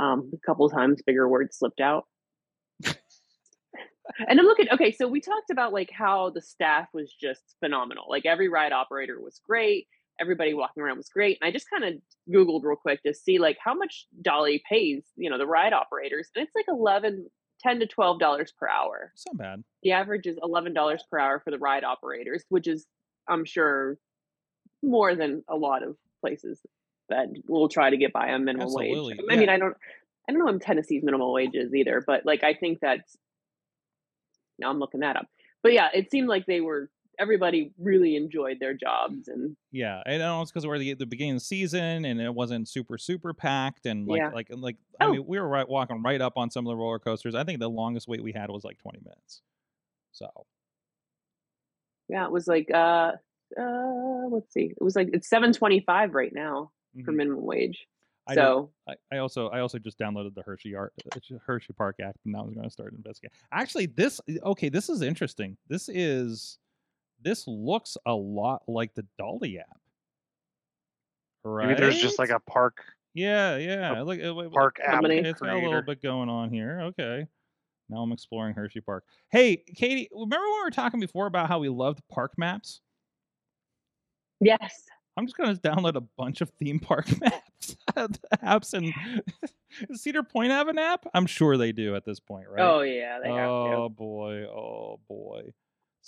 um, 0.00 0.30
a 0.34 0.38
couple 0.46 0.68
times, 0.68 1.00
bigger 1.06 1.28
words 1.28 1.56
slipped 1.58 1.80
out. 1.80 2.04
and 2.84 4.40
I'm 4.40 4.46
looking. 4.46 4.66
Okay, 4.72 4.92
so 4.92 5.06
we 5.08 5.20
talked 5.20 5.50
about 5.50 5.72
like 5.72 5.90
how 5.90 6.30
the 6.30 6.42
staff 6.42 6.88
was 6.92 7.12
just 7.20 7.42
phenomenal. 7.60 8.04
Like 8.08 8.26
every 8.26 8.48
ride 8.48 8.72
operator 8.72 9.20
was 9.20 9.40
great. 9.46 9.86
Everybody 10.20 10.52
walking 10.54 10.82
around 10.82 10.96
was 10.96 11.08
great. 11.08 11.38
And 11.40 11.48
I 11.48 11.52
just 11.52 11.66
kind 11.70 11.84
of 11.84 12.00
Googled 12.32 12.62
real 12.64 12.76
quick 12.76 13.02
to 13.04 13.14
see 13.14 13.38
like 13.38 13.56
how 13.62 13.74
much 13.74 14.06
Dolly 14.20 14.62
pays, 14.68 15.04
you 15.16 15.30
know, 15.30 15.38
the 15.38 15.46
ride 15.46 15.72
operators. 15.72 16.28
And 16.34 16.42
it's 16.44 16.54
like 16.56 16.64
11, 16.68 17.28
10 17.60 17.80
to 17.80 17.86
$12 17.86 18.20
per 18.58 18.68
hour 18.68 19.12
So 19.14 19.32
bad. 19.34 19.64
the 19.82 19.92
average 19.92 20.26
is 20.26 20.38
eleven 20.42 20.72
dollars 20.74 21.02
per 21.10 21.18
hour 21.18 21.40
for 21.40 21.50
the 21.50 21.58
ride 21.58 21.84
operators, 21.84 22.44
which 22.48 22.66
is, 22.68 22.86
I'm 23.28 23.44
sure, 23.44 23.98
more 24.82 25.14
than 25.14 25.42
a 25.48 25.56
lot 25.56 25.82
of 25.82 25.96
places 26.20 26.60
that 27.08 27.28
will 27.48 27.68
try 27.68 27.90
to 27.90 27.96
get 27.96 28.12
by 28.12 28.32
on 28.32 28.44
minimum 28.44 28.68
wage. 28.72 29.18
I 29.30 29.34
mean, 29.36 29.42
yeah. 29.48 29.54
I 29.54 29.58
don't, 29.58 29.76
I 30.28 30.32
don't 30.32 30.38
know 30.38 30.52
what 30.52 30.60
Tennessee's 30.62 31.02
minimum 31.02 31.32
wage 31.32 31.54
is 31.54 31.74
either, 31.74 32.02
but 32.06 32.24
like 32.26 32.44
I 32.44 32.54
think 32.54 32.78
that's. 32.80 33.16
Now 34.58 34.70
I'm 34.70 34.78
looking 34.78 35.00
that 35.00 35.16
up, 35.16 35.26
but 35.62 35.72
yeah, 35.72 35.88
it 35.94 36.10
seemed 36.10 36.28
like 36.28 36.44
they 36.46 36.60
were 36.60 36.90
everybody 37.18 37.72
really 37.78 38.16
enjoyed 38.16 38.58
their 38.60 38.74
jobs 38.74 39.28
and 39.28 39.56
Yeah, 39.72 40.02
and 40.06 40.22
it's 40.42 40.50
because 40.50 40.66
we're 40.66 40.78
the 40.78 40.94
the 40.94 41.06
beginning 41.06 41.34
of 41.34 41.40
the 41.40 41.44
season 41.44 42.04
and 42.04 42.20
it 42.20 42.34
wasn't 42.34 42.68
super 42.68 42.98
super 42.98 43.34
packed 43.34 43.86
and 43.86 44.06
like 44.06 44.18
Yeah. 44.18 44.30
like 44.32 44.48
like 44.50 44.76
I 45.00 45.06
Oh. 45.06 45.12
mean 45.12 45.26
we 45.26 45.38
were 45.38 45.48
right 45.48 45.68
walking 45.68 46.02
right 46.02 46.20
up 46.20 46.34
on 46.36 46.50
some 46.50 46.66
of 46.66 46.70
the 46.70 46.76
roller 46.76 46.98
coasters. 46.98 47.34
I 47.34 47.44
think 47.44 47.60
the 47.60 47.68
longest 47.70 48.08
wait 48.08 48.22
we 48.22 48.32
had 48.32 48.50
was 48.50 48.64
like 48.64 48.78
20 48.78 49.00
minutes. 49.00 49.42
So 50.12 50.28
yeah, 52.08 52.24
it 52.24 52.32
was 52.32 52.46
like 52.46 52.70
uh 52.72 53.12
uh 53.58 54.26
let's 54.30 54.52
see. 54.52 54.72
It 54.76 54.82
was 54.82 54.96
like 54.96 55.10
it's 55.12 55.28
725 55.28 56.14
right 56.14 56.32
now 56.32 56.70
for 57.04 57.12
mhm. 57.12 57.16
minimum 57.16 57.44
wage. 57.44 57.86
I 58.26 58.34
So 58.34 58.70
I, 58.88 58.94
I 59.12 59.18
also 59.18 59.48
I 59.48 59.60
also 59.60 59.78
just 59.78 59.98
downloaded 59.98 60.34
the 60.34 60.42
Hershey 60.42 60.74
art 60.74 60.92
uh, 61.12 61.18
Hershey 61.46 61.72
Park 61.72 61.96
app 62.00 62.16
and 62.24 62.32
now 62.34 62.40
I'm 62.40 62.52
going 62.52 62.64
to 62.64 62.70
start 62.70 62.92
investigating. 62.92 63.34
Actually, 63.52 63.86
this 63.86 64.20
okay, 64.42 64.68
this 64.68 64.88
is 64.88 65.02
interesting. 65.02 65.56
This 65.68 65.88
is 65.88 66.58
this 67.22 67.46
looks 67.46 67.96
a 68.06 68.14
lot 68.14 68.62
like 68.68 68.94
the 68.94 69.06
Dolly 69.18 69.58
app. 69.58 69.80
Right? 71.44 71.68
Maybe 71.68 71.80
there's 71.80 72.00
just 72.00 72.18
like 72.18 72.30
a 72.30 72.40
park 72.40 72.84
yeah, 73.14 73.56
yeah. 73.56 74.02
Look, 74.02 74.20
uh, 74.22 74.32
wait, 74.34 74.46
wait, 74.46 74.52
park 74.52 74.78
app 74.84 74.92
Company. 74.92 75.18
it's 75.18 75.40
got 75.40 75.56
a 75.56 75.58
little 75.58 75.82
bit 75.82 76.00
going 76.00 76.28
on 76.28 76.50
here. 76.50 76.80
Okay. 76.82 77.26
Now 77.88 77.98
I'm 77.98 78.12
exploring 78.12 78.54
Hershey 78.54 78.80
Park. 78.80 79.04
Hey, 79.30 79.56
Katie, 79.56 80.08
remember 80.12 80.46
when 80.46 80.58
we 80.58 80.62
were 80.64 80.70
talking 80.70 81.00
before 81.00 81.26
about 81.26 81.48
how 81.48 81.58
we 81.58 81.68
loved 81.68 82.00
park 82.08 82.32
maps? 82.36 82.80
yes. 84.40 84.84
I'm 85.16 85.26
just 85.26 85.36
gonna 85.36 85.56
download 85.56 85.96
a 85.96 86.00
bunch 86.16 86.42
of 86.42 86.50
theme 86.60 86.78
park 86.78 87.08
maps 87.20 87.76
apps 87.96 88.72
and 88.72 88.92
Cedar 89.98 90.22
Point 90.22 90.52
have 90.52 90.68
an 90.68 90.78
app? 90.78 91.06
I'm 91.12 91.26
sure 91.26 91.56
they 91.56 91.72
do 91.72 91.96
at 91.96 92.04
this 92.04 92.20
point, 92.20 92.46
right? 92.48 92.62
Oh 92.62 92.82
yeah, 92.82 93.18
they 93.20 93.28
have 93.28 93.50
oh 93.50 93.88
boy, 93.88 94.44
oh 94.44 95.00
boy. 95.08 95.52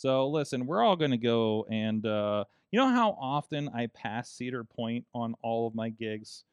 So 0.00 0.28
listen, 0.30 0.64
we're 0.64 0.82
all 0.82 0.96
gonna 0.96 1.18
go 1.18 1.66
and 1.70 2.06
uh 2.06 2.44
you 2.72 2.78
know 2.78 2.88
how 2.88 3.18
often 3.20 3.68
I 3.74 3.88
pass 3.88 4.30
Cedar 4.30 4.64
Point 4.64 5.04
on 5.14 5.34
all 5.42 5.66
of 5.66 5.74
my 5.74 5.90
gigs? 5.90 6.44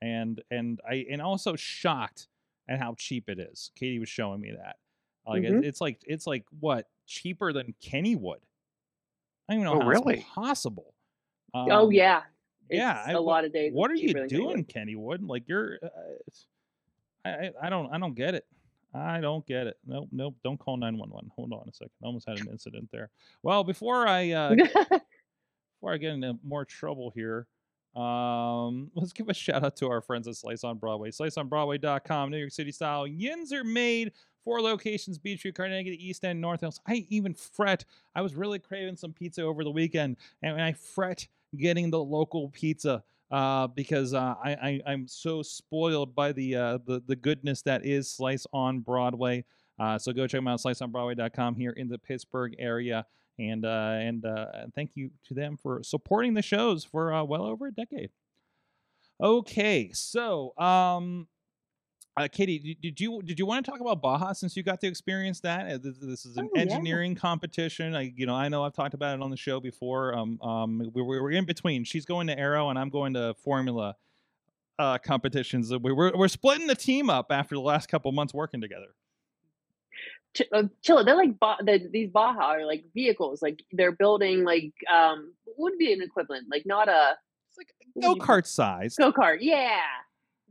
And 0.00 0.40
and 0.50 0.80
I 0.88 1.04
and 1.10 1.20
also 1.20 1.54
shocked 1.54 2.28
at 2.66 2.78
how 2.78 2.94
cheap 2.96 3.28
it 3.28 3.38
is. 3.38 3.70
Katie 3.76 3.98
was 3.98 4.08
showing 4.08 4.40
me 4.40 4.52
that. 4.52 4.76
Like 5.26 5.42
Mhm. 5.42 5.62
it's 5.64 5.82
like 5.82 6.02
it's 6.06 6.26
like 6.26 6.46
what 6.60 6.88
cheaper 7.06 7.52
than 7.52 7.74
Kennywood. 7.84 8.40
I 9.50 9.52
don't 9.52 9.60
even 9.60 9.64
know 9.64 9.74
Oh, 9.74 9.80
how 9.82 9.88
really? 9.88 10.14
it's 10.20 10.24
possible. 10.30 10.94
to. 11.52 11.60
oh 11.60 11.84
Um, 11.86 11.92
yeah. 11.92 12.22
yeah, 12.70 13.00
It's 13.00 13.08
I- 13.08 13.12
a 13.12 13.20
wha- 13.22 13.32
lot 13.32 13.44
of 13.44 13.52
days. 13.52 13.74
What 13.74 13.90
are 13.90 13.96
you 13.96 14.14
doing, 14.28 14.64
Kennywood. 14.64 15.28
Like 15.28 15.46
you're, 15.46 15.78
uh, 15.82 15.88
I, 17.26 17.30
I, 17.30 17.52
I 17.64 17.68
don't, 17.68 17.92
I 17.92 17.98
don't 17.98 18.14
get 18.14 18.34
it. 18.34 18.46
I 18.94 19.20
don't 19.20 19.44
get 19.46 19.66
it. 19.66 19.76
Nope, 19.86 20.08
nope. 20.12 20.36
Don't 20.44 20.58
call 20.58 20.76
nine 20.76 20.96
one 20.96 21.10
one. 21.10 21.30
Hold 21.34 21.52
on 21.52 21.68
a 21.68 21.72
second. 21.72 21.90
I 22.02 22.06
almost 22.06 22.28
had 22.28 22.38
an 22.38 22.48
incident 22.48 22.88
there. 22.92 23.10
Well, 23.42 23.64
before 23.64 24.06
I, 24.06 24.30
uh, 24.30 24.54
before 24.54 25.92
I 25.92 25.96
get 25.96 26.12
into 26.12 26.38
more 26.44 26.64
trouble 26.64 27.10
here, 27.10 27.48
um, 27.96 28.90
let's 28.94 29.12
give 29.12 29.28
a 29.28 29.34
shout 29.34 29.64
out 29.64 29.76
to 29.76 29.88
our 29.88 30.00
friends 30.00 30.28
at 30.28 30.36
Slice 30.36 30.62
on 30.62 30.78
Broadway. 30.78 31.10
SliceOnBroadway.com, 31.10 32.30
New 32.30 32.38
York 32.38 32.52
City 32.52 32.72
style. 32.72 33.06
Yins 33.06 33.52
are 33.52 33.64
made. 33.64 34.12
Four 34.44 34.60
locations: 34.60 35.18
Beechview, 35.18 35.54
Carnegie, 35.54 35.98
East 36.06 36.24
End, 36.24 36.40
North 36.40 36.60
Hills. 36.60 36.78
I 36.86 37.06
even 37.08 37.34
fret. 37.34 37.84
I 38.14 38.20
was 38.20 38.34
really 38.34 38.58
craving 38.58 38.96
some 38.96 39.12
pizza 39.12 39.42
over 39.42 39.64
the 39.64 39.70
weekend, 39.70 40.18
and 40.42 40.60
I 40.60 40.74
fret 40.74 41.26
getting 41.56 41.90
the 41.90 42.02
local 42.02 42.50
pizza 42.50 43.02
uh, 43.34 43.66
because 43.66 44.14
uh, 44.14 44.36
I, 44.44 44.52
I 44.52 44.80
I'm 44.86 45.08
so 45.08 45.42
spoiled 45.42 46.14
by 46.14 46.30
the 46.30 46.54
uh, 46.54 46.78
the 46.86 47.02
the 47.04 47.16
goodness 47.16 47.62
that 47.62 47.84
is 47.84 48.08
Slice 48.08 48.46
on 48.52 48.78
Broadway. 48.78 49.44
Uh, 49.76 49.98
so 49.98 50.12
go 50.12 50.28
check 50.28 50.38
them 50.38 50.46
out, 50.46 50.60
sliceonbroadway.com 50.60 51.56
here 51.56 51.72
in 51.72 51.88
the 51.88 51.98
Pittsburgh 51.98 52.54
area, 52.60 53.04
and 53.40 53.64
uh, 53.64 53.96
and 53.98 54.24
uh, 54.24 54.46
thank 54.76 54.92
you 54.94 55.10
to 55.26 55.34
them 55.34 55.56
for 55.60 55.82
supporting 55.82 56.34
the 56.34 56.42
shows 56.42 56.84
for 56.84 57.24
well 57.24 57.44
over 57.44 57.66
a 57.66 57.72
decade. 57.72 58.10
Okay, 59.20 59.90
so 59.92 60.56
um, 60.56 61.26
uh, 62.16 62.28
Katie, 62.30 62.76
did, 62.80 63.00
you 63.00 63.22
did 63.22 63.38
you 63.38 63.46
want 63.46 63.64
to 63.64 63.70
talk 63.70 63.80
about 63.80 64.00
Baja 64.00 64.32
since 64.32 64.56
you 64.56 64.62
got 64.62 64.80
to 64.82 64.86
experience 64.86 65.40
that? 65.40 65.66
Uh, 65.66 65.78
This, 65.82 65.98
this 65.98 66.24
is 66.26 66.36
an 66.36 66.46
Oh, 66.46 66.50
yeah. 66.54 66.62
engineering 66.62 67.14
competition. 67.14 67.94
I 67.94 68.12
you 68.16 68.26
know 68.26 68.34
I 68.34 68.48
know 68.48 68.64
I've 68.64 68.72
talked 68.74 68.94
about 68.94 69.18
it 69.18 69.22
on 69.22 69.30
the 69.30 69.36
show 69.36 69.58
before. 69.60 70.14
Um, 70.14 70.40
um, 70.40 70.78
we, 70.78 71.02
we 71.02 71.20
we're 71.20 71.32
in 71.32 71.44
between. 71.44 71.82
She's 71.84 72.04
going 72.04 72.26
to 72.28 72.38
Aero 72.38 72.68
and 72.70 72.78
I'm 72.78 72.88
going 72.90 73.14
to 73.14 73.34
Formula 73.42 73.96
uh, 74.78 74.98
competitions. 74.98 75.72
We- 75.72 75.92
We're 75.92 76.16
we're 76.16 76.28
splitting 76.28 76.66
the 76.68 76.74
team 76.76 77.10
up 77.10 77.26
after 77.30 77.54
the 77.56 77.60
last 77.60 77.88
couple 77.88 78.10
months 78.12 78.32
working 78.32 78.60
together. 78.60 78.94
Ch- 80.36 80.42
uh, 80.52 80.64
chill. 80.82 81.04
They're 81.04 81.16
like 81.16 81.38
ba- 81.38 81.58
the, 81.62 81.88
these 81.92 82.10
Baja 82.10 82.40
are 82.54 82.64
like 82.66 82.84
vehicles. 82.94 83.40
Like 83.42 83.62
they're 83.72 83.92
building 83.92 84.44
like 84.44 84.72
um 84.92 85.32
would 85.58 85.78
be 85.78 85.92
an 85.92 86.02
equivalent? 86.02 86.46
Like 86.50 86.62
not 86.66 86.88
a 86.88 87.14
It's 87.50 87.58
like 87.58 87.68
go 88.02 88.14
kart 88.16 88.46
size. 88.46 88.96
go 88.96 89.12
kart. 89.12 89.38
Yeah, 89.40 89.80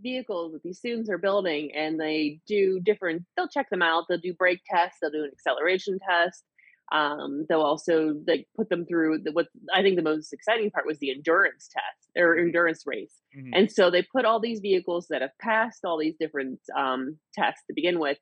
vehicles 0.03 0.53
that 0.53 0.61
these 0.63 0.77
students 0.77 1.09
are 1.09 1.17
building, 1.17 1.71
and 1.75 1.99
they 1.99 2.39
do 2.47 2.79
different. 2.79 3.23
They'll 3.35 3.47
check 3.47 3.69
them 3.69 3.81
out. 3.81 4.05
They'll 4.07 4.19
do 4.19 4.33
brake 4.33 4.61
tests. 4.69 4.99
They'll 5.01 5.11
do 5.11 5.23
an 5.23 5.31
acceleration 5.33 5.97
test. 6.07 6.43
Um, 6.91 7.45
they'll 7.49 7.61
also 7.61 8.13
like 8.27 8.47
put 8.55 8.69
them 8.69 8.85
through 8.85 9.19
the, 9.23 9.31
what 9.31 9.47
I 9.73 9.81
think 9.81 9.95
the 9.95 10.03
most 10.03 10.33
exciting 10.33 10.69
part 10.69 10.85
was 10.85 10.99
the 10.99 11.11
endurance 11.11 11.69
test 11.73 12.11
or 12.15 12.37
endurance 12.37 12.83
race. 12.85 13.15
Mhm. 13.35 13.51
And 13.53 13.71
so 13.71 13.89
they 13.89 14.03
put 14.03 14.25
all 14.25 14.39
these 14.39 14.59
vehicles 14.59 15.07
that 15.09 15.21
have 15.21 15.31
passed 15.41 15.85
all 15.85 15.97
these 15.97 16.15
different 16.19 16.59
um, 16.77 17.17
tests 17.33 17.63
to 17.67 17.73
begin 17.73 17.99
with, 17.99 18.17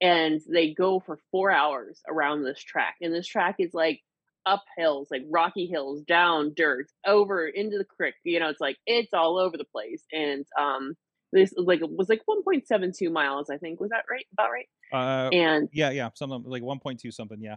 and 0.00 0.40
they 0.50 0.72
go 0.72 1.00
for 1.00 1.18
four 1.32 1.50
hours 1.50 2.00
around 2.08 2.44
this 2.44 2.60
track. 2.62 2.94
And 3.02 3.12
this 3.12 3.26
track 3.26 3.56
is 3.58 3.74
like 3.74 4.00
up 4.46 4.62
hills, 4.76 5.08
like 5.10 5.22
rocky 5.30 5.66
hills, 5.66 6.02
down 6.02 6.52
dirt, 6.56 6.86
over 7.06 7.46
into 7.46 7.78
the 7.78 7.84
creek. 7.84 8.14
You 8.24 8.40
know, 8.40 8.48
it's 8.48 8.60
like 8.60 8.76
it's 8.86 9.12
all 9.12 9.38
over 9.38 9.56
the 9.56 9.64
place. 9.64 10.04
And 10.12 10.46
um, 10.58 10.94
this 11.34 11.52
like 11.56 11.80
it 11.82 11.90
was 11.90 12.08
like 12.08 12.22
1.72 12.28 13.10
miles, 13.12 13.50
I 13.50 13.58
think. 13.58 13.80
Was 13.80 13.90
that 13.90 14.04
right? 14.10 14.26
About 14.32 14.50
right? 14.50 14.68
Uh, 14.92 15.28
And 15.34 15.68
yeah, 15.72 15.90
yeah, 15.90 16.08
something 16.14 16.42
like 16.44 16.62
1.2 16.62 17.12
something. 17.12 17.40
Yeah. 17.40 17.56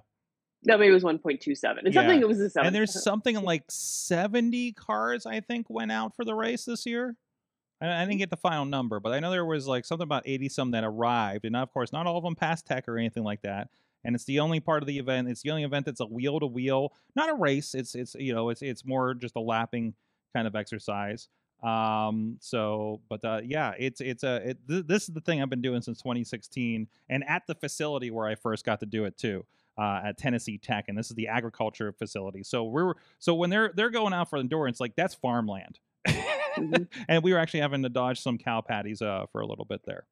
no, 0.66 0.78
maybe 0.78 0.90
it 0.90 0.94
was 0.94 1.04
1.27. 1.04 1.38
It's 1.40 1.96
Yeah. 1.96 2.02
something. 2.02 2.20
It 2.22 2.28
was 2.28 2.40
a 2.40 2.50
seven. 2.50 2.68
And 2.68 2.76
there's 2.76 3.02
something 3.04 3.36
like 3.42 3.64
70 3.70 4.74
cars, 4.74 5.26
I 5.26 5.40
think, 5.40 5.70
went 5.70 5.92
out 5.92 6.16
for 6.16 6.26
the 6.26 6.34
race 6.36 6.66
this 6.66 6.86
year. 6.86 7.16
I, 7.80 8.02
I 8.02 8.06
didn't 8.06 8.18
get 8.18 8.32
the 8.32 8.38
final 8.38 8.66
number, 8.66 9.00
but 9.00 9.14
I 9.14 9.20
know 9.20 9.32
there 9.32 9.46
was 9.46 9.68
like 9.68 9.86
something 9.86 10.04
about 10.04 10.24
80 10.26 10.50
some 10.50 10.72
that 10.72 10.84
arrived. 10.84 11.46
And 11.46 11.56
of 11.56 11.72
course, 11.72 11.94
not 11.94 12.08
all 12.08 12.18
of 12.18 12.24
them 12.24 12.36
passed 12.36 12.66
tech 12.66 12.88
or 12.88 12.98
anything 12.98 13.24
like 13.24 13.42
that. 13.44 13.70
And 14.04 14.16
it's 14.16 14.26
the 14.26 14.40
only 14.40 14.60
part 14.60 14.84
of 14.84 14.88
the 14.88 14.98
event. 15.00 15.28
It's 15.28 15.42
the 15.42 15.52
only 15.52 15.64
event 15.64 15.86
that's 15.86 16.00
a 16.00 16.06
wheel 16.06 16.40
to 16.40 16.48
wheel, 16.48 16.94
not 17.16 17.30
a 17.30 17.34
race. 17.34 17.76
It's 17.76 17.94
it's 17.94 18.16
you 18.16 18.34
know 18.34 18.50
it's 18.50 18.62
it's 18.62 18.86
more 18.86 19.14
just 19.14 19.36
a 19.36 19.42
lapping 19.42 19.96
kind 20.34 20.48
of 20.48 20.56
exercise. 20.56 21.28
Um. 21.64 22.38
So, 22.40 23.02
but 23.10 23.24
uh, 23.26 23.42
yeah, 23.44 23.74
it's 23.80 24.00
it's 24.02 24.24
a 24.24 24.50
it, 24.52 24.58
th- 24.68 24.86
this 24.88 25.08
is 25.08 25.14
the 25.14 25.22
thing 25.22 25.42
I've 25.42 25.50
been 25.50 25.62
doing 25.62 25.82
since 25.82 26.00
2016, 26.00 26.88
and 27.10 27.24
at 27.28 27.44
the 27.48 27.56
facility 27.56 28.12
where 28.12 28.28
I 28.28 28.36
first 28.36 28.66
got 28.66 28.80
to 28.82 28.86
do 28.86 29.06
it 29.06 29.18
too 29.18 29.46
uh, 29.78 30.02
at 30.06 30.18
Tennessee 30.18 30.58
Tech, 30.60 30.86
and 30.88 30.98
this 30.98 31.10
is 31.10 31.16
the 31.16 31.28
agriculture 31.28 31.92
facility. 31.92 32.44
So 32.44 32.64
we're 32.66 32.94
so 33.20 33.34
when 33.34 33.50
they're 33.50 33.72
they're 33.76 33.90
going 33.90 34.14
out 34.14 34.30
for 34.30 34.38
endurance, 34.38 34.80
like 34.80 34.96
that's 34.96 35.16
farmland, 35.16 35.80
Mhm. 36.08 36.88
and 37.08 37.24
we 37.24 37.34
were 37.34 37.40
actually 37.40 37.62
having 37.62 37.82
to 37.84 37.90
dodge 37.90 38.20
some 38.22 38.38
cow 38.38 38.62
patties 38.62 39.02
uh, 39.02 39.26
for 39.32 39.42
a 39.42 39.48
little 39.48 39.66
bit 39.66 39.82
there. 39.86 40.06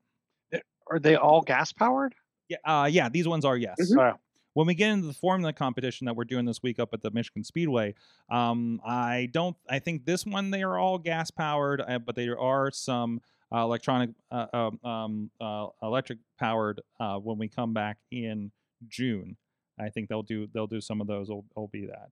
Are 0.89 0.99
they 0.99 1.15
all 1.15 1.41
gas 1.41 1.71
powered? 1.71 2.13
Yeah, 2.49 2.58
uh, 2.65 2.86
yeah, 2.91 3.10
these 3.10 3.27
ones 3.27 3.43
are 3.45 3.58
yes. 3.58 3.77
Mhm. 3.79 4.17
When 4.56 4.68
we 4.68 4.74
get 4.74 4.89
into 4.89 5.06
the 5.06 5.13
formula 5.13 5.52
competition 5.54 6.06
that 6.06 6.15
we're 6.15 6.24
doing 6.24 6.46
this 6.46 6.63
week 6.63 6.80
up 6.80 6.94
at 6.94 7.02
the 7.02 7.12
Michigan 7.12 7.44
Speedway, 7.44 7.94
um, 8.32 8.82
I 8.86 9.30
don't. 9.32 9.56
I 9.70 9.80
think 9.80 10.06
this 10.06 10.26
one 10.26 10.50
they 10.50 10.63
are 10.63 10.78
all 10.80 10.98
gas 10.98 11.30
powered, 11.30 11.82
uh, 11.82 12.00
but 12.00 12.15
there 12.15 12.39
are 12.39 12.72
some 12.72 13.22
uh, 13.54 13.60
electronic, 13.60 14.12
uh, 14.32 14.48
um, 14.54 14.80
um, 14.84 15.30
uh, 15.41 15.68
electric 15.84 16.20
powered 16.39 16.80
uh, 17.02 17.18
when 17.18 17.38
we 17.38 17.50
come 17.50 17.74
back 17.74 17.98
in 18.12 18.50
June. 18.88 19.36
I 19.78 19.89
think 19.89 20.08
they'll 20.08 20.24
do 20.24 20.48
they'll 20.54 20.68
do 20.68 20.80
some 20.80 21.02
of 21.02 21.08
those. 21.08 21.28
Will, 21.30 21.44
will 21.56 21.68
be 21.68 21.88
that. 21.88 22.10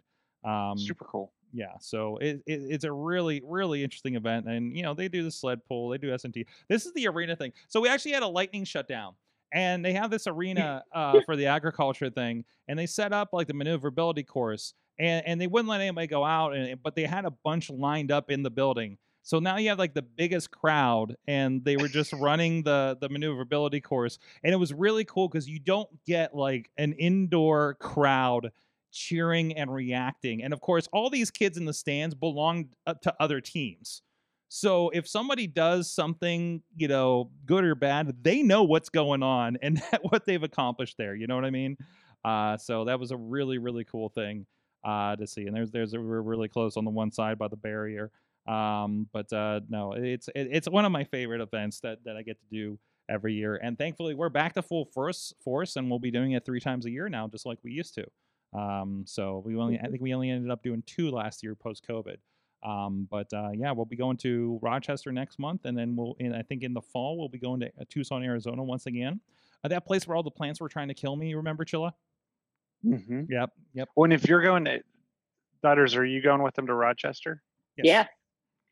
Um, 0.47 0.77
super 0.77 1.06
cool. 1.06 1.32
yeah 1.53 1.77
so 1.79 2.17
it, 2.17 2.43
it, 2.45 2.62
it's 2.69 2.84
a 2.84 2.91
really 2.91 3.41
really 3.45 3.82
interesting 3.82 4.15
event 4.15 4.45
and 4.45 4.75
you 4.75 4.84
know 4.84 4.93
they 4.93 5.08
do 5.08 5.23
the 5.23 5.32
sled 5.32 5.63
pull 5.65 5.88
they 5.88 5.97
do 5.97 6.13
s&t 6.13 6.45
this 6.67 6.86
is 6.86 6.91
the 6.95 7.08
arena 7.08 7.34
thing 7.34 7.53
so 7.69 7.79
we 7.79 7.88
actually 7.88 8.12
had 8.12 8.23
a 8.23 8.27
lightning 8.27 8.65
shutdown 8.65 9.13
and 9.53 9.83
they 9.83 9.93
have 9.93 10.09
this 10.09 10.27
arena 10.27 10.83
uh, 10.93 11.19
for 11.25 11.35
the 11.35 11.45
agriculture 11.45 12.09
thing 12.09 12.43
and 12.67 12.77
they 12.77 12.85
set 12.85 13.13
up 13.13 13.29
like 13.33 13.47
the 13.47 13.53
maneuverability 13.53 14.23
course 14.23 14.73
and, 14.99 15.25
and 15.25 15.41
they 15.41 15.47
wouldn't 15.47 15.69
let 15.69 15.82
anybody 15.82 16.07
go 16.07 16.23
out 16.23 16.55
and, 16.55 16.82
but 16.82 16.95
they 16.95 17.03
had 17.03 17.25
a 17.25 17.32
bunch 17.43 17.69
lined 17.69 18.11
up 18.11 18.30
in 18.30 18.43
the 18.43 18.51
building 18.51 18.97
so 19.25 19.39
now 19.39 19.57
you 19.57 19.69
have 19.69 19.80
like 19.80 19.93
the 19.93 20.01
biggest 20.01 20.51
crowd 20.51 21.15
and 21.28 21.63
they 21.63 21.78
were 21.78 21.88
just 21.88 22.11
running 22.13 22.63
the 22.63 22.97
the 22.99 23.09
maneuverability 23.09 23.80
course 23.80 24.19
and 24.43 24.53
it 24.53 24.57
was 24.57 24.73
really 24.73 25.05
cool 25.05 25.28
because 25.30 25.47
you 25.47 25.59
don't 25.59 25.89
get 26.05 26.36
like 26.36 26.69
an 26.78 26.93
indoor 26.93 27.75
crowd 27.75 28.51
cheering 28.93 29.57
and 29.57 29.73
reacting. 29.73 30.43
And 30.43 30.53
of 30.53 30.61
course, 30.61 30.88
all 30.93 31.09
these 31.09 31.32
kids 31.32 31.57
in 31.57 31.65
the 31.65 31.73
stands 31.73 32.15
belong 32.15 32.69
uh, 32.88 32.93
to 33.01 33.13
other 33.19 33.41
teams. 33.41 34.01
So 34.56 34.89
if 34.89 35.08
somebody 35.08 35.47
does 35.47 35.89
something, 35.91 36.62
you 36.78 36.88
know, 36.88 37.32
good 37.45 37.64
or 37.64 37.74
bad, 37.74 38.24
they 38.24 38.43
know 38.43 38.64
what's 38.64 38.89
going 38.89 39.24
on 39.24 39.58
and 39.64 39.82
what 40.04 40.26
they've 40.26 40.43
accomplished 40.43 40.97
there. 40.97 41.16
You 41.16 41.26
know 41.28 41.36
what 41.36 41.45
I 41.45 41.49
mean? 41.49 41.78
Uh, 42.24 42.58
so 42.58 42.86
that 42.86 42.99
was 42.99 43.12
a 43.12 43.18
really, 43.18 43.58
really 43.58 43.84
cool 43.86 44.10
thing. 44.10 44.45
uh, 44.84 45.16
to 45.16 45.28
see. 45.28 45.47
And 45.47 45.56
there's 45.56 45.72
there's 45.72 45.93
we're 45.93 46.22
really 46.22 46.47
close 46.49 46.78
on 46.78 46.86
the 46.86 46.91
one 46.91 47.12
side 47.12 47.38
by 47.38 47.47
the 47.47 47.58
barrier. 47.58 48.12
Um, 48.47 49.08
but 49.14 49.32
uh, 49.32 49.62
no, 49.70 49.93
it's 49.93 50.28
it, 50.30 50.49
it's 50.51 50.70
one 50.70 50.86
of 50.86 50.91
my 50.91 51.04
favorite 51.06 51.41
events 51.41 51.80
that 51.82 52.04
that 52.06 52.18
I 52.18 52.24
get 52.24 52.39
to 52.39 52.45
do 52.51 52.80
every 53.10 53.34
year. 53.34 53.56
And 53.56 53.78
thankfully, 53.78 54.14
we're 54.16 54.30
back 54.30 54.54
to 54.56 54.62
full 54.62 54.86
force 54.86 55.34
force, 55.43 55.76
and 55.78 55.89
we'll 55.89 55.99
be 55.99 56.12
doing 56.12 56.34
it 56.34 56.45
three 56.45 56.60
times 56.60 56.86
a 56.86 56.91
year 56.91 57.10
now, 57.10 57.28
just 57.28 57.45
like 57.45 57.60
we 57.64 57.72
used 57.72 57.95
to. 57.95 58.06
Um, 58.60 59.04
so 59.08 59.41
we 59.45 59.56
only 59.56 59.80
I 59.80 59.88
think 59.88 60.01
we 60.01 60.14
only 60.14 60.30
ended 60.30 60.51
up 60.51 60.64
doing 60.64 60.84
two 60.86 61.10
last 61.12 61.43
year 61.43 61.56
post 61.56 61.86
COVID. 61.88 62.18
Um, 62.64 63.07
but 63.11 63.32
uh, 63.34 63.49
yeah, 63.53 63.72
we'll 63.72 63.86
be 63.86 63.95
going 63.95 64.18
to 64.18 64.59
Rochester 64.61 65.11
next 65.11 65.38
month, 65.39 65.66
and 65.66 65.78
then 65.78 65.95
we'll. 65.95 66.16
In, 66.20 66.34
I 66.34 66.41
think 66.41 66.64
in 66.64 66.74
the 66.74 66.82
fall 66.82 67.18
we'll 67.18 67.30
be 67.30 67.39
going 67.39 67.59
to 67.61 67.68
uh, 67.68 67.84
Tucson, 67.89 68.24
Arizona 68.24 68.64
once 68.64 68.86
again. 68.86 69.20
Uh, 69.64 69.68
that 69.70 69.86
place 69.86 70.07
where 70.07 70.16
all 70.16 70.24
the 70.24 70.32
plants 70.32 70.61
were 70.61 70.70
trying 70.70 70.88
to 70.88 70.93
kill 70.93 71.16
me. 71.16 71.34
Remember, 71.34 71.66
Chilla? 71.66 71.91
Mm-hmm. 72.86 73.24
Yep, 73.30 73.49
yep. 73.74 73.89
When 73.95 74.11
if 74.11 74.28
you're 74.28 74.41
going 74.41 74.66
to 74.66 74.82
Dutters, 75.64 75.97
are 75.97 76.05
you 76.05 76.22
going 76.22 76.43
with 76.43 76.53
them 76.55 76.68
to 76.68 76.74
Rochester? 76.74 77.41
Yes. 77.78 77.86
Yeah. 77.86 78.07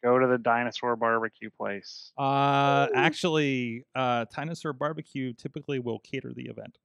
Go 0.04 0.18
to 0.18 0.28
the 0.28 0.38
dinosaur 0.38 0.96
barbecue 0.96 1.50
place. 1.56 2.12
Uh, 2.18 2.88
Ooh. 2.90 2.96
actually, 2.96 3.86
uh, 3.94 4.26
Dinosaur 4.36 4.74
Barbecue 4.74 5.32
typically 5.34 5.78
will 5.80 6.00
cater 6.00 6.34
the 6.34 6.44
event. 6.44 6.78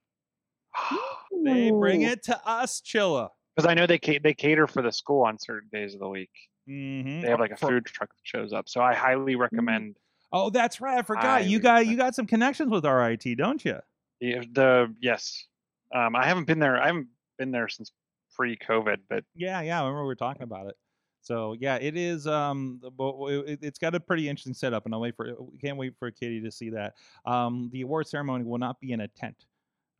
They 1.43 1.69
bring 1.71 2.01
it 2.01 2.23
to 2.23 2.47
us, 2.47 2.81
Chilla. 2.81 3.29
Because 3.55 3.69
I 3.69 3.73
know 3.73 3.85
they 3.85 3.99
ca- 3.99 4.19
they 4.19 4.33
cater 4.33 4.65
for 4.65 4.81
the 4.81 4.91
school 4.91 5.23
on 5.23 5.37
certain 5.37 5.69
days 5.71 5.93
of 5.93 5.99
the 5.99 6.09
week. 6.09 6.31
Mm-hmm. 6.67 7.21
They 7.21 7.29
have 7.29 7.39
like 7.39 7.51
a 7.51 7.57
food 7.57 7.85
truck 7.85 8.09
that 8.09 8.21
shows 8.23 8.53
up. 8.53 8.67
So 8.67 8.81
I 8.81 8.93
highly 8.93 9.35
recommend 9.35 9.97
Oh, 10.31 10.49
that's 10.49 10.81
right. 10.81 10.97
I 10.99 11.01
forgot. 11.03 11.23
Highly 11.23 11.49
you 11.49 11.59
got 11.59 11.87
you 11.87 11.95
got 11.97 12.15
some 12.15 12.25
connections 12.25 12.71
with 12.71 12.85
RIT, 12.85 13.37
don't 13.37 13.63
you? 13.63 13.79
the, 14.19 14.45
the 14.51 14.95
yes. 15.01 15.45
Um, 15.93 16.15
I 16.15 16.25
haven't 16.25 16.45
been 16.45 16.59
there. 16.59 16.81
I 16.81 16.87
haven't 16.87 17.07
been 17.37 17.51
there 17.51 17.69
since 17.69 17.91
pre-COVID, 18.35 18.97
but 19.09 19.23
Yeah, 19.35 19.61
yeah. 19.61 19.79
I 19.79 19.83
remember 19.83 20.01
we 20.03 20.07
were 20.07 20.15
talking 20.15 20.43
about 20.43 20.67
it. 20.67 20.75
So 21.21 21.55
yeah, 21.59 21.75
it 21.75 21.95
is. 21.95 22.27
Um, 22.27 22.81
but 22.97 23.15
it, 23.27 23.59
it's 23.61 23.79
got 23.79 23.95
a 23.95 23.99
pretty 23.99 24.27
interesting 24.27 24.53
setup, 24.53 24.85
and 24.85 24.93
I'll 24.93 25.01
wait 25.01 25.15
for. 25.15 25.33
We 25.39 25.57
can't 25.57 25.77
wait 25.77 25.93
for 25.97 26.11
Kitty 26.11 26.41
to 26.41 26.51
see 26.51 26.69
that. 26.71 26.93
Um, 27.25 27.69
the 27.71 27.81
award 27.81 28.07
ceremony 28.07 28.43
will 28.43 28.57
not 28.57 28.79
be 28.79 28.91
in 28.91 29.01
a 29.01 29.07
tent, 29.07 29.45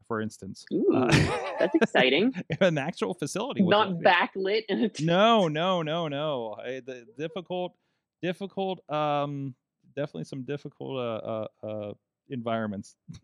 for 0.07 0.21
instance. 0.21 0.65
Ooh, 0.73 0.93
Uh, 0.93 1.11
that's 1.59 1.75
exciting. 1.75 2.33
an 2.61 2.77
actual 2.77 3.13
facility. 3.13 3.61
Not 3.61 3.91
it. 3.91 3.99
backlit 3.99 4.63
in 4.69 4.83
a 4.83 4.89
t- 4.89 5.05
No, 5.05 5.47
no, 5.47 5.81
no, 5.81 6.07
no. 6.07 6.55
I, 6.63 6.81
the 6.85 7.05
difficult, 7.17 7.73
difficult. 8.21 8.87
Um, 8.89 9.55
definitely 9.95 10.25
some 10.25 10.43
difficult 10.43 10.97
uh, 10.97 11.47
uh, 11.63 11.67
uh 11.67 11.93
environments. 12.29 12.95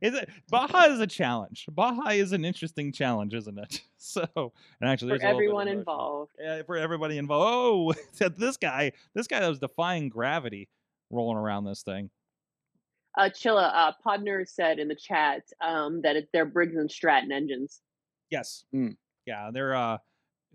is 0.00 0.14
it 0.14 0.28
Baja 0.50 0.92
is 0.92 1.00
a 1.00 1.06
challenge. 1.06 1.66
Baja 1.70 2.10
is 2.10 2.32
an 2.32 2.44
interesting 2.44 2.92
challenge, 2.92 3.34
isn't 3.34 3.58
it? 3.58 3.80
So, 4.04 4.26
and 4.80 4.90
actually, 4.90 5.10
for 5.10 5.18
there's 5.18 5.22
a 5.22 5.26
little 5.26 5.38
bit 5.38 5.44
of 5.44 5.62
everyone 5.62 5.68
involved. 5.68 6.32
Yeah, 6.36 6.62
for 6.64 6.76
everybody 6.76 7.18
involved. 7.18 7.96
Oh, 8.18 8.28
this 8.36 8.56
guy, 8.56 8.90
this 9.14 9.28
guy 9.28 9.38
that 9.38 9.48
was 9.48 9.60
defying 9.60 10.08
gravity, 10.08 10.68
rolling 11.08 11.36
around 11.36 11.66
this 11.66 11.84
thing. 11.84 12.10
Uh, 13.18 13.28
Chilla, 13.28 13.70
uh, 13.74 13.92
Podner 14.04 14.48
said 14.48 14.78
in 14.78 14.88
the 14.88 14.94
chat 14.94 15.42
um, 15.60 16.00
that 16.02 16.16
it, 16.16 16.28
they're 16.32 16.46
Briggs 16.46 16.76
and 16.76 16.90
Stratton 16.90 17.30
engines. 17.30 17.82
Yes. 18.30 18.64
Mm. 18.74 18.96
Yeah, 19.26 19.50
they're 19.52 19.74
uh 19.74 19.98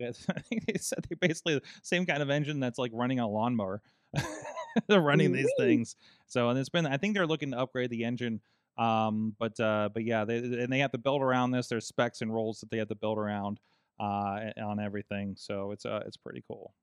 I 0.00 0.40
think 0.42 0.66
they 0.66 0.78
said 0.78 1.04
they 1.08 1.16
basically 1.16 1.54
the 1.54 1.62
same 1.82 2.06
kind 2.06 2.22
of 2.22 2.30
engine 2.30 2.60
that's 2.60 2.78
like 2.78 2.92
running 2.94 3.18
a 3.18 3.28
lawnmower. 3.28 3.82
they're 4.88 5.00
running 5.00 5.32
these 5.32 5.50
things. 5.58 5.96
So 6.26 6.50
and 6.50 6.58
it's 6.58 6.68
been 6.68 6.86
I 6.86 6.98
think 6.98 7.14
they're 7.14 7.26
looking 7.26 7.50
to 7.52 7.58
upgrade 7.58 7.90
the 7.90 8.04
engine. 8.04 8.40
Um 8.76 9.34
but 9.38 9.58
uh 9.58 9.88
but 9.92 10.04
yeah, 10.04 10.24
they 10.24 10.38
and 10.38 10.72
they 10.72 10.78
have 10.80 10.92
to 10.92 10.98
build 10.98 11.22
around 11.22 11.50
this. 11.50 11.68
There's 11.68 11.86
specs 11.86 12.20
and 12.20 12.32
roles 12.32 12.60
that 12.60 12.70
they 12.70 12.78
have 12.78 12.88
to 12.88 12.94
build 12.94 13.18
around 13.18 13.58
uh 13.98 14.50
on 14.62 14.78
everything. 14.80 15.34
So 15.36 15.72
it's 15.72 15.84
uh 15.84 16.02
it's 16.06 16.16
pretty 16.16 16.44
cool. 16.46 16.74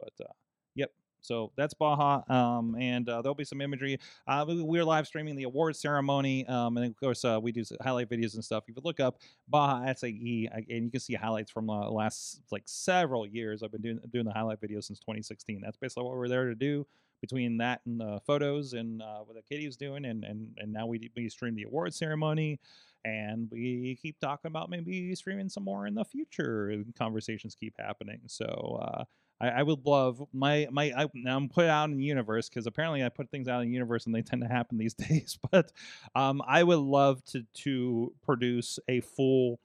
But 0.00 0.12
uh. 0.24 0.32
So 1.24 1.52
that's 1.56 1.72
Baja, 1.72 2.22
um, 2.28 2.76
and 2.78 3.08
uh, 3.08 3.22
there'll 3.22 3.34
be 3.34 3.44
some 3.44 3.62
imagery. 3.62 3.98
Uh, 4.26 4.44
we, 4.46 4.62
we're 4.62 4.84
live 4.84 5.06
streaming 5.06 5.36
the 5.36 5.44
award 5.44 5.74
ceremony, 5.74 6.46
um, 6.46 6.76
and 6.76 6.86
of 6.86 6.96
course, 6.96 7.24
uh, 7.24 7.38
we 7.42 7.50
do 7.50 7.64
highlight 7.82 8.10
videos 8.10 8.34
and 8.34 8.44
stuff. 8.44 8.64
If 8.68 8.76
you 8.76 8.82
look 8.84 9.00
up 9.00 9.18
Baja 9.48 9.92
SAE, 9.94 10.50
uh, 10.52 10.58
and 10.68 10.84
you 10.84 10.90
can 10.90 11.00
see 11.00 11.14
highlights 11.14 11.50
from 11.50 11.66
the 11.66 11.72
last 11.72 12.42
like 12.50 12.64
several 12.66 13.26
years. 13.26 13.62
I've 13.62 13.72
been 13.72 13.80
doing 13.80 14.00
doing 14.12 14.26
the 14.26 14.32
highlight 14.32 14.60
videos 14.60 14.84
since 14.84 14.98
2016. 15.00 15.62
That's 15.62 15.78
basically 15.78 16.04
what 16.04 16.16
we're 16.16 16.28
there 16.28 16.48
to 16.48 16.54
do. 16.54 16.86
Between 17.22 17.56
that 17.56 17.80
and 17.86 17.98
the 17.98 18.20
photos 18.26 18.74
and 18.74 19.00
uh, 19.00 19.20
what 19.20 19.34
the 19.34 19.42
Katie 19.42 19.64
was 19.64 19.78
doing, 19.78 20.04
and 20.04 20.24
and 20.24 20.48
and 20.58 20.70
now 20.70 20.86
we 20.86 21.10
we 21.16 21.30
stream 21.30 21.54
the 21.54 21.62
award 21.62 21.94
ceremony, 21.94 22.60
and 23.02 23.48
we 23.50 23.98
keep 24.02 24.20
talking 24.20 24.50
about 24.50 24.68
maybe 24.68 25.14
streaming 25.14 25.48
some 25.48 25.64
more 25.64 25.86
in 25.86 25.94
the 25.94 26.04
future. 26.04 26.84
Conversations 26.98 27.56
keep 27.58 27.74
happening. 27.78 28.20
So. 28.26 28.78
Uh, 28.82 29.04
I, 29.40 29.48
I 29.48 29.62
would 29.62 29.84
love 29.84 30.22
my 30.32 30.68
my 30.70 30.92
I, 30.96 31.06
now 31.14 31.36
I'm 31.36 31.48
put 31.48 31.66
out 31.66 31.90
in 31.90 31.96
the 31.96 32.04
universe 32.04 32.48
because 32.48 32.66
apparently 32.66 33.04
I 33.04 33.08
put 33.08 33.30
things 33.30 33.48
out 33.48 33.62
in 33.62 33.68
the 33.68 33.74
universe 33.74 34.06
and 34.06 34.14
they 34.14 34.22
tend 34.22 34.42
to 34.42 34.48
happen 34.48 34.78
these 34.78 34.94
days. 35.08 35.38
But 35.50 35.72
um, 36.14 36.42
I 36.46 36.62
would 36.62 36.78
love 36.78 37.24
to 37.26 37.44
to 37.62 38.12
produce 38.22 38.78
a 38.88 39.00
full 39.00 39.60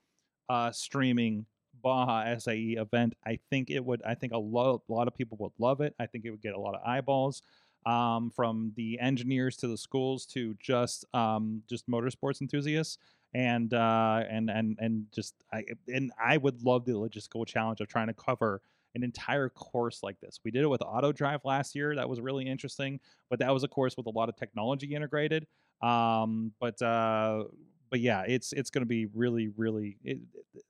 uh, 0.49 0.71
streaming 0.71 1.45
Baja 1.81 2.37
SAE 2.37 2.75
event. 2.77 3.13
I 3.25 3.39
think 3.49 3.69
it 3.69 3.83
would. 3.83 4.01
I 4.03 4.15
think 4.15 4.33
a 4.33 4.37
lot 4.37 4.81
a 4.89 4.93
lot 4.93 5.07
of 5.07 5.15
people 5.15 5.37
would 5.41 5.53
love 5.59 5.81
it. 5.81 5.95
I 5.99 6.05
think 6.05 6.25
it 6.25 6.31
would 6.31 6.41
get 6.41 6.53
a 6.53 6.59
lot 6.59 6.75
of 6.75 6.81
eyeballs 6.85 7.41
um, 7.85 8.31
from 8.35 8.73
the 8.75 8.99
engineers 8.99 9.55
to 9.57 9.67
the 9.67 9.77
schools 9.77 10.25
to 10.27 10.55
just 10.59 11.05
um, 11.13 11.63
just 11.69 11.89
motorsports 11.89 12.41
enthusiasts 12.41 12.97
and 13.33 13.73
uh, 13.73 14.23
and 14.29 14.49
and 14.49 14.77
and 14.79 15.05
just 15.13 15.35
I 15.53 15.63
and 15.87 16.11
I 16.21 16.37
would 16.37 16.63
love 16.63 16.85
the 16.85 16.93
logistical 16.93 17.45
challenge 17.45 17.79
of 17.81 17.87
trying 17.87 18.07
to 18.07 18.13
cover 18.13 18.61
an 18.95 19.03
entire 19.03 19.49
course 19.49 20.01
like 20.03 20.19
this. 20.19 20.39
We 20.43 20.51
did 20.51 20.63
it 20.63 20.67
with 20.67 20.81
Auto 20.81 21.11
Drive 21.11 21.41
last 21.45 21.75
year. 21.75 21.95
That 21.95 22.09
was 22.09 22.19
really 22.19 22.47
interesting, 22.47 22.99
but 23.29 23.39
that 23.39 23.53
was 23.53 23.63
a 23.63 23.67
course 23.67 23.95
with 23.97 24.07
a 24.07 24.11
lot 24.11 24.29
of 24.29 24.35
technology 24.35 24.95
integrated. 24.95 25.45
Um, 25.81 26.53
but 26.59 26.81
uh, 26.81 27.43
but 27.89 27.99
yeah, 27.99 28.23
it's 28.27 28.51
it's 28.53 28.69
going 28.69 28.81
to 28.81 28.87
be 28.87 29.05
really 29.07 29.49
really. 29.55 29.97
It, 30.03 30.19
it- 30.53 30.63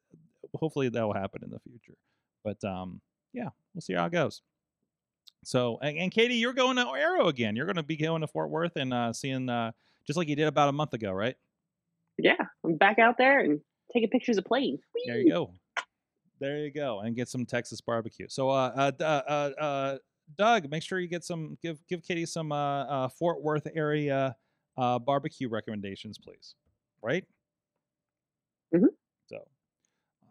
hopefully 0.56 0.90
that 0.90 1.04
will 1.06 1.14
happen 1.14 1.42
in 1.44 1.52
the 1.52 1.60
future. 1.60 1.96
But 2.44 2.64
um, 2.64 3.02
yeah, 3.34 3.50
we'll 3.74 3.82
see 3.82 3.94
how 3.94 4.06
it 4.06 4.12
goes. 4.12 4.42
So 5.44 5.78
and, 5.82 5.98
and 5.98 6.12
Katie, 6.12 6.36
you're 6.36 6.54
going 6.54 6.76
to 6.78 6.88
Aero 6.88 7.28
again. 7.28 7.56
You're 7.56 7.66
going 7.68 7.76
to 7.76 7.84
be 7.84 7.96
going 7.98 8.22
to 8.22 8.28
Fort 8.28 8.50
Worth 8.50 8.76
and 8.76 8.94
uh, 8.94 9.14
seeing 9.14 9.48
uh, 9.50 9.72
just 10.08 10.18
like 10.18 10.28
you 10.28 10.36
did 10.36 10.48
about 10.48 10.70
a 10.70 10.72
month 10.72 10.94
ago, 10.94 11.12
right? 11.12 11.36
Yeah, 12.18 12.36
I'm 12.66 12.76
back 12.78 13.00
out 13.00 13.18
there 13.18 13.40
and 13.40 13.62
taking 13.94 14.10
pictures 14.10 14.38
of 14.38 14.46
planes. 14.46 14.80
There 15.06 15.18
you 15.20 15.30
go. 15.32 15.54
There 16.40 16.58
you 16.60 16.72
go, 16.72 17.02
and 17.02 17.16
get 17.16 17.28
some 17.28 17.46
Texas 17.46 17.82
barbecue. 17.82 18.28
So, 18.30 18.50
uh, 18.50 18.72
uh, 18.76 18.92
uh, 19.04 19.04
uh, 19.04 19.62
uh, 19.62 19.98
Doug, 20.38 20.70
make 20.72 20.84
sure 20.84 21.00
you 21.00 21.08
get 21.08 21.24
some. 21.24 21.58
Give 21.62 21.78
give 21.88 22.02
Katie 22.02 22.26
some 22.26 22.52
uh, 22.52 22.84
uh, 22.86 23.08
Fort 23.10 23.42
Worth 23.44 23.68
area 23.76 24.36
uh, 24.78 25.00
barbecue 25.00 25.50
recommendations, 25.50 26.18
please. 26.18 26.56
Right. 27.02 27.26
Mhm. 28.74 28.88
So, 29.28 29.40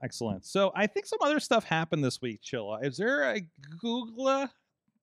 excellent. 0.03 0.45
So, 0.47 0.73
I 0.75 0.87
think 0.87 1.07
some 1.07 1.19
other 1.23 1.41
stuff 1.41 1.65
happened 1.65 2.05
this 2.05 2.23
week. 2.23 2.41
Chilla, 2.43 2.83
is 2.85 2.97
there 2.97 3.25
a 3.35 3.41
Google 3.81 4.49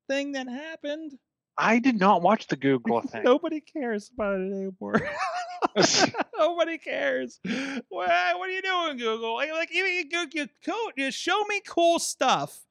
thing 0.08 0.32
that 0.34 0.48
happened? 0.48 1.18
I 1.58 1.80
did 1.80 2.00
not 2.00 2.22
watch 2.22 2.48
the 2.48 2.56
Google 2.68 3.02
thing. 3.02 3.24
Nobody 3.24 3.62
cares 3.62 4.10
about 4.14 4.40
it 4.40 4.52
anymore. 4.52 4.96
Nobody 6.38 6.78
cares. 6.78 7.40
What, 7.44 8.10
what 8.10 8.50
are 8.50 8.52
you 8.52 8.62
doing, 8.62 8.98
Google? 8.98 9.36
Like, 9.36 9.52
like 9.52 9.74
you, 9.74 9.86
you, 9.86 10.06
you, 10.10 10.28
you, 10.34 10.48
co- 10.66 10.92
you 10.96 11.12
show 11.12 11.44
me 11.46 11.62
cool 11.68 12.00
stuff, 12.00 12.66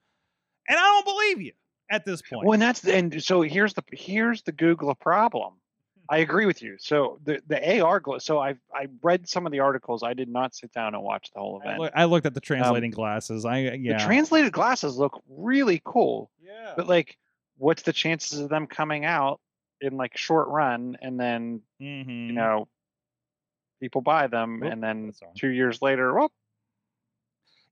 and 0.68 0.78
I 0.78 0.82
don't 0.82 1.04
believe 1.04 1.40
you 1.40 1.52
at 1.90 2.04
this 2.04 2.22
point. 2.22 2.46
Well, 2.46 2.54
and 2.54 2.62
that's 2.62 2.80
the- 2.80 2.94
and 2.94 3.22
so 3.22 3.42
here's 3.42 3.74
the 3.74 3.82
here's 3.92 4.42
the 4.42 4.52
Google 4.52 4.94
problem. 4.94 5.54
Hmm. 5.54 6.14
I 6.14 6.18
agree 6.18 6.46
with 6.46 6.62
you. 6.62 6.76
So 6.78 7.18
the 7.24 7.42
the 7.46 7.80
AR 7.82 8.00
So 8.18 8.38
I 8.38 8.56
I 8.72 8.86
read 9.02 9.28
some 9.28 9.46
of 9.46 9.52
the 9.52 9.60
articles. 9.60 10.02
I 10.02 10.14
did 10.14 10.28
not 10.28 10.54
sit 10.54 10.72
down 10.72 10.94
and 10.94 11.02
watch 11.02 11.30
the 11.34 11.40
whole 11.40 11.60
I, 11.62 11.66
event. 11.66 11.80
look, 11.80 11.92
I 11.94 12.04
looked 12.04 12.26
at 12.26 12.34
the 12.34 12.38
um, 12.38 12.44
translating 12.44 12.90
glasses. 12.90 13.44
I 13.44 13.66
uh, 13.66 13.72
yeah, 13.72 13.98
The 13.98 14.04
translated 14.04 14.52
glasses 14.52 14.96
look 14.96 15.22
really 15.28 15.80
cool, 15.84 16.30
yeah. 16.42 16.72
but 16.76 16.86
like, 16.86 17.16
what's 17.56 17.82
the 17.82 17.92
chances 17.92 18.40
of 18.40 18.48
them 18.48 18.66
coming 18.66 19.04
out 19.04 19.40
in 19.80 19.96
like 19.96 20.16
short 20.16 20.48
run 20.48 20.96
and 21.02 21.18
then 21.20 21.60
Mhm. 21.80 21.98
you 21.98 22.04
mm-hmm. 22.04 22.34
know 22.34 22.68
people 23.80 24.00
buy 24.00 24.26
them 24.26 24.62
Oop, 24.62 24.72
and 24.72 24.82
then 24.82 25.12
two 25.36 25.48
years 25.48 25.82
later, 25.82 26.14
well, 26.14 26.32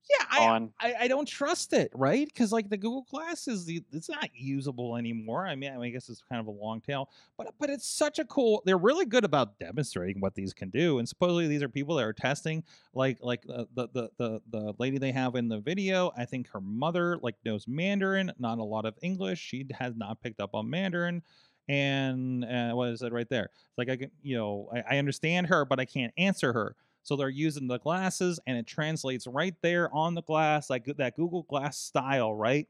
yeah, 0.09 0.25
I, 0.29 0.45
on. 0.47 0.73
I, 0.79 0.95
I 1.01 1.07
don't 1.07 1.27
trust 1.27 1.71
it, 1.71 1.89
right? 1.93 2.27
Because 2.27 2.51
like 2.51 2.69
the 2.69 2.77
Google 2.77 3.05
Glass 3.09 3.47
is 3.47 3.65
the, 3.65 3.81
it's 3.93 4.09
not 4.09 4.29
usable 4.33 4.97
anymore. 4.97 5.47
I 5.47 5.55
mean, 5.55 5.71
I, 5.71 5.77
mean, 5.77 5.85
I 5.85 5.89
guess 5.89 6.09
it's 6.09 6.21
kind 6.27 6.41
of 6.41 6.47
a 6.47 6.51
long 6.51 6.81
tail, 6.81 7.09
but 7.37 7.53
but 7.57 7.69
it's 7.69 7.87
such 7.87 8.19
a 8.19 8.25
cool. 8.25 8.61
They're 8.65 8.77
really 8.77 9.05
good 9.05 9.23
about 9.23 9.57
demonstrating 9.59 10.19
what 10.19 10.35
these 10.35 10.53
can 10.53 10.69
do, 10.69 10.99
and 10.99 11.07
supposedly 11.07 11.47
these 11.47 11.63
are 11.63 11.69
people 11.69 11.95
that 11.95 12.05
are 12.05 12.13
testing. 12.13 12.63
Like 12.93 13.19
like 13.21 13.43
the 13.43 13.67
the 13.75 14.09
the 14.17 14.41
the 14.49 14.73
lady 14.77 14.97
they 14.97 15.13
have 15.13 15.35
in 15.35 15.47
the 15.47 15.59
video, 15.59 16.11
I 16.17 16.25
think 16.25 16.49
her 16.49 16.61
mother 16.61 17.17
like 17.21 17.35
knows 17.45 17.65
Mandarin, 17.65 18.31
not 18.37 18.57
a 18.57 18.63
lot 18.63 18.85
of 18.85 18.95
English. 19.01 19.39
She 19.39 19.65
has 19.79 19.95
not 19.95 20.21
picked 20.21 20.41
up 20.41 20.53
on 20.53 20.69
Mandarin. 20.69 21.23
And 21.69 22.43
uh, 22.43 22.71
what 22.73 22.89
is 22.89 23.01
it 23.01 23.13
right 23.13 23.29
there? 23.29 23.45
It's 23.45 23.77
like 23.77 23.89
I 23.89 23.95
can, 23.95 24.11
you 24.21 24.35
know, 24.37 24.69
I, 24.73 24.95
I 24.95 24.97
understand 24.97 25.47
her, 25.47 25.65
but 25.65 25.79
I 25.79 25.85
can't 25.85 26.13
answer 26.17 26.53
her. 26.53 26.75
So 27.03 27.15
they're 27.15 27.29
using 27.29 27.67
the 27.67 27.79
glasses, 27.79 28.39
and 28.47 28.57
it 28.57 28.65
translates 28.65 29.27
right 29.27 29.55
there 29.61 29.93
on 29.93 30.15
the 30.15 30.21
glass, 30.21 30.69
like 30.69 30.85
that 30.85 31.15
Google 31.17 31.43
Glass 31.43 31.77
style, 31.77 32.33
right? 32.33 32.67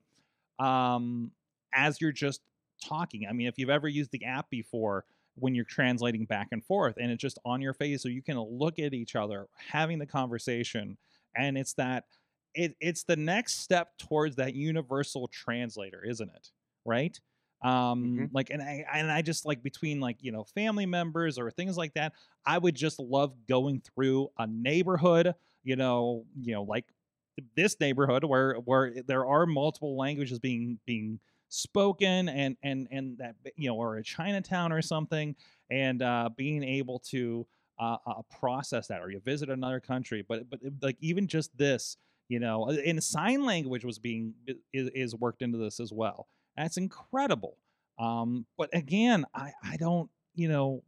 Um, 0.59 1.31
as 1.73 2.01
you're 2.01 2.11
just 2.11 2.41
talking. 2.83 3.27
I 3.29 3.33
mean, 3.33 3.47
if 3.47 3.57
you've 3.57 3.69
ever 3.69 3.87
used 3.87 4.11
the 4.11 4.25
app 4.25 4.49
before, 4.49 5.05
when 5.35 5.55
you're 5.55 5.65
translating 5.65 6.25
back 6.25 6.49
and 6.51 6.63
forth, 6.63 6.95
and 6.99 7.11
it's 7.11 7.21
just 7.21 7.39
on 7.45 7.61
your 7.61 7.73
face, 7.73 8.01
so 8.01 8.09
you 8.09 8.21
can 8.21 8.39
look 8.39 8.79
at 8.79 8.93
each 8.93 9.15
other, 9.15 9.47
having 9.69 9.99
the 9.99 10.05
conversation, 10.05 10.97
and 11.35 11.57
it's 11.57 11.73
that. 11.73 12.05
It, 12.55 12.75
it's 12.79 13.03
the 13.03 13.15
next 13.15 13.61
step 13.61 13.97
towards 13.97 14.35
that 14.35 14.53
universal 14.53 15.27
translator, 15.27 16.03
isn't 16.05 16.29
it? 16.29 16.51
Right? 16.85 17.19
Um 17.63 18.27
Mhm. 18.27 18.31
like 18.33 18.49
and 18.49 18.61
i 18.61 18.85
and 18.93 19.11
i 19.11 19.21
just 19.21 19.45
like 19.45 19.63
between 19.63 19.99
like 19.99 20.17
you 20.21 20.31
know 20.31 20.43
family 20.43 20.85
members 20.85 21.39
or 21.39 21.49
things 21.49 21.77
like 21.77 21.93
that 21.93 22.13
i 22.45 22.57
would 22.57 22.75
just 22.75 22.99
love 22.99 23.33
going 23.47 23.79
through 23.81 24.29
a 24.37 24.45
neighborhood 24.47 25.33
you 25.63 25.75
know 25.75 26.25
you 26.39 26.53
know 26.53 26.63
like 26.63 26.85
this 27.55 27.79
neighborhood 27.79 28.23
where 28.23 28.55
where 28.55 28.93
there 29.07 29.25
are 29.25 29.45
multiple 29.45 29.97
languages 29.97 30.39
being 30.39 30.79
being 30.85 31.19
spoken 31.49 32.29
and 32.29 32.57
and 32.63 32.87
and 32.91 33.17
that 33.17 33.35
you 33.55 33.67
know 33.69 33.75
or 33.75 33.97
a 33.97 34.03
chinatown 34.03 34.71
or 34.71 34.81
something 34.81 35.35
and 35.69 36.01
uh 36.01 36.29
being 36.35 36.63
able 36.63 36.99
to 36.99 37.47
uh, 37.79 37.97
uh 38.05 38.21
process 38.29 38.87
that 38.87 39.01
or 39.01 39.09
you 39.09 39.19
visit 39.19 39.49
another 39.49 39.79
country 39.79 40.21
but 40.27 40.49
but 40.49 40.59
like 40.81 40.97
even 40.99 41.27
just 41.27 41.55
this 41.57 41.97
you 42.27 42.39
know 42.39 42.69
and 42.69 43.03
sign 43.03 43.43
language 43.43 43.83
was 43.83 43.99
being 43.99 44.33
is, 44.71 44.89
is 44.93 45.15
worked 45.15 45.41
into 45.41 45.57
this 45.57 45.79
as 45.79 45.91
well 45.91 46.27
that's 46.57 46.77
incredible. 46.77 47.57
Um, 47.99 48.45
but 48.57 48.69
again, 48.73 49.25
I, 49.33 49.51
I 49.63 49.77
don't, 49.77 50.09
you 50.35 50.47
know, 50.47 50.83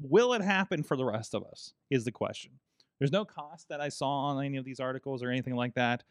will 0.00 0.32
it 0.34 0.42
happen 0.42 0.82
for 0.82 0.96
the 0.96 1.04
rest 1.04 1.34
of 1.34 1.44
us? 1.44 1.72
Is 1.90 2.04
the 2.04 2.12
question. 2.12 2.52
There's 2.98 3.12
no 3.12 3.24
cost 3.24 3.68
that 3.68 3.80
I 3.80 3.88
saw 3.90 4.08
on 4.26 4.44
any 4.44 4.56
of 4.56 4.64
these 4.64 4.80
articles 4.80 5.22
or 5.22 5.30
anything 5.30 5.54
like 5.54 5.74
that. 5.74 6.02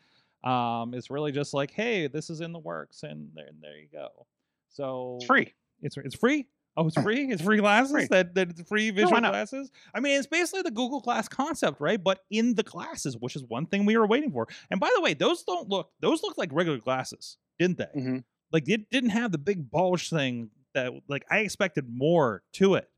Um, 0.44 0.94
it's 0.94 1.10
really 1.10 1.32
just 1.32 1.54
like, 1.54 1.72
hey, 1.72 2.08
this 2.08 2.30
is 2.30 2.40
in 2.42 2.52
the 2.54 2.60
works, 2.60 3.02
and 3.04 3.30
there, 3.34 3.48
and 3.48 3.58
there 3.62 3.78
you 3.78 3.88
go. 3.92 4.28
So 4.70 5.16
It's 5.18 5.26
free. 5.26 5.54
It's 5.82 5.98
it's 5.98 6.16
free. 6.16 6.48
Oh, 6.78 6.88
it's 6.88 7.02
free. 7.02 7.32
It's 7.32 7.42
free 7.42 7.58
glasses. 7.58 7.92
Free. 7.92 8.08
That 8.12 8.36
that 8.36 8.68
free 8.68 8.92
visual 8.92 9.20
not? 9.22 9.32
glasses. 9.32 9.72
I 9.94 10.02
mean, 10.02 10.18
it's 10.18 10.28
basically 10.28 10.62
the 10.62 10.72
Google 10.72 11.00
Glass 11.00 11.28
concept, 11.28 11.80
right? 11.82 12.02
But 12.02 12.20
in 12.30 12.54
the 12.56 12.64
glasses, 12.64 13.18
which 13.18 13.36
is 13.36 13.44
one 13.44 13.66
thing 13.66 13.86
we 13.86 13.98
were 13.98 14.06
waiting 14.06 14.32
for. 14.32 14.48
And 14.70 14.80
by 14.80 14.92
the 14.94 15.02
way, 15.02 15.14
those 15.14 15.44
don't 15.44 15.68
look. 15.70 15.90
Those 16.02 16.22
look 16.22 16.38
like 16.38 16.50
regular 16.54 16.78
glasses, 16.78 17.38
didn't 17.58 17.78
they? 17.78 18.00
Mhm. 18.00 18.24
Like 18.52 18.70
it 18.70 18.89
didn't 18.89 19.10
have 19.12 19.32
the 19.32 19.38
big 19.38 19.70
bulge 19.70 20.10
thing 20.10 20.50
that 20.74 20.93
like 21.08 21.26
I 21.30 21.39
expected 21.39 21.86
more 21.89 22.43
to 22.54 22.76
it 22.76 22.89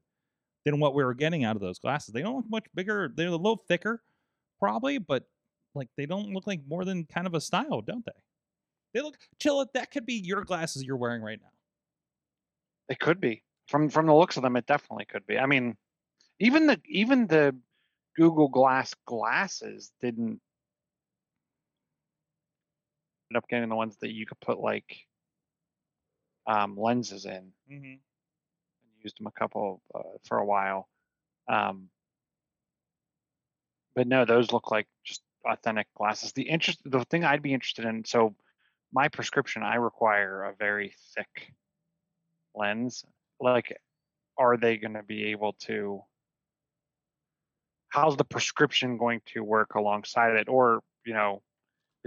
than 0.66 0.80
what 0.80 0.93
we 0.93 1.04
were 1.04 1.14
getting 1.14 1.43
out 1.43 1.56
of 1.56 1.62
those 1.62 1.80
glasses. 1.80 2.14
They 2.14 2.22
don't 2.22 2.36
look 2.36 2.50
much 2.50 2.66
bigger. 2.76 3.12
They're 3.16 3.28
a 3.28 3.32
little 3.32 3.64
thicker, 3.68 4.04
probably, 4.60 4.98
but 4.98 5.24
like 5.74 5.89
they 5.95 6.06
don't 6.06 6.34
look 6.34 6.48
like 6.48 6.62
more 6.68 6.84
than 6.84 7.06
kind 7.06 7.28
of 7.28 7.34
a 7.34 7.41
style, 7.41 7.82
don't 7.82 8.06
they? 8.06 8.12
They 8.93 9.02
look 9.02 9.18
chill. 9.39 9.66
That 9.74 9.91
could 9.91 10.06
be 10.06 10.16
your 10.16 10.43
glasses 10.43 10.84
you're 10.84 10.98
wearing 10.98 11.22
right 11.22 11.39
now. 11.41 11.50
It 12.89 13.00
could 13.00 13.22
be 13.22 13.43
from 13.68 13.89
from 13.89 14.08
the 14.08 14.14
looks 14.14 14.38
of 14.38 14.43
them. 14.43 14.56
It 14.56 14.66
definitely 14.66 15.06
could 15.06 15.26
be. 15.26 15.38
I 15.38 15.45
mean, 15.45 15.78
even 16.39 16.68
the 16.68 16.82
even 16.86 17.28
the 17.28 17.56
Google 18.16 18.48
Glass 18.48 18.93
glasses 19.06 19.91
didn't 20.02 20.41
end 23.30 23.38
up 23.38 23.48
getting 23.48 23.70
the 23.70 23.76
ones 23.76 23.98
that 24.02 24.14
you 24.14 24.26
could 24.26 24.39
put 24.39 24.60
like 24.60 25.07
um, 26.48 26.78
lenses 26.78 27.26
in. 27.26 27.52
Mm-hmm. 27.72 27.95
Used 29.04 29.20
them 29.20 29.28
a 29.28 29.39
couple 29.39 29.82
uh, 29.93 30.18
for 30.24 30.39
a 30.39 30.45
while, 30.45 30.88
um, 31.48 31.89
but 33.95 34.08
no, 34.08 34.26
those 34.26 34.52
look 34.52 34.72
like 34.72 34.88
just 35.06 35.22
authentic 35.45 35.88
glasses. 35.95 36.34
The 36.34 36.43
interest, 36.43 36.80
the 36.86 37.04
thing 37.06 37.24
I'd 37.24 37.43
be 37.43 37.54
interested 37.54 37.86
in. 37.86 38.06
So, 38.06 38.36
my 38.91 39.08
prescription, 39.10 39.64
I 39.64 39.76
require 39.76 40.43
a 40.43 40.56
very 40.56 40.93
thick 41.16 41.54
lens. 42.56 43.06
Like, 43.39 43.78
are 44.38 44.58
they 44.58 44.78
going 44.78 44.93
to 44.93 45.04
be 45.04 45.26
able 45.32 45.54
to? 45.66 46.02
How's 47.89 48.18
the 48.18 48.26
prescription 48.26 48.98
going 48.98 49.22
to 49.34 49.43
work 49.43 49.76
alongside 49.76 50.36
it, 50.36 50.50
or 50.50 50.82
you 51.06 51.14
know, 51.14 51.41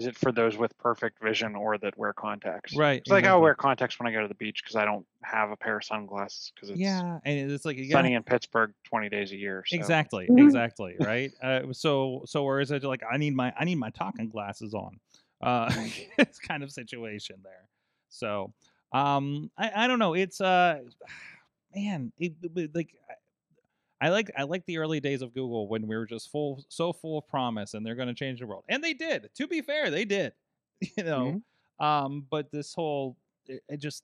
is 0.00 0.06
it 0.06 0.16
for 0.16 0.32
those 0.32 0.56
with 0.56 0.76
perfect 0.78 1.22
vision 1.22 1.54
or 1.54 1.76
that 1.78 1.96
wear 1.98 2.12
contacts? 2.14 2.74
Right. 2.74 3.00
It's 3.00 3.10
like 3.10 3.24
I'll 3.24 3.40
wear 3.40 3.54
contacts 3.54 3.98
when 3.98 4.06
I 4.06 4.12
go 4.12 4.22
to 4.22 4.28
the 4.28 4.34
beach 4.34 4.62
because 4.62 4.74
I 4.76 4.86
don't 4.86 5.06
have 5.22 5.50
a 5.50 5.56
pair 5.56 5.76
of 5.76 5.84
sunglasses 5.84 6.52
because 6.54 6.70
it's 6.70 6.80
Yeah, 6.80 7.18
and 7.24 7.50
it's 7.50 7.66
like 7.66 7.76
you 7.76 7.90
sunny 7.90 8.14
in 8.14 8.22
Pittsburgh 8.22 8.72
20 8.84 9.10
days 9.10 9.32
a 9.32 9.36
year. 9.36 9.62
So. 9.66 9.76
Exactly, 9.76 10.26
Mhm. 10.28 10.46
exactly, 10.46 10.96
right? 10.98 11.32
Uh, 11.42 11.72
so, 11.72 12.22
so 12.24 12.44
or 12.44 12.60
is 12.60 12.70
it 12.70 12.82
like 12.82 13.02
I 13.10 13.18
need 13.18 13.34
my 13.36 13.52
I 13.58 13.64
need 13.64 13.74
my 13.76 13.90
talking 13.90 14.30
glasses 14.30 14.72
on? 14.72 14.98
Uh, 15.42 15.70
it's 16.18 16.38
kind 16.38 16.62
of 16.62 16.72
situation 16.72 17.36
there. 17.42 17.68
So, 18.08 18.54
um, 18.92 19.50
I 19.58 19.84
I 19.84 19.86
don't 19.86 19.98
know. 19.98 20.14
It's 20.14 20.40
uh, 20.40 20.80
man, 21.74 22.12
it, 22.18 22.32
it- 22.42 22.74
like 22.74 22.94
I- 24.00 24.08
like 24.10 24.30
I 24.36 24.44
like 24.44 24.64
the 24.66 24.78
early 24.78 25.00
days 25.00 25.22
of 25.22 25.34
Google 25.34 25.68
when 25.68 25.86
we 25.86 25.96
were 25.96 26.06
just 26.06 26.30
full 26.30 26.64
so 26.68 26.92
full 26.92 27.18
of 27.18 27.26
promise 27.28 27.74
and 27.74 27.84
they're 27.84 27.94
going 27.96 28.08
to 28.08 28.14
change 28.14 28.40
the 28.40 28.46
world, 28.46 28.64
and 28.68 28.82
they 28.82 28.94
did. 28.94 29.28
To 29.36 29.46
be 29.46 29.60
fair, 29.62 29.90
they 29.90 30.04
did. 30.04 30.32
You 30.96 31.04
know, 31.04 31.42
um, 31.78 32.26
but 32.30 32.50
this 32.50 32.72
whole 32.74 33.18
it, 33.46 33.62
it 33.68 33.76
just 33.78 34.02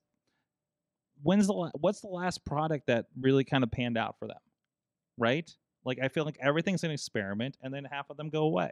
when's 1.23 1.47
the 1.47 1.55
what's 1.81 2.01
the 2.03 2.09
last 2.09 2.45
product 2.45 2.87
that 2.89 3.07
really 3.19 3.45
kind 3.45 3.65
of 3.65 3.71
panned 3.71 3.97
out 3.99 4.19
for 4.19 4.29
them? 4.29 4.37
right? 5.19 5.51
Like 5.85 5.99
I 6.03 6.09
feel 6.09 6.25
like 6.27 6.37
everything's 6.41 6.85
an 6.85 6.91
experiment, 6.91 7.57
and 7.63 7.73
then 7.73 7.85
half 7.85 8.11
of 8.11 8.19
them 8.19 8.29
go 8.29 8.43
away. 8.45 8.71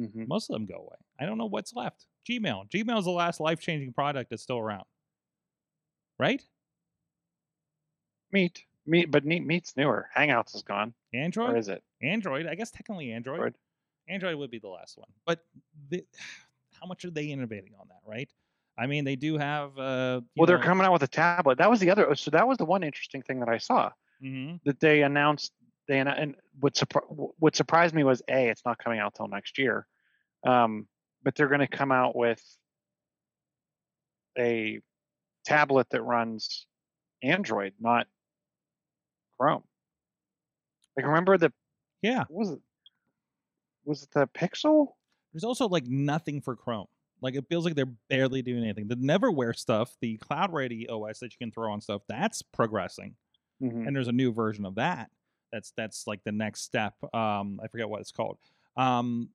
Mhm. 0.00 0.26
Most 0.26 0.50
of 0.50 0.54
them 0.54 0.66
go 0.66 0.76
away. 0.76 0.96
I 1.20 1.26
don't 1.26 1.38
know 1.38 1.46
what's 1.46 1.72
left. 1.74 2.06
Gmail. 2.28 2.68
Gmail 2.70 2.98
is 2.98 3.04
the 3.04 3.10
last 3.12 3.38
life 3.38 3.60
changing 3.60 3.92
product 3.92 4.30
that's 4.30 4.42
still 4.42 4.58
around, 4.58 4.86
right? 6.18 6.42
Meet, 8.32 8.64
meet, 8.86 9.10
but 9.10 9.24
Meet, 9.24 9.44
Meet's 9.46 9.76
newer. 9.76 10.08
Hangouts 10.16 10.54
is 10.54 10.62
gone, 10.62 10.94
Android? 11.14 11.50
or 11.50 11.56
is 11.56 11.68
it? 11.68 11.82
Android. 12.02 12.46
I 12.46 12.54
guess 12.54 12.70
technically 12.70 13.12
Android. 13.12 13.34
Android. 13.36 13.54
Android 14.08 14.36
would 14.36 14.50
be 14.50 14.58
the 14.58 14.68
last 14.68 14.98
one, 14.98 15.08
but 15.26 15.40
the, 15.90 16.04
how 16.80 16.86
much 16.86 17.04
are 17.04 17.10
they 17.10 17.26
innovating 17.28 17.72
on 17.80 17.86
that, 17.88 18.00
right? 18.06 18.28
I 18.78 18.86
mean, 18.86 19.04
they 19.04 19.16
do 19.16 19.36
have. 19.38 19.78
Uh, 19.78 20.22
Well, 20.36 20.46
they're 20.46 20.58
know- 20.58 20.64
coming 20.64 20.86
out 20.86 20.92
with 20.92 21.02
a 21.02 21.08
tablet. 21.08 21.58
That 21.58 21.70
was 21.70 21.78
the 21.80 21.90
other. 21.90 22.14
So 22.14 22.30
that 22.32 22.48
was 22.48 22.58
the 22.58 22.64
one 22.64 22.82
interesting 22.82 23.22
thing 23.22 23.40
that 23.40 23.48
I 23.48 23.58
saw 23.58 23.90
Mhm. 24.22 24.60
that 24.64 24.80
they 24.80 25.02
announced. 25.02 25.52
They 25.88 25.98
and 25.98 26.36
what 26.60 26.74
surpri- 26.74 27.32
what 27.38 27.54
surprised 27.56 27.94
me 27.94 28.02
was 28.04 28.22
a 28.28 28.48
it's 28.48 28.64
not 28.64 28.78
coming 28.78 28.98
out 29.00 29.14
till 29.14 29.28
next 29.28 29.58
year, 29.58 29.86
um, 30.46 30.88
but 31.22 31.34
they're 31.34 31.48
going 31.48 31.60
to 31.60 31.66
come 31.66 31.92
out 31.92 32.16
with 32.16 32.42
a 34.38 34.80
tablet 35.44 35.88
that 35.90 36.02
runs 36.02 36.66
Android, 37.22 37.74
not 37.80 38.06
Chrome. 39.42 39.64
Like 40.96 41.06
remember 41.06 41.36
the 41.36 41.52
Yeah. 42.00 42.24
what 42.28 42.38
was 42.38 42.50
it 42.50 42.60
was 43.84 44.02
it 44.04 44.10
the 44.12 44.26
Pixel? 44.28 44.88
There's 45.32 45.44
also 45.44 45.66
like 45.68 45.86
nothing 45.86 46.40
for 46.40 46.54
Chrome. 46.54 46.86
Like 47.20 47.34
it 47.34 47.44
feels 47.48 47.64
like 47.64 47.74
they're 47.74 47.86
barely 48.08 48.42
doing 48.42 48.62
anything. 48.64 48.86
The 48.88 48.96
Neverware 48.96 49.56
stuff, 49.56 49.96
the 50.00 50.16
cloud 50.18 50.52
ready 50.52 50.88
OS 50.88 51.18
that 51.20 51.32
you 51.32 51.38
can 51.38 51.50
throw 51.50 51.72
on 51.72 51.80
stuff, 51.80 52.02
that's 52.08 52.42
progressing. 52.42 53.16
Mhm. 53.62 53.86
and 53.86 53.94
there's 53.94 54.08
a 54.08 54.12
new 54.12 54.32
version 54.32 54.64
of 54.64 54.74
that 54.74 55.08
that's 55.52 55.72
that's 55.76 56.08
like 56.08 56.24
the 56.24 56.32
next 56.32 56.62
step 56.62 56.94
um 57.14 57.60
i 57.62 57.68
forget 57.68 57.88
what 57.88 58.00
it's 58.00 58.10
called 58.10 58.36
um 58.76 59.28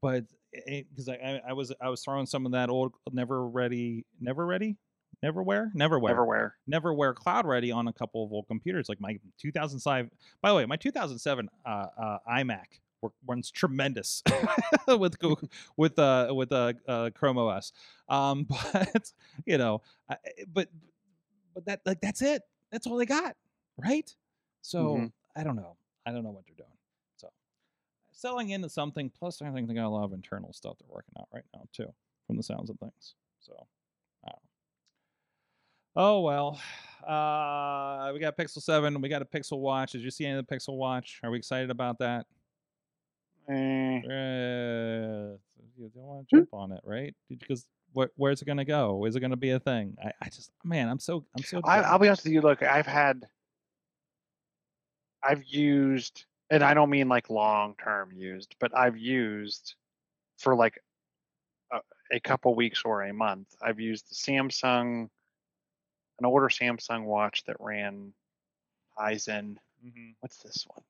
but 0.00 0.24
because 0.66 1.06
I, 1.10 1.16
I 1.16 1.42
i 1.50 1.52
was 1.52 1.70
i 1.82 1.90
was 1.90 2.02
throwing 2.02 2.24
some 2.24 2.46
of 2.46 2.52
that 2.52 2.70
old 2.70 2.94
never 3.12 3.46
ready 3.46 4.06
never 4.18 4.46
ready 4.46 4.78
neverware 5.24 5.72
neverware 5.74 6.10
Everywhere. 6.10 6.54
neverware 6.70 7.14
cloud 7.14 7.46
ready 7.46 7.70
on 7.72 7.88
a 7.88 7.92
couple 7.92 8.24
of 8.24 8.32
old 8.32 8.46
computers 8.46 8.88
like 8.88 9.00
my 9.00 9.18
2005 9.38 10.10
by 10.42 10.48
the 10.50 10.54
way 10.54 10.66
my 10.66 10.76
2007 10.76 11.48
uh, 11.64 11.68
uh 11.68 12.18
imac 12.28 12.80
runs 13.26 13.50
tremendous 13.50 14.22
with 14.88 15.18
Google, 15.18 15.48
with 15.76 15.98
uh 15.98 16.28
with 16.30 16.52
uh, 16.52 16.72
uh 16.88 17.10
chrome 17.14 17.36
os 17.38 17.72
um 18.08 18.44
but 18.72 19.12
you 19.46 19.58
know 19.58 19.82
I, 20.08 20.16
but 20.52 20.68
but 21.54 21.64
that 21.66 21.80
like 21.86 22.00
that's 22.00 22.22
it. 22.22 22.42
That's 22.72 22.86
all 22.86 22.96
they 22.96 23.06
got 23.06 23.36
right? 23.76 24.12
So 24.62 24.96
Mhm. 24.96 25.12
i 25.36 25.42
don't 25.44 25.56
know. 25.56 25.76
I 26.06 26.12
don't 26.12 26.22
know 26.24 26.30
what 26.30 26.44
they're 26.46 26.54
doing. 26.56 26.76
So 27.16 27.28
selling 28.12 28.50
into 28.50 28.68
something 28.68 29.10
plus 29.10 29.42
i 29.42 29.50
think 29.50 29.68
they 29.68 29.74
got 29.74 29.86
a 29.86 29.88
lot 29.88 30.04
of 30.04 30.12
internal 30.12 30.52
stuff 30.52 30.76
they're 30.78 30.88
working 30.94 31.14
out 31.18 31.28
right 31.32 31.44
now 31.54 31.62
too 31.72 31.92
from 32.26 32.36
the 32.36 32.42
sounds 32.42 32.70
of 32.70 32.78
things. 32.78 33.14
So 33.40 33.52
I 33.52 33.56
don't 33.56 33.66
know. 33.66 33.83
Oh 35.96 36.20
well, 36.22 36.60
uh, 37.06 38.10
we 38.12 38.18
got 38.18 38.36
Pixel 38.36 38.60
Seven. 38.62 39.00
We 39.00 39.08
got 39.08 39.22
a 39.22 39.24
Pixel 39.24 39.58
Watch. 39.58 39.92
Did 39.92 40.02
you 40.02 40.10
see 40.10 40.26
any 40.26 40.38
of 40.38 40.46
the 40.46 40.54
Pixel 40.56 40.76
Watch? 40.76 41.20
Are 41.22 41.30
we 41.30 41.38
excited 41.38 41.70
about 41.70 41.98
that? 42.00 42.26
Uh, 43.48 45.36
you 45.76 45.90
don't 45.94 46.02
want 46.02 46.26
Hmm. 46.30 46.36
to 46.36 46.42
jump 46.42 46.48
on 46.52 46.72
it, 46.72 46.80
right? 46.84 47.14
Because 47.28 47.66
where, 47.92 48.10
where's 48.16 48.42
it 48.42 48.46
going 48.46 48.58
to 48.58 48.64
go? 48.64 49.04
Is 49.04 49.14
it 49.14 49.20
going 49.20 49.30
to 49.30 49.36
be 49.36 49.50
a 49.50 49.60
thing? 49.60 49.96
I, 50.04 50.10
I 50.20 50.28
just, 50.30 50.50
man, 50.64 50.88
I'm 50.88 50.98
so, 50.98 51.24
I'm 51.36 51.44
so. 51.44 51.60
I, 51.64 51.80
I'll 51.80 51.98
be 51.98 52.08
honest 52.08 52.24
with 52.24 52.32
you. 52.32 52.40
Look, 52.40 52.62
I've 52.62 52.86
had, 52.86 53.24
I've 55.22 55.44
used, 55.44 56.24
and 56.50 56.62
I 56.64 56.74
don't 56.74 56.90
mean 56.90 57.08
like 57.08 57.30
long 57.30 57.74
term 57.82 58.10
used, 58.12 58.56
but 58.58 58.76
I've 58.76 58.96
used 58.98 59.74
for 60.38 60.56
like 60.56 60.80
a, 61.72 61.78
a 62.10 62.18
couple 62.20 62.54
weeks 62.56 62.82
or 62.84 63.02
a 63.04 63.14
month. 63.14 63.54
I've 63.62 63.78
used 63.78 64.10
the 64.10 64.14
Samsung, 64.16 65.08
an 66.18 66.26
older 66.26 66.48
Samsung 66.48 67.04
watch 67.04 67.44
that 67.44 67.56
ran 67.60 68.12
Tizen. 68.98 69.56
hmm 69.82 70.10
What's 70.20 70.38
this 70.38 70.64
one? 70.68 70.84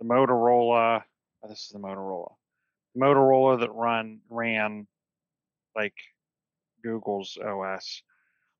The 0.00 0.06
Motorola. 0.06 1.02
Oh, 1.42 1.48
this 1.48 1.64
is 1.64 1.68
the 1.68 1.78
Motorola. 1.78 2.34
Motorola 2.96 3.60
that 3.60 3.72
run 3.72 4.20
ran 4.28 4.86
like 5.76 5.94
Google's 6.82 7.38
OS. 7.38 8.02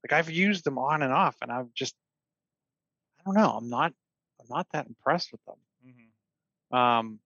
Like 0.04 0.12
I've 0.12 0.30
used 0.30 0.64
them 0.64 0.78
on 0.78 1.02
and 1.02 1.12
off, 1.12 1.36
and 1.42 1.50
I've 1.50 1.72
just 1.74 1.94
I 3.18 3.22
don't 3.24 3.34
know. 3.34 3.50
I'm 3.50 3.68
not 3.68 3.92
I'm 4.40 4.46
not 4.48 4.66
that 4.72 4.86
impressed 4.86 5.32
with 5.32 5.44
them. 5.44 5.56
hmm 6.72 6.76
Um, 6.76 7.18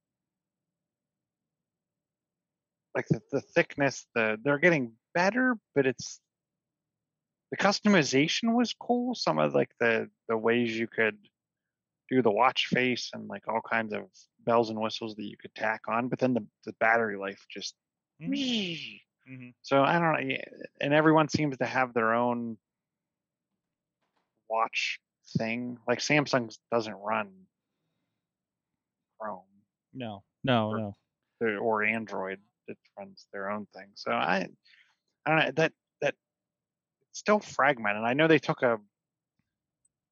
like 2.94 3.06
the, 3.08 3.20
the 3.30 3.40
thickness, 3.40 4.06
the 4.14 4.38
they're 4.42 4.58
getting 4.58 4.92
better, 5.12 5.56
but 5.74 5.86
it's 5.86 6.20
the 7.56 7.64
customization 7.64 8.54
was 8.54 8.74
cool. 8.74 9.14
Some 9.14 9.38
of 9.38 9.54
like 9.54 9.70
the 9.78 10.08
the 10.28 10.36
ways 10.36 10.76
you 10.76 10.88
could 10.88 11.16
do 12.10 12.20
the 12.20 12.30
watch 12.30 12.66
face 12.66 13.10
and 13.14 13.28
like 13.28 13.46
all 13.46 13.60
kinds 13.60 13.92
of 13.92 14.02
bells 14.44 14.70
and 14.70 14.78
whistles 14.80 15.14
that 15.14 15.22
you 15.24 15.36
could 15.40 15.54
tack 15.54 15.82
on, 15.88 16.08
but 16.08 16.18
then 16.18 16.34
the, 16.34 16.44
the 16.64 16.72
battery 16.80 17.16
life 17.16 17.44
just 17.48 17.74
hmm 18.20 18.32
so 19.62 19.82
I 19.82 19.98
don't 20.00 20.28
know, 20.28 20.36
and 20.80 20.92
everyone 20.92 21.28
seems 21.28 21.56
to 21.58 21.64
have 21.64 21.94
their 21.94 22.12
own 22.14 22.58
watch 24.50 24.98
thing. 25.38 25.78
Like 25.86 26.00
Samsung 26.00 26.54
doesn't 26.72 26.94
run 26.94 27.30
Chrome 29.20 29.42
No, 29.94 30.24
no, 30.42 30.70
Or- 30.70 30.78
no. 30.78 31.58
or- 31.60 31.84
Android. 31.84 32.40
It 32.66 32.78
runs 32.98 33.26
their 33.32 33.50
own 33.50 33.66
thing. 33.74 33.88
So 33.94 34.10
I, 34.10 34.48
I 35.24 35.30
don't 35.30 35.38
know 35.38 35.50
that 35.56 35.72
still 37.14 37.40
fragmented. 37.40 38.02
I 38.04 38.12
know 38.12 38.28
they 38.28 38.38
took 38.38 38.62
a 38.62 38.78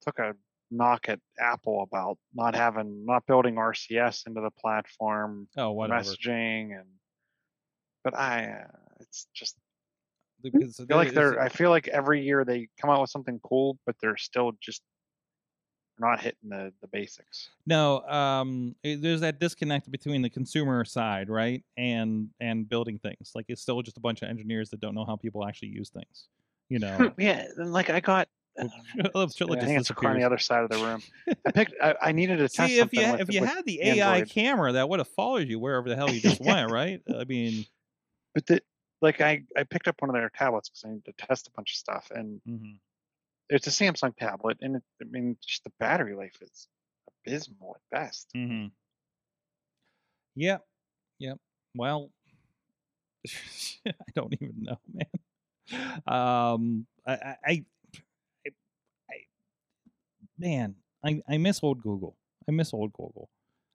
took 0.03 0.19
a 0.19 0.35
knock 0.71 1.09
at 1.09 1.21
Apple 1.39 1.83
about 1.83 2.17
not 2.35 2.55
having 2.55 3.05
not 3.05 3.27
building 3.27 3.57
RCS 3.57 4.27
into 4.27 4.41
the 4.41 4.51
platform, 4.51 5.49
Oh, 5.57 5.73
whatever. 5.73 6.01
messaging, 6.03 6.79
and 6.79 6.89
but 8.03 8.15
I, 8.19 8.47
uh, 8.65 8.77
it's 9.01 9.27
just 9.35 9.57
Because 10.43 10.81
I 10.81 10.87
feel 10.87 10.97
like 10.97 11.13
they're. 11.13 11.41
I 11.41 11.49
feel 11.51 11.71
like 11.71 11.89
every 11.89 12.23
year 12.23 12.45
they 12.45 12.69
come 12.81 12.91
out 12.91 13.01
with 13.01 13.11
something 13.11 13.39
cool, 13.45 13.79
but 13.87 13.97
they're 14.01 14.17
still 14.17 14.53
just 14.61 14.83
not 15.99 16.21
hitting 16.21 16.49
the 16.49 16.73
the 16.81 16.89
basics. 16.89 17.51
No, 17.67 18.01
um, 18.09 18.75
there's 18.83 19.21
that 19.21 19.39
disconnect 19.39 19.91
between 19.91 20.23
the 20.23 20.31
consumer 20.31 20.85
side, 20.85 21.29
right, 21.29 21.63
and 21.77 22.31
and 22.41 22.69
building 22.69 22.99
things. 22.99 23.33
Like 23.35 23.47
it's 23.49 23.61
still 23.63 23.83
just 23.83 23.99
a 23.99 24.01
bunch 24.01 24.23
of 24.23 24.29
engineers 24.29 24.71
that 24.71 24.81
don't 24.81 24.95
know 24.95 25.05
how 25.05 25.17
people 25.17 25.47
actually 25.47 25.69
use 25.69 25.91
things. 25.91 26.29
You 26.69 26.79
know, 26.81 27.13
Yeah, 27.19 27.47
and 27.57 27.73
like 27.73 27.91
I 27.91 28.01
got. 28.01 28.29
Love 29.15 29.31
Trilla 29.31 29.53
I 29.53 29.55
just 29.55 29.67
think 29.67 29.81
it's 29.81 29.91
on 29.91 30.19
the 30.19 30.25
other 30.25 30.37
side 30.37 30.63
of 30.63 30.69
the 30.69 30.77
room. 30.77 31.03
I 31.47 31.51
picked. 31.55 31.73
I, 31.83 31.95
I 32.03 32.13
needed 32.13 32.37
to 32.37 32.51
test 32.51 32.71
See, 32.71 32.81
if 32.81 32.93
you 32.93 33.11
with, 33.11 33.21
if 33.23 33.33
you 33.33 33.41
with 33.41 33.49
had 33.49 33.65
the 33.65 33.81
AI 33.83 34.17
Android. 34.17 34.29
camera, 34.29 34.73
that 34.73 34.91
would 34.91 35.01
have 35.01 35.09
followed 35.09 35.49
you 35.49 35.59
wherever 35.59 35.89
the 35.89 35.97
hell 35.97 36.11
you 36.11 36.21
just 36.21 36.39
went, 36.41 36.71
right? 36.71 37.01
I 37.19 37.25
mean, 37.25 37.65
but 38.35 38.45
the, 38.45 38.63
like 39.01 39.23
I 39.23 39.45
I 39.57 39.65
picked 39.65 39.89
up 39.89 39.97
one 40.01 40.11
of 40.11 40.15
their 40.15 40.31
tablets 40.37 40.69
because 40.69 40.85
I 40.85 40.89
needed 40.89 41.07
to 41.07 41.27
test 41.27 41.49
a 41.49 41.51
bunch 41.53 41.73
of 41.73 41.77
stuff, 41.77 42.11
and 42.15 42.43
mhm. 42.47 42.77
it's 43.49 43.67
a 43.67 43.71
Samsung 43.71 44.15
tablet, 44.19 44.59
and 44.61 44.77
it, 44.77 44.83
I 45.01 45.07
mean 45.11 45.39
just 45.47 45.65
the 45.65 45.73
battery 45.81 46.15
life 46.15 46.37
is 46.43 46.69
abysmal 47.27 47.77
at 47.77 48.01
best. 48.01 48.29
Mm-hmm. 48.37 48.67
Yep. 50.37 50.63
Yep. 51.19 51.39
Well, 51.75 52.11
I 53.87 53.93
don't 54.15 54.35
even 54.35 54.63
know, 54.63 54.79
man. 54.93 55.07
Um, 56.07 56.87
I, 57.07 57.13
I, 57.13 57.37
I, 57.47 57.65
I, 59.11 59.15
man, 60.39 60.75
I, 61.05 61.23
I 61.29 61.39
miss 61.39 61.61
old 61.63 61.83
Google. 61.83 62.17
I 62.49 62.53
miss 62.53 62.73
old 62.75 62.93
Google. 62.93 63.29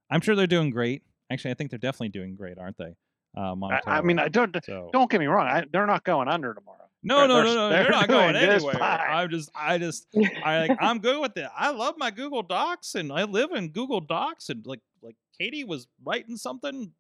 I'm 0.10 0.22
sure 0.22 0.36
they're 0.36 0.48
doing 0.48 0.70
great. 0.70 1.04
Actually, 1.30 1.52
I 1.52 1.54
think 1.56 1.70
they're 1.72 1.80
definitely 1.80 2.10
doing 2.10 2.36
great, 2.36 2.58
aren't 2.58 2.78
they? 2.78 2.96
Uh, 3.36 3.56
I, 3.66 3.82
I 3.86 4.02
mean. 4.02 4.18
I 4.20 4.30
don't 4.30 4.58
so 4.66 4.90
don't 4.92 5.12
get 5.12 5.20
me 5.20 5.28
wrong. 5.28 5.46
I, 5.48 5.66
they're 5.72 5.86
not 5.86 6.04
going 6.04 6.28
under 6.28 6.54
tomorrow. 6.54 6.90
no, 7.04 7.20
they're- 7.20 7.28
no, 7.28 7.44
no, 7.44 7.56
no, 7.56 7.70
they're 7.70 7.84
they're 7.84 7.92
not 8.00 8.08
going 8.08 8.36
anywhere. 8.36 8.82
I'm 8.82 9.30
just, 9.30 9.52
I 9.54 9.78
just, 9.78 10.08
I 10.44 10.68
like 10.68 10.78
I'm 10.82 11.00
good 11.00 11.22
with 11.22 11.38
it. 11.38 11.48
I 11.56 11.72
love 11.72 11.96
my 11.98 12.10
Google 12.10 12.42
Docs 12.42 12.96
and 12.96 13.12
I 13.12 13.24
live 13.26 13.52
in 13.52 13.70
Google 13.70 14.02
Docs 14.02 14.50
and 14.50 14.66
like 14.66 14.82
like 15.04 15.16
Katie 15.38 15.64
was 15.66 15.88
writing 16.04 16.36
something, 16.38 16.94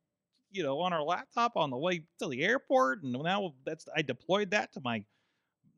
you 0.51 0.63
know, 0.63 0.79
on 0.79 0.93
our 0.93 1.03
laptop 1.03 1.53
on 1.55 1.69
the 1.69 1.77
way 1.77 2.03
to 2.19 2.27
the 2.27 2.43
airport 2.43 3.03
and 3.03 3.13
now 3.13 3.53
that's 3.65 3.85
I 3.95 4.01
deployed 4.01 4.51
that 4.51 4.73
to 4.73 4.81
my 4.83 5.03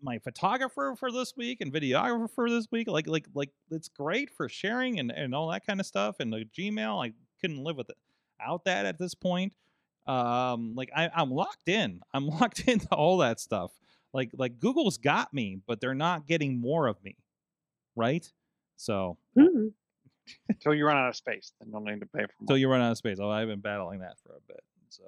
my 0.01 0.17
photographer 0.19 0.95
for 0.97 1.11
this 1.11 1.33
week 1.35 1.59
and 1.61 1.73
videographer 1.73 2.29
for 2.33 2.49
this 2.49 2.67
week. 2.71 2.87
Like 2.87 3.07
like 3.07 3.27
like 3.33 3.51
it's 3.71 3.89
great 3.89 4.29
for 4.31 4.47
sharing 4.47 4.99
and, 4.99 5.11
and 5.11 5.35
all 5.35 5.49
that 5.49 5.65
kind 5.65 5.79
of 5.79 5.85
stuff 5.85 6.17
and 6.19 6.31
the 6.31 6.45
Gmail. 6.57 7.05
I 7.05 7.13
couldn't 7.41 7.63
live 7.63 7.77
without 7.77 8.65
that 8.65 8.85
at 8.85 8.97
this 8.97 9.13
point. 9.13 9.53
Um 10.07 10.73
like 10.75 10.91
I, 10.95 11.09
I'm 11.13 11.31
locked 11.31 11.67
in. 11.67 12.01
I'm 12.13 12.27
locked 12.39 12.61
into 12.67 12.87
all 12.89 13.17
that 13.19 13.39
stuff 13.39 13.71
like 14.13 14.31
like 14.37 14.59
Google's 14.59 14.97
got 14.97 15.33
me, 15.33 15.61
but 15.67 15.81
they're 15.81 15.93
not 15.93 16.27
getting 16.27 16.59
more 16.59 16.87
of 16.87 17.03
me, 17.03 17.17
right? 17.95 18.31
So 18.77 19.17
Mhm. 19.37 19.73
Until 20.49 20.73
you 20.73 20.85
run 20.85 20.97
out 20.97 21.09
of 21.09 21.15
space, 21.15 21.53
then 21.59 21.69
you'll 21.71 21.81
need 21.81 21.99
to 21.99 22.05
pay 22.05 22.23
for 22.25 22.33
more. 22.41 22.47
so 22.49 22.55
you 22.55 22.67
run 22.69 22.81
out 22.81 22.91
of 22.91 22.97
space. 22.97 23.17
Oh, 23.21 23.29
I've 23.29 23.47
been 23.47 23.59
battling 23.59 23.99
that 23.99 24.15
for 24.23 24.33
a 24.33 24.41
bit. 24.47 24.63
So 24.89 25.03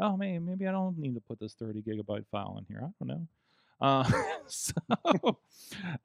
oh 0.00 0.16
man, 0.16 0.44
maybe 0.44 0.66
I 0.66 0.72
don't 0.72 0.98
need 0.98 1.14
to 1.14 1.20
put 1.20 1.38
this 1.40 1.54
30 1.54 1.82
gigabyte 1.82 2.26
file 2.30 2.56
in 2.58 2.64
here. 2.68 2.82
I 2.84 3.04
don't 3.04 3.08
know. 3.08 3.26
Uh, 3.80 4.08
so, 4.46 4.72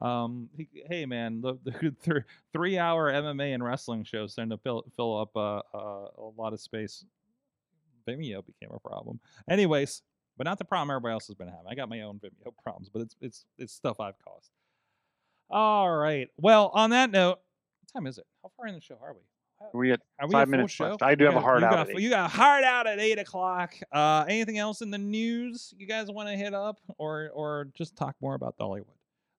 um, 0.06 0.48
he- 0.56 0.82
hey 0.88 1.06
man, 1.06 1.40
the, 1.40 1.54
the 1.64 1.94
th- 2.04 2.24
three 2.52 2.78
hour 2.78 3.10
MMA 3.12 3.54
and 3.54 3.62
wrestling 3.64 4.04
shows 4.04 4.34
tend 4.34 4.50
to 4.50 4.58
fill, 4.58 4.84
fill 4.96 5.18
up 5.18 5.36
uh, 5.36 5.62
uh, 5.74 6.08
a 6.18 6.30
lot 6.36 6.52
of 6.52 6.60
space. 6.60 7.04
Vimeo 8.08 8.42
became 8.44 8.74
a 8.74 8.80
problem. 8.80 9.20
Anyways, 9.48 10.02
but 10.36 10.44
not 10.44 10.58
the 10.58 10.64
problem 10.64 10.90
everybody 10.90 11.12
else 11.12 11.26
has 11.28 11.36
been 11.36 11.48
having. 11.48 11.66
I 11.68 11.74
got 11.74 11.88
my 11.88 12.00
own 12.00 12.18
Vimeo 12.18 12.52
problems, 12.62 12.88
but 12.92 13.02
it's 13.02 13.14
it's 13.20 13.44
it's 13.58 13.72
stuff 13.72 14.00
I've 14.00 14.18
caused. 14.24 14.50
All 15.50 15.90
right. 15.90 16.28
Well, 16.38 16.70
on 16.74 16.90
that 16.90 17.10
note, 17.10 17.40
time 17.92 18.06
is 18.06 18.18
it? 18.18 18.24
How 18.42 18.50
far 18.56 18.66
in 18.66 18.74
the 18.74 18.80
show 18.80 18.98
are 19.02 19.12
we? 19.14 19.20
we 19.74 19.90
had 19.90 20.00
Are 20.18 20.26
we 20.26 20.32
five 20.32 20.48
minutes 20.48 20.72
show? 20.72 20.84
left. 20.84 21.02
I 21.02 21.14
do 21.14 21.24
You 21.24 21.30
have 21.30 21.36
a 21.36 21.40
hard 21.42 21.60
you 21.60 21.66
out. 21.66 21.72
Got, 21.72 21.90
at 21.90 22.00
you 22.00 22.08
got 22.10 22.26
a 22.26 22.28
hard 22.34 22.64
out 22.64 22.86
at 22.86 22.98
eight 22.98 23.18
o'clock. 23.18 23.74
Uh, 23.92 24.24
anything 24.28 24.56
else 24.58 24.80
in 24.80 24.90
the 24.90 24.96
news 24.98 25.74
you 25.76 25.86
guys 25.86 26.10
want 26.10 26.28
to 26.30 26.36
hit 26.36 26.54
up, 26.54 26.78
or 26.98 27.30
or 27.34 27.68
just 27.74 27.94
talk 27.96 28.16
more 28.22 28.34
about 28.34 28.56
Dollywood? 28.56 28.84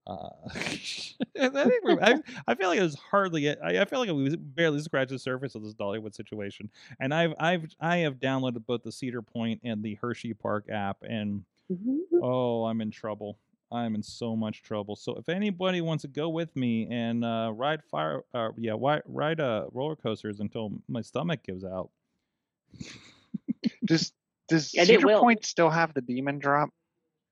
Uh, 0.05 0.29
I 0.55 1.49
think 1.49 1.83
we're, 1.83 1.99
I, 2.01 2.15
I 2.47 2.55
feel 2.55 2.69
like 2.69 2.79
it 2.79 2.83
was 2.83 2.95
hardly. 2.95 3.49
I, 3.49 3.81
I 3.81 3.85
feel 3.85 3.99
like 3.99 4.09
we 4.11 4.35
barely 4.35 4.79
scratched 4.81 5.09
the 5.11 5.17
surface 5.19 5.55
of 5.55 5.63
this 5.63 5.73
Dollywood 5.73 6.13
situation, 6.13 6.69
and 6.99 7.13
I've 7.13 7.33
I've 7.39 7.65
I 7.79 7.97
have 7.97 8.15
downloaded 8.19 8.65
both 8.67 8.83
the 8.83 8.91
Cedar 8.91 9.21
Point 9.23 9.61
and 9.63 9.81
the 9.83 9.95
Hershey 9.95 10.33
Park 10.35 10.65
app, 10.69 10.97
and 11.01 11.43
Mhm. 11.71 11.99
Oh, 12.21 12.65
I'm 12.65 12.81
in 12.81 12.91
trouble. 12.91 13.37
I'm 13.71 13.95
in 13.95 14.03
so 14.03 14.35
much 14.35 14.63
trouble. 14.63 14.95
So 14.95 15.15
if 15.15 15.29
anybody 15.29 15.81
wants 15.81 16.01
to 16.01 16.07
go 16.07 16.29
with 16.29 16.53
me 16.55 16.87
and 16.91 17.23
uh, 17.23 17.51
ride 17.55 17.81
fire, 17.83 18.23
uh, 18.33 18.49
yeah, 18.57 18.71
wi- 18.71 19.01
ride 19.05 19.39
uh, 19.39 19.67
roller 19.71 19.95
coasters 19.95 20.39
until 20.41 20.73
my 20.89 21.01
stomach 21.01 21.41
gives 21.43 21.63
out. 21.63 21.89
Does 23.85 24.11
does 24.47 24.73
And 24.77 24.87
Cedar. 24.87 25.19
Point 25.19 25.45
still 25.45 25.69
have 25.69 25.93
the 25.93 26.01
demon 26.01 26.39
drop? 26.39 26.69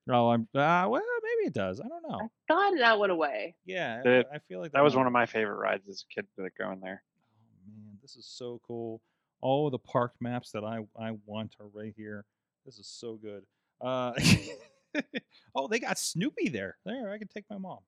Oh, 0.08 0.30
I'm 0.30 0.42
uh, 0.54 0.86
well, 0.88 1.02
maybe 1.22 1.48
it 1.48 1.52
does. 1.52 1.80
I 1.80 1.88
don't 1.88 2.02
know. 2.08 2.18
I 2.20 2.28
thought 2.48 2.78
that 2.78 2.98
went 2.98 3.12
away. 3.12 3.54
Yeah, 3.66 3.98
I 4.00 4.02
The- 4.02 4.26
I 4.34 4.38
feel 4.38 4.60
like 4.60 4.72
That 4.72 4.82
was 4.82 4.96
one 4.96 5.06
of 5.06 5.12
my 5.12 5.26
favorite 5.26 5.56
rides 5.56 5.88
as 5.88 6.04
a 6.08 6.14
kid 6.14 6.26
to 6.36 6.48
go 6.58 6.70
in 6.72 6.80
there. 6.80 7.02
Oh 7.36 7.70
man, 7.70 7.98
this 8.00 8.16
is 8.16 8.24
so 8.26 8.60
cool. 8.66 9.00
All 9.42 9.70
the 9.70 9.78
park 9.78 10.14
maps 10.20 10.52
that 10.52 10.64
I 10.64 10.80
I 10.98 11.12
want 11.26 11.56
are 11.60 11.66
right 11.72 11.92
here. 11.96 12.24
This 12.64 12.78
is 12.78 12.86
so 12.86 13.16
good. 13.16 13.44
Uh, 13.80 14.12
oh, 15.54 15.68
they 15.68 15.78
got 15.78 15.98
Snoopy 15.98 16.48
there. 16.50 16.76
There, 16.84 17.10
I 17.12 17.18
can 17.18 17.28
take 17.28 17.44
my 17.50 17.58
mom. 17.58 17.78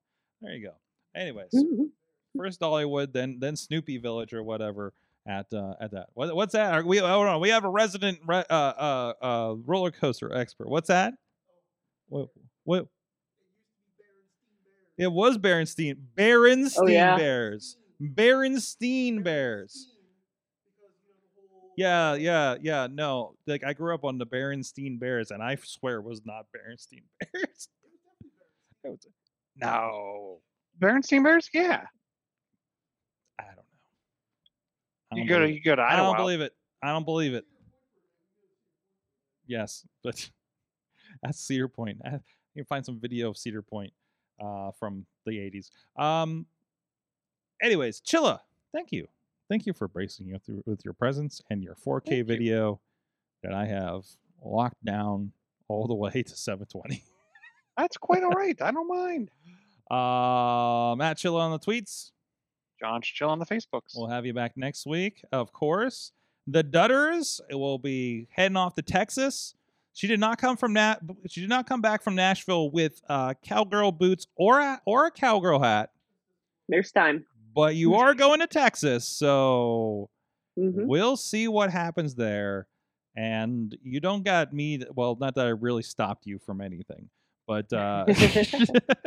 There 0.40 0.52
you 0.52 0.66
go. 0.66 0.74
Anyways, 1.14 1.52
Mhm. 1.54 1.90
first 2.36 2.60
Dollywood, 2.60 3.12
then 3.12 3.38
then 3.38 3.56
Snoopy 3.56 3.98
Village 3.98 4.32
or 4.32 4.42
whatever 4.42 4.92
at 5.26 5.52
uh, 5.52 5.74
at 5.80 5.90
that. 5.92 6.08
What, 6.14 6.34
what's 6.34 6.52
that? 6.54 6.72
Are 6.74 6.84
we 6.84 6.98
hold 6.98 7.26
on. 7.26 7.40
We 7.40 7.50
have 7.50 7.64
a 7.64 7.68
resident 7.70 8.18
re- 8.26 8.44
uh, 8.50 8.52
uh, 8.52 9.12
uh, 9.22 9.54
roller 9.64 9.90
coaster 9.90 10.34
expert. 10.34 10.68
What's 10.68 10.88
that? 10.88 11.14
What 12.08 12.28
what? 12.64 12.86
It 14.98 15.10
was 15.10 15.38
Berenstein. 15.38 15.96
Berenstein 16.16 16.78
Oh, 16.78 16.86
yeah. 16.86 17.16
Bears. 17.16 17.76
Berenstein 18.00 19.22
Bears. 19.22 19.88
Yeah, 21.76 22.14
yeah, 22.14 22.56
yeah. 22.60 22.86
No, 22.90 23.34
like 23.46 23.64
I 23.64 23.72
grew 23.72 23.94
up 23.94 24.04
on 24.04 24.18
the 24.18 24.26
Berenstein 24.26 24.98
Bears, 25.00 25.30
and 25.30 25.42
I 25.42 25.56
swear 25.62 25.96
it 25.96 26.04
was 26.04 26.20
not 26.24 26.46
Berenstein 26.54 27.02
Bears. 27.32 27.68
No, 29.56 30.40
Bernstein 30.78 31.22
Bears? 31.22 31.48
Yeah. 31.52 31.84
I 33.38 33.44
don't 33.44 33.56
know. 33.56 33.62
I 35.12 35.16
You 35.16 35.20
don't 35.22 35.28
go 35.28 35.38
to 35.46 35.52
you 35.52 35.62
go 35.62 35.76
to 35.76 35.82
I 35.82 35.96
don't 35.96 36.16
believe 36.16 36.40
it. 36.40 36.52
I 36.82 36.88
don't 36.92 37.04
believe 37.04 37.34
it. 37.34 37.44
Yes, 39.46 39.86
but 40.02 40.30
that's 41.22 41.38
Cedar 41.40 41.68
Point. 41.68 41.98
I- 42.04 42.20
You 42.54 42.62
can 42.62 42.64
find 42.64 42.84
some 42.84 42.98
video 43.00 43.30
of 43.30 43.36
Cedar 43.38 43.62
Point 43.62 43.92
uh, 44.42 44.72
from 44.78 45.06
the 45.26 45.32
80s. 45.32 45.70
Um, 46.02 46.46
anyways, 47.62 48.00
Chilla, 48.02 48.40
thank 48.74 48.92
you. 48.92 49.06
Thank 49.52 49.66
you 49.66 49.74
for 49.74 49.86
bracing 49.86 50.28
you 50.28 50.38
through 50.38 50.62
with 50.64 50.82
your 50.82 50.94
presence 50.94 51.42
and 51.50 51.62
your 51.62 51.74
4K 51.74 52.04
Thank 52.06 52.16
you. 52.16 52.24
video 52.24 52.80
that 53.42 53.52
I 53.52 53.66
have 53.66 54.06
locked 54.42 54.82
down 54.82 55.32
all 55.68 55.86
the 55.86 55.94
way 55.94 56.10
to 56.26 56.34
720. 56.34 57.04
That's 57.76 57.98
quite 57.98 58.22
all 58.22 58.30
right. 58.30 58.56
I 58.62 58.70
don't 58.70 58.88
mind. 58.88 59.30
Uh, 59.90 60.96
Matt 60.96 61.18
Chilla 61.18 61.40
on 61.40 61.50
the 61.50 61.58
tweets. 61.58 62.12
John's 62.80 63.06
chill 63.06 63.28
on 63.28 63.38
the 63.38 63.44
Facebooks. 63.44 63.94
We'll 63.94 64.06
have 64.06 64.24
you 64.24 64.32
back 64.32 64.56
next 64.56 64.86
week, 64.86 65.22
of 65.32 65.52
course. 65.52 66.12
The 66.46 66.64
Dutters 66.64 67.42
will 67.50 67.76
be 67.76 68.26
heading 68.30 68.56
off 68.56 68.74
to 68.76 68.82
Texas. 68.82 69.54
She 69.92 70.06
did 70.06 70.18
not 70.18 70.38
come 70.38 70.56
from 70.56 70.72
Nat. 70.72 71.00
She 71.28 71.42
did 71.42 71.50
not 71.50 71.66
come 71.66 71.82
back 71.82 72.02
from 72.02 72.14
Nashville 72.14 72.70
with 72.70 73.02
uh, 73.06 73.34
cowgirl 73.44 73.92
boots 73.92 74.26
or 74.34 74.60
a, 74.60 74.80
or 74.86 75.04
a 75.04 75.10
cowgirl 75.10 75.60
hat. 75.60 75.90
There's 76.70 76.90
time. 76.90 77.26
But 77.54 77.74
you 77.76 77.94
are 77.94 78.14
going 78.14 78.40
to 78.40 78.46
Texas, 78.46 79.06
so 79.06 80.08
hmm 80.56 80.86
we'll 80.86 81.16
see 81.16 81.48
what 81.48 81.70
happens 81.70 82.14
there. 82.14 82.66
And 83.16 83.76
you 83.82 84.00
don't 84.00 84.24
got 84.24 84.52
me. 84.54 84.82
Well, 84.94 85.16
not 85.20 85.34
that 85.34 85.46
I 85.46 85.50
really 85.50 85.82
stopped 85.82 86.26
you 86.26 86.38
from 86.38 86.60
anything, 86.60 87.10
but 87.46 87.70
uh, 87.72 88.06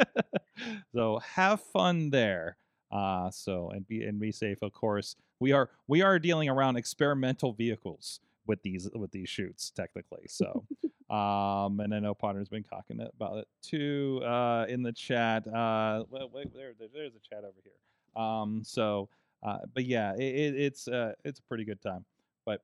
so 0.93 1.20
have 1.20 1.62
fun 1.62 2.10
there. 2.10 2.58
Uh, 2.91 3.30
so 3.32 3.70
and 3.72 3.88
be 3.88 4.04
and 4.04 4.20
be 4.20 4.32
safe, 4.32 4.62
of 4.62 4.72
course. 4.74 5.16
We 5.39 5.52
are 5.52 5.70
we 5.88 6.02
are 6.02 6.20
dealing 6.20 6.50
around 6.50 6.78
experimental 6.78 7.54
vehicles 7.54 8.20
with 8.48 8.62
these 8.62 8.89
with 8.93 9.12
these 9.12 9.28
shoots 9.28 9.72
technically. 9.72 10.26
So 10.28 10.66
um, 11.10 11.80
and 11.80 11.93
I 11.93 12.00
know 12.00 12.14
Potter's 12.14 12.48
been 12.50 12.64
talking 12.64 13.02
about 13.02 13.38
it 13.39 13.48
too 13.62 14.22
uh, 14.24 14.66
in 14.70 14.84
the 14.84 14.93
chat. 14.93 15.48
Uh, 15.48 16.04
wait, 16.10 16.32
wait, 16.32 16.54
there, 16.54 16.74
there- 16.78 16.88
there's 16.93 17.14
a 17.16 17.20
chat 17.28 17.39
over 17.43 17.60
here. 17.64 17.74
Um, 18.16 18.61
so 18.63 19.09
uh, 19.45 19.59
but 19.74 19.86
yeah, 19.86 20.13
it, 20.16 20.24
it, 20.24 20.55
it's 20.55 20.88
uh, 20.88 21.13
it's 21.24 21.39
a 21.39 21.43
pretty 21.43 21.66
good 21.66 21.82
time. 21.82 22.03
But 22.45 22.61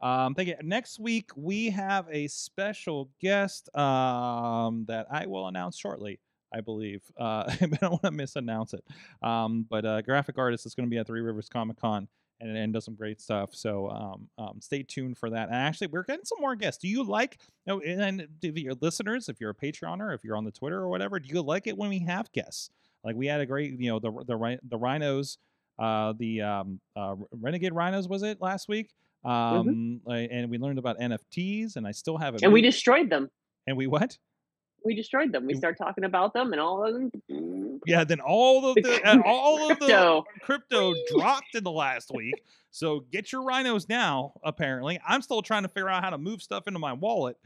um, 0.00 0.34
thank 0.34 0.48
you. 0.48 0.54
Next 0.62 1.00
week 1.00 1.30
we 1.36 1.70
have 1.70 2.06
a 2.10 2.28
special 2.28 3.10
guest 3.20 3.74
um, 3.76 4.84
that 4.86 5.06
I 5.10 5.26
will 5.26 5.48
announce 5.48 5.76
shortly. 5.76 6.20
I 6.52 6.60
believe. 6.60 7.02
Uh, 7.18 7.44
I 7.60 7.66
don't 7.66 7.92
want 7.92 8.02
to 8.02 8.10
misannounce 8.10 8.74
it. 8.74 8.84
Um, 9.22 9.66
but 9.68 9.84
uh, 9.84 10.02
graphic 10.02 10.38
artist 10.38 10.66
is 10.66 10.74
going 10.74 10.86
to 10.86 10.90
be 10.90 10.98
at 10.98 11.06
Three 11.06 11.20
Rivers 11.20 11.48
Comic 11.48 11.76
Con 11.76 12.08
and, 12.40 12.56
and 12.56 12.72
does 12.72 12.84
some 12.84 12.94
great 12.94 13.20
stuff. 13.20 13.54
So 13.54 13.88
um, 13.88 14.28
um, 14.38 14.60
stay 14.60 14.82
tuned 14.82 15.18
for 15.18 15.30
that. 15.30 15.48
And 15.48 15.54
actually, 15.54 15.88
we're 15.88 16.02
getting 16.02 16.24
some 16.24 16.38
more 16.40 16.56
guests. 16.56 16.80
Do 16.80 16.88
you 16.88 17.04
like? 17.04 17.38
Oh, 17.68 17.80
and 17.80 18.00
then 18.00 18.28
if 18.42 18.56
your 18.56 18.74
listeners, 18.80 19.28
if 19.28 19.40
you're 19.40 19.50
a 19.50 19.54
Patreoner, 19.54 20.14
if 20.14 20.24
you're 20.24 20.36
on 20.36 20.44
the 20.44 20.50
Twitter 20.50 20.78
or 20.78 20.88
whatever, 20.88 21.20
do 21.20 21.28
you 21.28 21.40
like 21.40 21.66
it 21.66 21.76
when 21.76 21.90
we 21.90 22.00
have 22.00 22.32
guests? 22.32 22.70
Like 23.04 23.16
we 23.16 23.26
had 23.26 23.40
a 23.40 23.46
great, 23.46 23.78
you 23.78 23.90
know, 23.90 23.98
the 23.98 24.10
the 24.26 24.58
the 24.68 24.76
rhinos, 24.76 25.38
uh, 25.78 26.12
the 26.18 26.42
um, 26.42 26.80
uh, 26.96 27.16
Renegade 27.32 27.72
Rhinos 27.74 28.08
was 28.08 28.22
it 28.22 28.40
last 28.40 28.68
week? 28.68 28.90
Um, 29.24 30.00
like- 30.04 30.28
and 30.32 30.50
we 30.50 30.58
learned 30.58 30.78
about 30.78 30.98
NFTs, 30.98 31.76
and 31.76 31.86
I 31.86 31.92
still 31.92 32.16
have 32.18 32.34
it. 32.34 32.42
And 32.42 32.52
we 32.52 32.60
destroyed 32.62 33.10
them. 33.10 33.30
and 33.66 33.76
we 33.76 33.86
what? 33.86 34.16
We 34.82 34.94
destroyed 34.94 35.30
them. 35.30 35.44
We 35.44 35.52
start 35.54 35.76
talking 35.76 36.04
about 36.04 36.32
them, 36.32 36.52
and 36.52 36.60
all 36.60 36.82
of 36.86 36.94
them. 37.28 37.80
Yeah, 37.86 38.02
then 38.04 38.20
all 38.20 38.64
of 38.66 38.76
the 38.76 39.22
all 39.26 39.70
of 39.70 39.78
the 39.78 40.22
Crypto. 40.40 40.94
dropped 41.14 41.54
in 41.54 41.64
the 41.64 41.70
last 41.70 42.10
week. 42.14 42.42
So 42.70 43.00
get 43.12 43.30
your 43.30 43.42
rhinos 43.42 43.88
now. 43.90 44.32
Apparently, 44.42 44.98
I'm 45.06 45.20
still 45.20 45.42
trying 45.42 45.64
to 45.64 45.68
figure 45.68 45.90
out 45.90 46.02
how 46.02 46.08
to 46.10 46.18
move 46.18 46.40
stuff 46.40 46.66
into 46.66 46.78
my 46.78 46.94
wallet. 46.94 47.36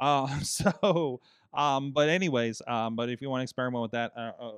Uh, 0.00 0.26
so, 0.42 1.20
um, 1.54 1.92
but 1.92 2.08
anyways, 2.08 2.60
um, 2.66 2.96
but 2.96 3.08
if 3.08 3.20
you 3.22 3.30
want 3.30 3.40
to 3.40 3.44
experiment 3.44 3.82
with 3.82 3.90
that, 3.92 4.12
uh, 4.16 4.32
uh, 4.40 4.52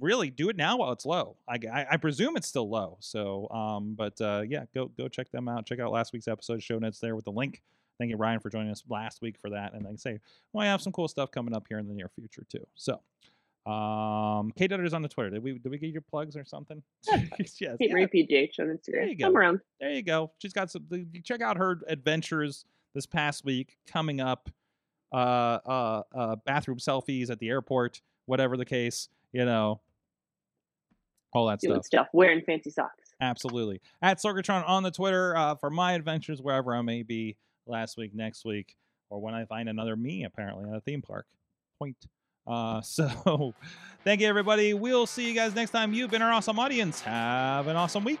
really 0.00 0.30
do 0.30 0.48
it 0.48 0.56
now 0.56 0.76
while 0.78 0.92
it's 0.92 1.06
low. 1.06 1.36
I, 1.48 1.58
I, 1.72 1.86
I 1.92 1.96
presume 1.96 2.36
it's 2.36 2.48
still 2.48 2.68
low. 2.68 2.96
So, 3.00 3.48
um, 3.50 3.94
but 3.94 4.20
uh, 4.20 4.42
yeah, 4.48 4.64
go 4.74 4.86
go 4.96 5.08
check 5.08 5.30
them 5.30 5.48
out. 5.48 5.66
Check 5.66 5.80
out 5.80 5.92
last 5.92 6.12
week's 6.12 6.28
episode. 6.28 6.62
Show 6.62 6.78
notes 6.78 6.98
there 6.98 7.14
with 7.16 7.24
the 7.24 7.32
link. 7.32 7.62
Thank 7.98 8.10
you, 8.10 8.16
Ryan, 8.16 8.40
for 8.40 8.48
joining 8.48 8.70
us 8.70 8.82
last 8.88 9.22
week 9.22 9.36
for 9.40 9.50
that. 9.50 9.72
And 9.74 9.84
like 9.84 9.94
I 9.94 9.96
say, 9.96 10.18
well, 10.52 10.64
I 10.64 10.66
have 10.70 10.80
some 10.80 10.92
cool 10.92 11.08
stuff 11.08 11.30
coming 11.30 11.54
up 11.54 11.66
here 11.68 11.78
in 11.78 11.88
the 11.88 11.94
near 11.94 12.08
future 12.08 12.44
too. 12.48 12.66
So. 12.74 13.00
Um, 13.66 14.50
Kate 14.56 14.70
Dutter's 14.70 14.94
on 14.94 15.02
the 15.02 15.08
Twitter. 15.08 15.28
Did 15.28 15.42
we 15.42 15.58
did 15.58 15.70
we 15.70 15.76
get 15.76 15.90
your 15.90 16.00
plugs 16.00 16.36
or 16.36 16.44
something? 16.44 16.82
yes, 17.06 17.56
Kate 17.58 17.78
yeah, 17.80 18.06
PGH 18.06 18.58
on 18.60 18.78
There 18.86 19.04
you 19.04 19.14
go. 19.14 19.26
I'm 19.26 19.36
around. 19.36 19.60
there 19.78 19.90
you 19.90 20.02
go. 20.02 20.30
She's 20.38 20.54
got 20.54 20.70
some. 20.70 20.86
the- 20.88 21.06
Check 21.22 21.42
out 21.42 21.58
her 21.58 21.80
adventures 21.86 22.64
this 22.94 23.04
past 23.04 23.44
week 23.44 23.76
coming 23.86 24.20
up. 24.20 24.48
Uh, 25.12 25.58
uh, 25.66 26.02
uh, 26.14 26.36
bathroom 26.46 26.78
selfies 26.78 27.30
at 27.30 27.38
the 27.38 27.48
airport, 27.48 28.00
whatever 28.26 28.56
the 28.56 28.64
case, 28.64 29.08
you 29.32 29.44
know, 29.44 29.80
all 31.32 31.46
that 31.46 31.60
Doing 31.60 31.74
stuff. 31.82 31.86
stuff. 31.86 32.06
Wearing 32.12 32.42
fancy 32.42 32.70
socks. 32.70 33.14
Absolutely. 33.20 33.80
At 34.00 34.18
Sorgatron 34.18 34.68
on 34.68 34.82
the 34.82 34.90
Twitter 34.90 35.36
uh, 35.36 35.54
for 35.56 35.70
my 35.70 35.92
adventures 35.92 36.40
wherever 36.40 36.74
I 36.74 36.82
may 36.82 37.02
be 37.02 37.36
last 37.66 37.96
week, 37.96 38.14
next 38.14 38.44
week, 38.44 38.76
or 39.10 39.20
when 39.20 39.34
I 39.34 39.44
find 39.44 39.68
another 39.68 39.96
me 39.96 40.24
apparently 40.24 40.68
at 40.70 40.76
a 40.76 40.80
theme 40.80 41.02
park. 41.02 41.26
Point. 41.78 41.96
Uh, 42.46 42.80
so 42.82 43.54
thank 44.04 44.20
you 44.20 44.28
everybody. 44.28 44.74
We'll 44.74 45.06
see 45.06 45.28
you 45.28 45.34
guys 45.34 45.54
next 45.54 45.70
time. 45.70 45.92
You've 45.92 46.10
been 46.10 46.22
our 46.22 46.32
awesome 46.32 46.58
audience. 46.58 47.00
Have 47.02 47.66
an 47.66 47.76
awesome 47.76 48.04
week. 48.04 48.20